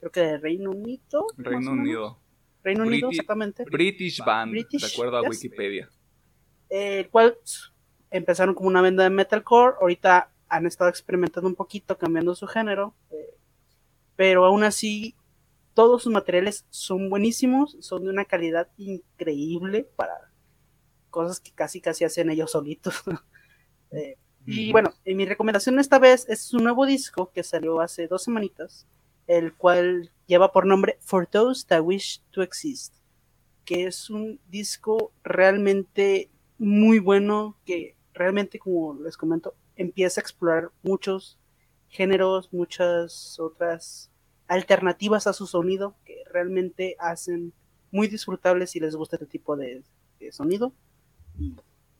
[0.00, 1.26] Creo que de Reino Unido.
[1.36, 2.18] Reino Unido.
[2.64, 3.64] Reino Unido, exactamente.
[3.64, 5.90] British Band, de acuerdo a Wikipedia.
[6.68, 7.36] El cual
[8.10, 12.94] empezaron como una banda de metalcore, ahorita han estado experimentando un poquito, cambiando su género,
[13.10, 13.34] eh,
[14.16, 15.16] pero aún así
[15.72, 20.30] todos sus materiales son buenísimos, son de una calidad increíble para
[21.08, 23.02] cosas que casi casi hacen ellos solitos.
[23.94, 24.16] Eh,
[24.46, 28.86] y bueno, mi recomendación esta vez es un nuevo disco que salió hace dos semanitas,
[29.26, 32.94] el cual lleva por nombre For Those That Wish to Exist,
[33.66, 40.70] que es un disco realmente muy bueno que realmente, como les comento, empieza a explorar
[40.82, 41.38] muchos
[41.88, 44.10] géneros, muchas otras
[44.48, 47.52] alternativas a su sonido que realmente hacen
[47.90, 49.82] muy disfrutables si les gusta este tipo de,
[50.30, 50.72] sonido.
[51.38, 51.54] Y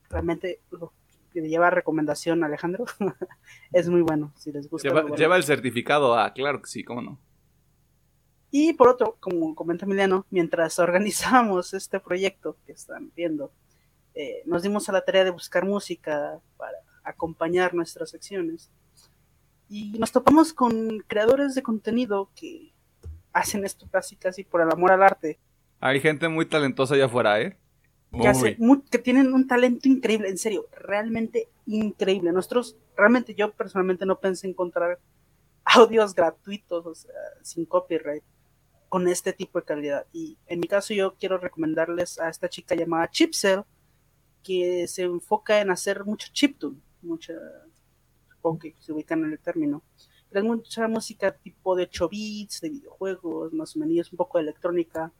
[0.09, 0.93] realmente lo
[1.31, 2.85] que lleva recomendación Alejandro
[3.71, 4.89] es muy bueno si les gusta.
[5.15, 7.19] Lleva, el certificado A, claro que sí, cómo no.
[8.49, 13.51] Y por otro, como comenta Emiliano, mientras organizamos este proyecto que están viendo,
[14.15, 18.71] eh, nos dimos a la tarea de buscar música para acompañar nuestras secciones.
[19.69, 22.73] Y nos topamos con creadores de contenido que
[23.31, 25.39] hacen esto casi casi por el amor al arte.
[25.79, 27.57] Hay gente muy talentosa allá afuera, ¿eh?
[28.11, 28.57] Que,
[28.91, 32.31] que tienen un talento increíble, en serio, realmente increíble.
[32.31, 34.99] Nosotros, realmente yo personalmente no pensé encontrar
[35.65, 37.11] audios gratuitos, o sea,
[37.41, 38.23] sin copyright,
[38.87, 40.05] con este tipo de calidad.
[40.13, 43.63] Y en mi caso yo quiero recomendarles a esta chica llamada Chipsel,
[44.43, 47.33] que se enfoca en hacer mucho chiptune, mucha,
[48.29, 49.83] supongo que se ubican en el término,
[50.29, 54.37] pero es mucha música tipo de 8 bits, de videojuegos, más o menos, un poco
[54.37, 55.11] de electrónica,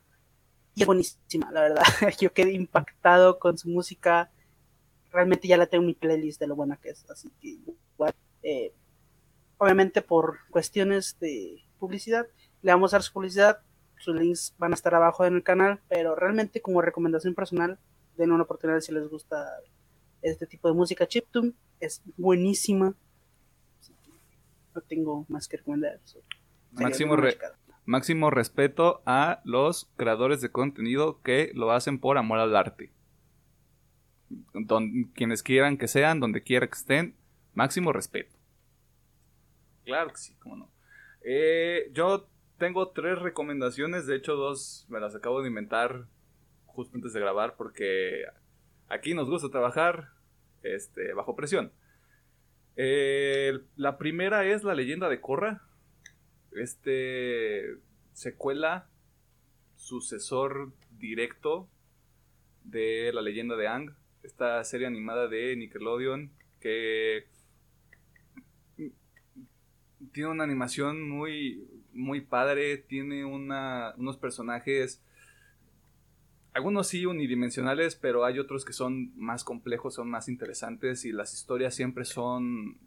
[0.75, 1.83] y es buenísima, la verdad.
[2.19, 4.31] Yo quedé impactado con su música,
[5.11, 7.59] realmente ya la tengo en mi playlist de lo buena que es, así que
[7.93, 8.73] igual, eh,
[9.57, 12.25] obviamente por cuestiones de publicidad,
[12.61, 13.59] le vamos a dar su publicidad,
[13.99, 17.79] sus links van a estar abajo en el canal, pero realmente como recomendación personal,
[18.17, 19.47] den una oportunidad si les gusta
[20.23, 21.53] este tipo de música chiptune.
[21.79, 22.95] Es buenísima.
[24.73, 25.99] No tengo más que recomendar.
[26.71, 27.15] Máximo,
[27.85, 32.91] máximo respeto a los creadores de contenido que lo hacen por amor al arte.
[35.13, 37.15] quienes quieran que sean, donde quiera que estén,
[37.53, 38.35] máximo respeto.
[39.85, 40.71] Claro que sí, cómo no.
[41.21, 42.27] Eh, yo
[42.57, 46.07] tengo tres recomendaciones, de hecho dos me las acabo de inventar
[46.65, 48.23] justo antes de grabar porque
[48.87, 50.12] aquí nos gusta trabajar
[50.63, 51.71] este, bajo presión.
[52.75, 55.61] La primera es La leyenda de Korra.
[56.51, 57.77] Este
[58.13, 58.87] secuela,
[59.75, 61.67] sucesor directo
[62.63, 63.91] de La leyenda de Ang.
[64.23, 67.25] Esta serie animada de Nickelodeon que
[70.13, 72.77] tiene una animación muy, muy padre.
[72.77, 75.01] Tiene una, unos personajes
[76.53, 81.33] algunos sí unidimensionales, pero hay otros que son más complejos, son más interesantes y las
[81.33, 82.77] historias siempre son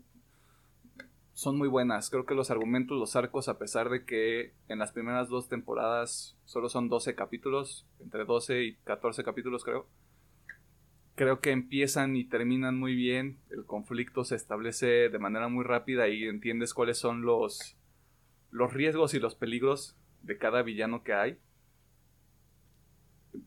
[1.34, 2.08] son muy buenas.
[2.08, 6.34] Creo que los argumentos, los arcos, a pesar de que en las primeras dos temporadas
[6.46, 9.86] solo son 12 capítulos, entre 12 y 14 capítulos creo,
[11.14, 13.38] creo que empiezan y terminan muy bien.
[13.50, 17.76] El conflicto se establece de manera muy rápida y entiendes cuáles son los,
[18.50, 21.38] los riesgos y los peligros de cada villano que hay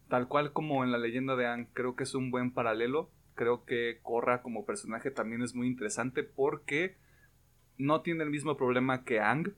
[0.08, 3.12] tal cual como en la leyenda de Ang, creo que es un buen paralelo.
[3.36, 6.98] Creo que Korra como personaje también es muy interesante porque
[7.78, 9.54] no tiene el mismo problema que Ang,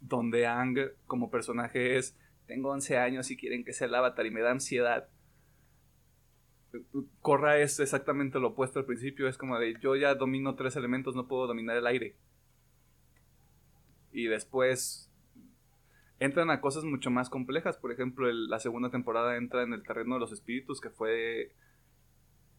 [0.00, 4.30] donde Ang como personaje es, tengo 11 años y quieren que sea el avatar y
[4.30, 5.08] me da ansiedad.
[7.20, 11.14] Korra es exactamente lo opuesto al principio, es como de yo ya domino tres elementos,
[11.14, 12.16] no puedo dominar el aire.
[14.10, 15.13] Y después
[16.24, 17.76] entran a cosas mucho más complejas.
[17.76, 21.52] Por ejemplo, la segunda temporada entra en el terreno de los espíritus, que fue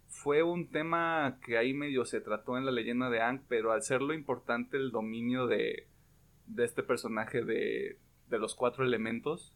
[0.08, 3.84] fue un tema que ahí medio se trató en la leyenda de Ang, pero al
[3.84, 5.88] ser lo importante el dominio de,
[6.48, 9.54] de este personaje de, de los cuatro elementos,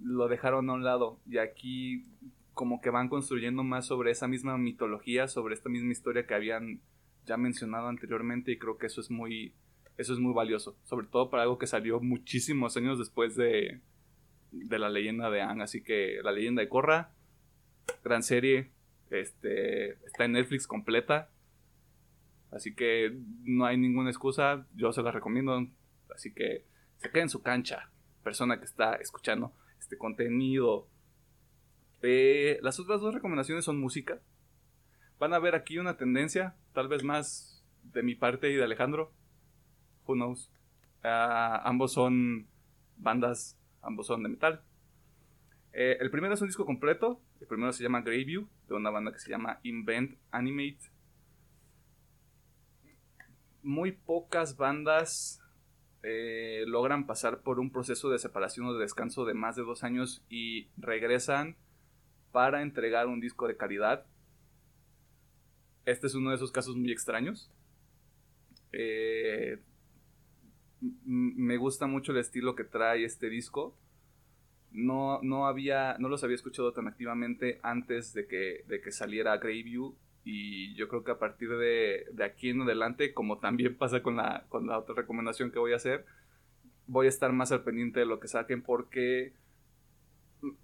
[0.00, 1.20] lo dejaron a un lado.
[1.26, 2.04] Y aquí
[2.52, 6.80] como que van construyendo más sobre esa misma mitología, sobre esta misma historia que habían
[7.26, 9.54] ya mencionado anteriormente y creo que eso es muy,
[9.96, 13.80] eso es muy valioso, sobre todo para algo que salió muchísimos años después de,
[14.50, 15.62] de la leyenda de Anne.
[15.62, 17.12] Así que la leyenda de Korra,
[18.02, 18.70] gran serie,
[19.10, 21.30] este, está en Netflix completa.
[22.50, 25.66] Así que no hay ninguna excusa, yo se la recomiendo.
[26.14, 26.64] Así que
[26.98, 27.90] se quede en su cancha,
[28.22, 30.88] persona que está escuchando este contenido.
[32.02, 34.20] Eh, las otras dos recomendaciones son música.
[35.18, 39.12] Van a ver aquí una tendencia, tal vez más de mi parte y de Alejandro.
[40.06, 40.50] Who knows?
[41.02, 42.46] Ah, ambos son
[42.96, 44.62] bandas, ambos son de metal.
[45.72, 47.20] Eh, el primero es un disco completo.
[47.40, 50.78] El primero se llama Greyview, de una banda que se llama Invent Animate.
[53.62, 55.42] Muy pocas bandas
[56.02, 59.84] eh, logran pasar por un proceso de separación o de descanso de más de dos
[59.84, 61.56] años y regresan
[62.30, 64.06] para entregar un disco de calidad.
[65.86, 67.50] Este es uno de esos casos muy extraños.
[68.72, 69.62] Eh,
[71.04, 73.76] me gusta mucho el estilo que trae este disco.
[74.72, 79.36] No, no, había, no los había escuchado tan activamente antes de que, de que saliera
[79.38, 79.94] Greyview
[80.24, 84.46] y yo creo que a partir de, aquí en adelante, como también pasa con la,
[84.48, 86.04] con la otra recomendación que voy a hacer,
[86.86, 89.32] voy a estar más al pendiente de lo que saquen porque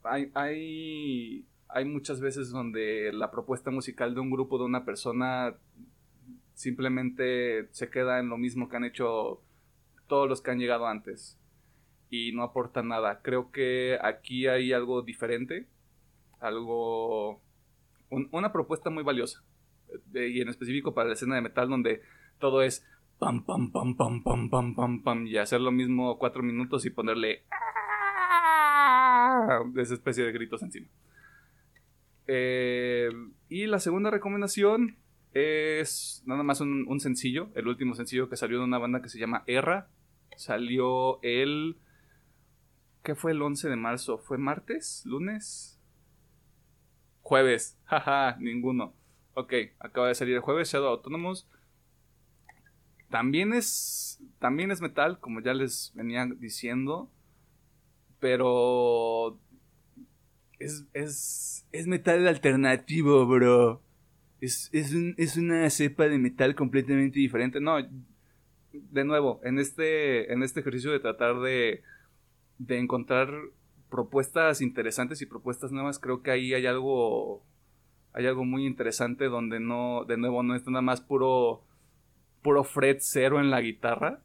[0.02, 5.54] hay, hay, hay muchas veces donde la propuesta musical de un grupo, de una persona,
[6.54, 9.40] simplemente se queda en lo mismo que han hecho
[10.10, 11.38] todos los que han llegado antes
[12.10, 13.22] y no aporta nada.
[13.22, 15.68] Creo que aquí hay algo diferente,
[16.40, 17.40] algo,
[18.10, 19.42] una propuesta muy valiosa
[20.12, 22.02] y en específico para la escena de metal donde
[22.38, 22.86] todo es
[23.18, 26.90] pam pam pam pam pam pam pam pam y hacer lo mismo cuatro minutos y
[26.90, 27.44] ponerle
[29.76, 30.88] esa especie de gritos encima.
[32.26, 33.10] Eh,
[33.48, 34.96] y la segunda recomendación
[35.32, 39.08] es nada más un, un, sencillo, el último sencillo que salió de una banda que
[39.08, 39.88] se llama Erra.
[40.40, 41.76] Salió el...
[43.02, 44.16] ¿Qué fue el 11 de marzo?
[44.16, 45.02] ¿Fue martes?
[45.04, 45.78] ¿Lunes?
[47.20, 47.78] Jueves.
[47.84, 48.94] Jaja, ninguno.
[49.34, 51.46] Ok, acaba de salir el jueves Shadow Autonomous.
[53.10, 57.10] También es, también es metal, como ya les venía diciendo.
[58.18, 59.38] Pero
[60.58, 63.82] es, es, es metal alternativo, bro.
[64.40, 67.60] Es, es, un, es, una cepa de metal completamente diferente.
[67.60, 67.76] No,
[68.72, 71.82] de nuevo, en este, en este ejercicio de tratar de,
[72.58, 73.30] de encontrar
[73.90, 77.42] propuestas interesantes y propuestas nuevas, creo que ahí hay algo
[78.12, 81.62] hay algo muy interesante donde no, de nuevo, no es nada más puro,
[82.42, 84.20] puro fret cero en la guitarra.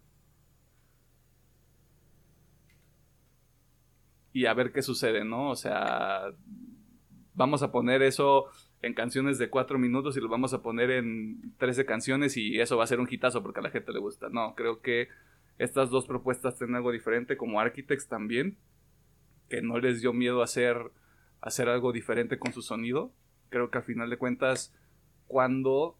[4.34, 5.52] Y a ver qué sucede, ¿no?
[5.52, 6.34] O sea,
[7.36, 8.46] vamos a poner eso
[8.86, 12.78] en canciones de cuatro minutos y lo vamos a poner en 13 canciones y eso
[12.78, 14.30] va a ser un hitazo porque a la gente le gusta.
[14.30, 15.10] No, creo que
[15.58, 18.58] estas dos propuestas tienen algo diferente, como Architects también,
[19.50, 20.78] que no les dio miedo hacer,
[21.42, 23.14] hacer algo diferente con su sonido
[23.50, 24.74] creo que al final de cuentas,
[25.28, 25.98] cuando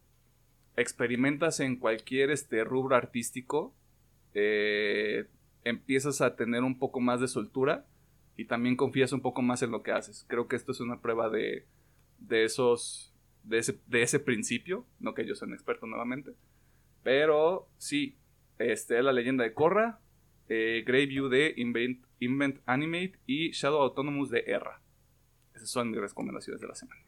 [0.76, 3.74] experimentas en cualquier este, rubro artístico,
[4.34, 5.26] eh,
[5.64, 7.86] empiezas a tener un poco más de soltura
[8.36, 10.26] y también confías un poco más en lo que haces.
[10.28, 11.64] Creo que esto es una prueba de,
[12.18, 13.14] de esos,
[13.44, 16.32] de ese, de ese principio, no que yo sea un experto nuevamente,
[17.02, 18.16] pero sí,
[18.58, 20.00] este, la leyenda de Korra,
[20.48, 24.80] eh, Greyview de Invent, Invent Animate y Shadow Autonomous de Erra.
[25.54, 27.00] Esas son mis recomendaciones de la semana.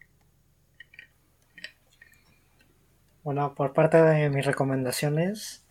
[3.22, 5.66] Bueno, por parte de mis recomendaciones,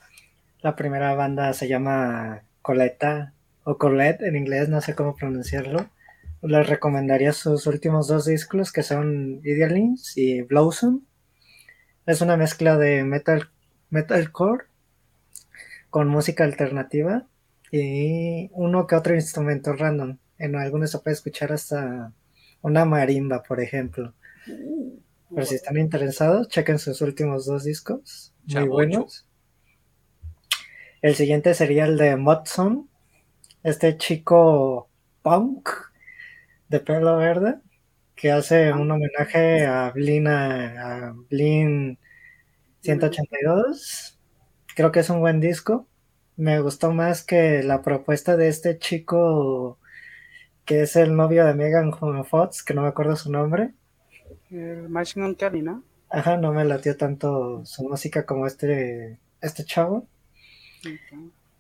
[0.62, 3.34] la primera banda se llama Coleta
[3.64, 5.90] o Colette en inglés, no sé cómo pronunciarlo.
[6.42, 11.02] Les recomendaría sus últimos dos discos que son Idealins y Blossom.
[12.06, 13.50] Es una mezcla de metal
[13.90, 14.66] metalcore
[15.90, 17.26] con música alternativa
[17.72, 20.18] y uno que otro instrumento random.
[20.38, 22.14] En algunos se puede escuchar hasta
[22.62, 24.14] una marimba, por ejemplo.
[24.48, 25.00] Uh.
[25.34, 28.34] Pero si están interesados, chequen sus últimos dos discos.
[28.46, 29.28] Muy buenos.
[31.02, 32.90] El siguiente sería el de Mudson.
[33.64, 34.90] Este chico
[35.22, 35.70] punk
[36.70, 37.56] de pelo verde
[38.16, 41.14] que hace un homenaje a Blin, a,
[42.82, 44.20] 182.
[44.76, 45.88] Creo que es un buen disco.
[46.36, 49.78] Me gustó más que la propuesta de este chico
[50.66, 51.94] que es el novio de Megan
[52.26, 53.74] Fox, que no me acuerdo su nombre.
[54.52, 55.84] El Machine Gun ¿no?
[56.10, 60.08] Ajá, no me latió tanto su música como este, este chavo.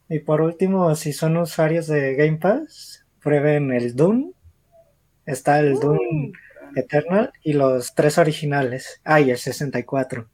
[0.10, 4.34] Y por último, si son usuarios de Game Pass, prueben el Doom.
[5.28, 5.80] Está el uh.
[5.80, 6.32] Doom
[6.76, 9.02] Eternal y los tres originales.
[9.04, 10.28] Ah, y el 64.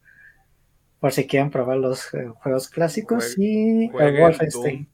[0.99, 4.75] por si quieren probar los eh, juegos clásicos y el Jueguen Wolfenstein.
[4.83, 4.87] Doom.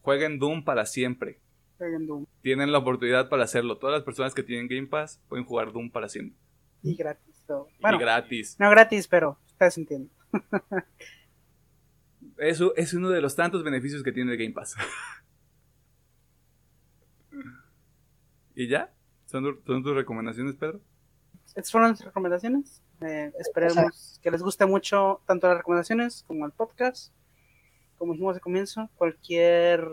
[0.00, 1.40] Jueguen Doom para siempre.
[1.76, 2.26] Jueguen Doom.
[2.40, 3.76] Tienen la oportunidad para hacerlo.
[3.76, 6.38] Todas las personas que tienen Game Pass pueden jugar Doom para siempre.
[6.82, 7.44] Y gratis.
[7.46, 8.56] so, Bueno, y gratis.
[8.58, 10.10] no gratis, pero ustedes entienden.
[12.38, 14.74] Eso es uno de los tantos beneficios que tiene el Game Pass.
[18.54, 18.92] ¿Y ya?
[19.32, 20.80] ¿Son, tu- son tus recomendaciones, Pedro?
[21.46, 22.82] Estas fueron nuestras recomendaciones.
[23.00, 27.12] Eh, esperemos que les guste mucho tanto las recomendaciones como el podcast.
[27.98, 29.84] Como dijimos de comienzo, cualquier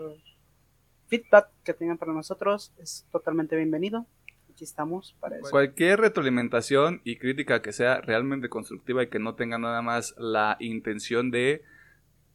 [1.08, 4.06] feedback que tengan para nosotros es totalmente bienvenido.
[4.52, 5.50] Aquí estamos para eso.
[5.50, 10.56] Cualquier retroalimentación y crítica que sea realmente constructiva y que no tenga nada más la
[10.60, 11.62] intención de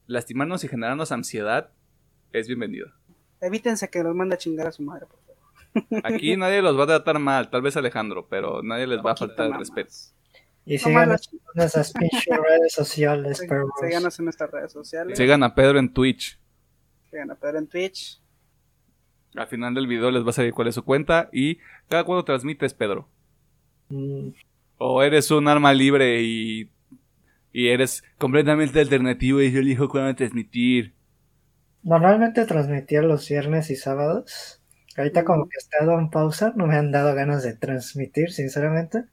[0.08, 1.72] lastimarnos y generarnos ansiedad,
[2.32, 2.94] es bienvenida.
[3.42, 5.25] Evítense que los mande a chingar a su madre, por favor.
[6.04, 9.16] Aquí nadie los va a tratar mal, tal vez Alejandro, pero nadie les va a
[9.16, 9.94] faltar el respeto.
[10.66, 11.18] Y No sigan
[11.56, 13.70] esas pinches redes sociales, Sí, perros.
[13.80, 15.18] Síganos en nuestras redes sociales.
[15.18, 16.40] Sigan a Pedro en Twitch.
[17.12, 18.20] Sigan a Pedro en Twitch.
[19.36, 22.24] Al final del video les va a salir cuál es su cuenta y cada cuando
[22.26, 23.08] transmites, Pedro.
[23.90, 24.30] Mm,
[24.78, 26.72] O eres un arma libre y,
[27.54, 30.94] y eres completamente alternativo y yo elijo cuándo transmitir.
[31.84, 34.62] Normalmente transmitía los viernes y sábados.
[34.98, 39.06] Ahorita como que he estado en pausa, no me han dado ganas de transmitir, sinceramente.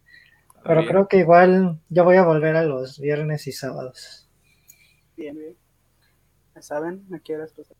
[0.62, 0.88] Pero Bien.
[0.88, 4.28] creo que igual yo voy a volver a los viernes y sábados.
[5.16, 5.56] Bien, bien.
[6.54, 7.72] Ya saben, aquí eres pues.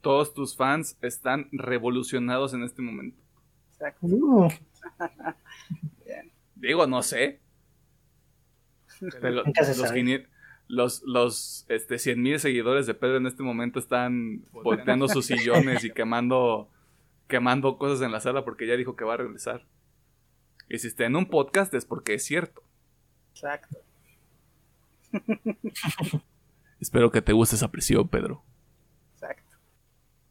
[0.00, 3.20] Todos tus fans están revolucionados en este momento.
[3.72, 4.06] Exacto.
[4.06, 4.48] Uh,
[6.54, 7.40] Digo, no sé.
[9.00, 9.92] Los.
[9.92, 10.34] 500
[10.68, 15.84] los, los este, 100 mil seguidores de Pedro en este momento están volteando sus sillones
[15.84, 16.70] y quemando,
[17.28, 19.66] quemando cosas en la sala porque ya dijo que va a regresar.
[20.68, 22.62] Y si está en un podcast es porque es cierto.
[23.32, 23.78] Exacto.
[26.80, 28.42] Espero que te guste esa presión, Pedro.
[29.14, 29.56] Exacto.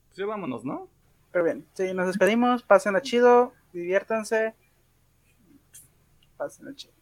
[0.07, 0.89] Pues ya vámonos, ¿no?
[1.31, 2.63] Pero bien, sí, nos despedimos.
[2.63, 3.53] Pásenla chido.
[3.73, 4.53] Diviértanse.
[6.37, 6.93] Pásenla chido.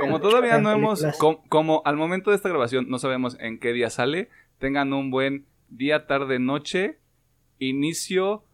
[0.00, 1.04] Como todavía no hemos,
[1.48, 5.46] como al momento de esta grabación no sabemos en qué día sale, tengan un buen
[5.68, 6.98] día, tarde, noche,
[7.58, 8.44] inicio,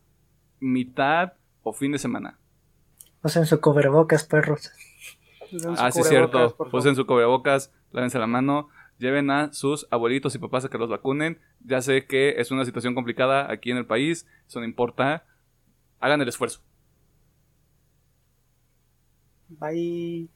[0.61, 2.39] mitad o fin de semana.
[3.23, 4.71] Usen su cubrebocas, perros.
[5.79, 6.57] Ah, sí, es cierto.
[6.73, 8.69] Usen su cubrebocas, lávense la mano,
[8.99, 11.41] lleven a sus abuelitos y papás a que los vacunen.
[11.65, 15.25] Ya sé que es una situación complicada aquí en el país, eso no importa.
[16.01, 16.61] Hagan el esfuerzo.
[19.49, 20.29] Bye.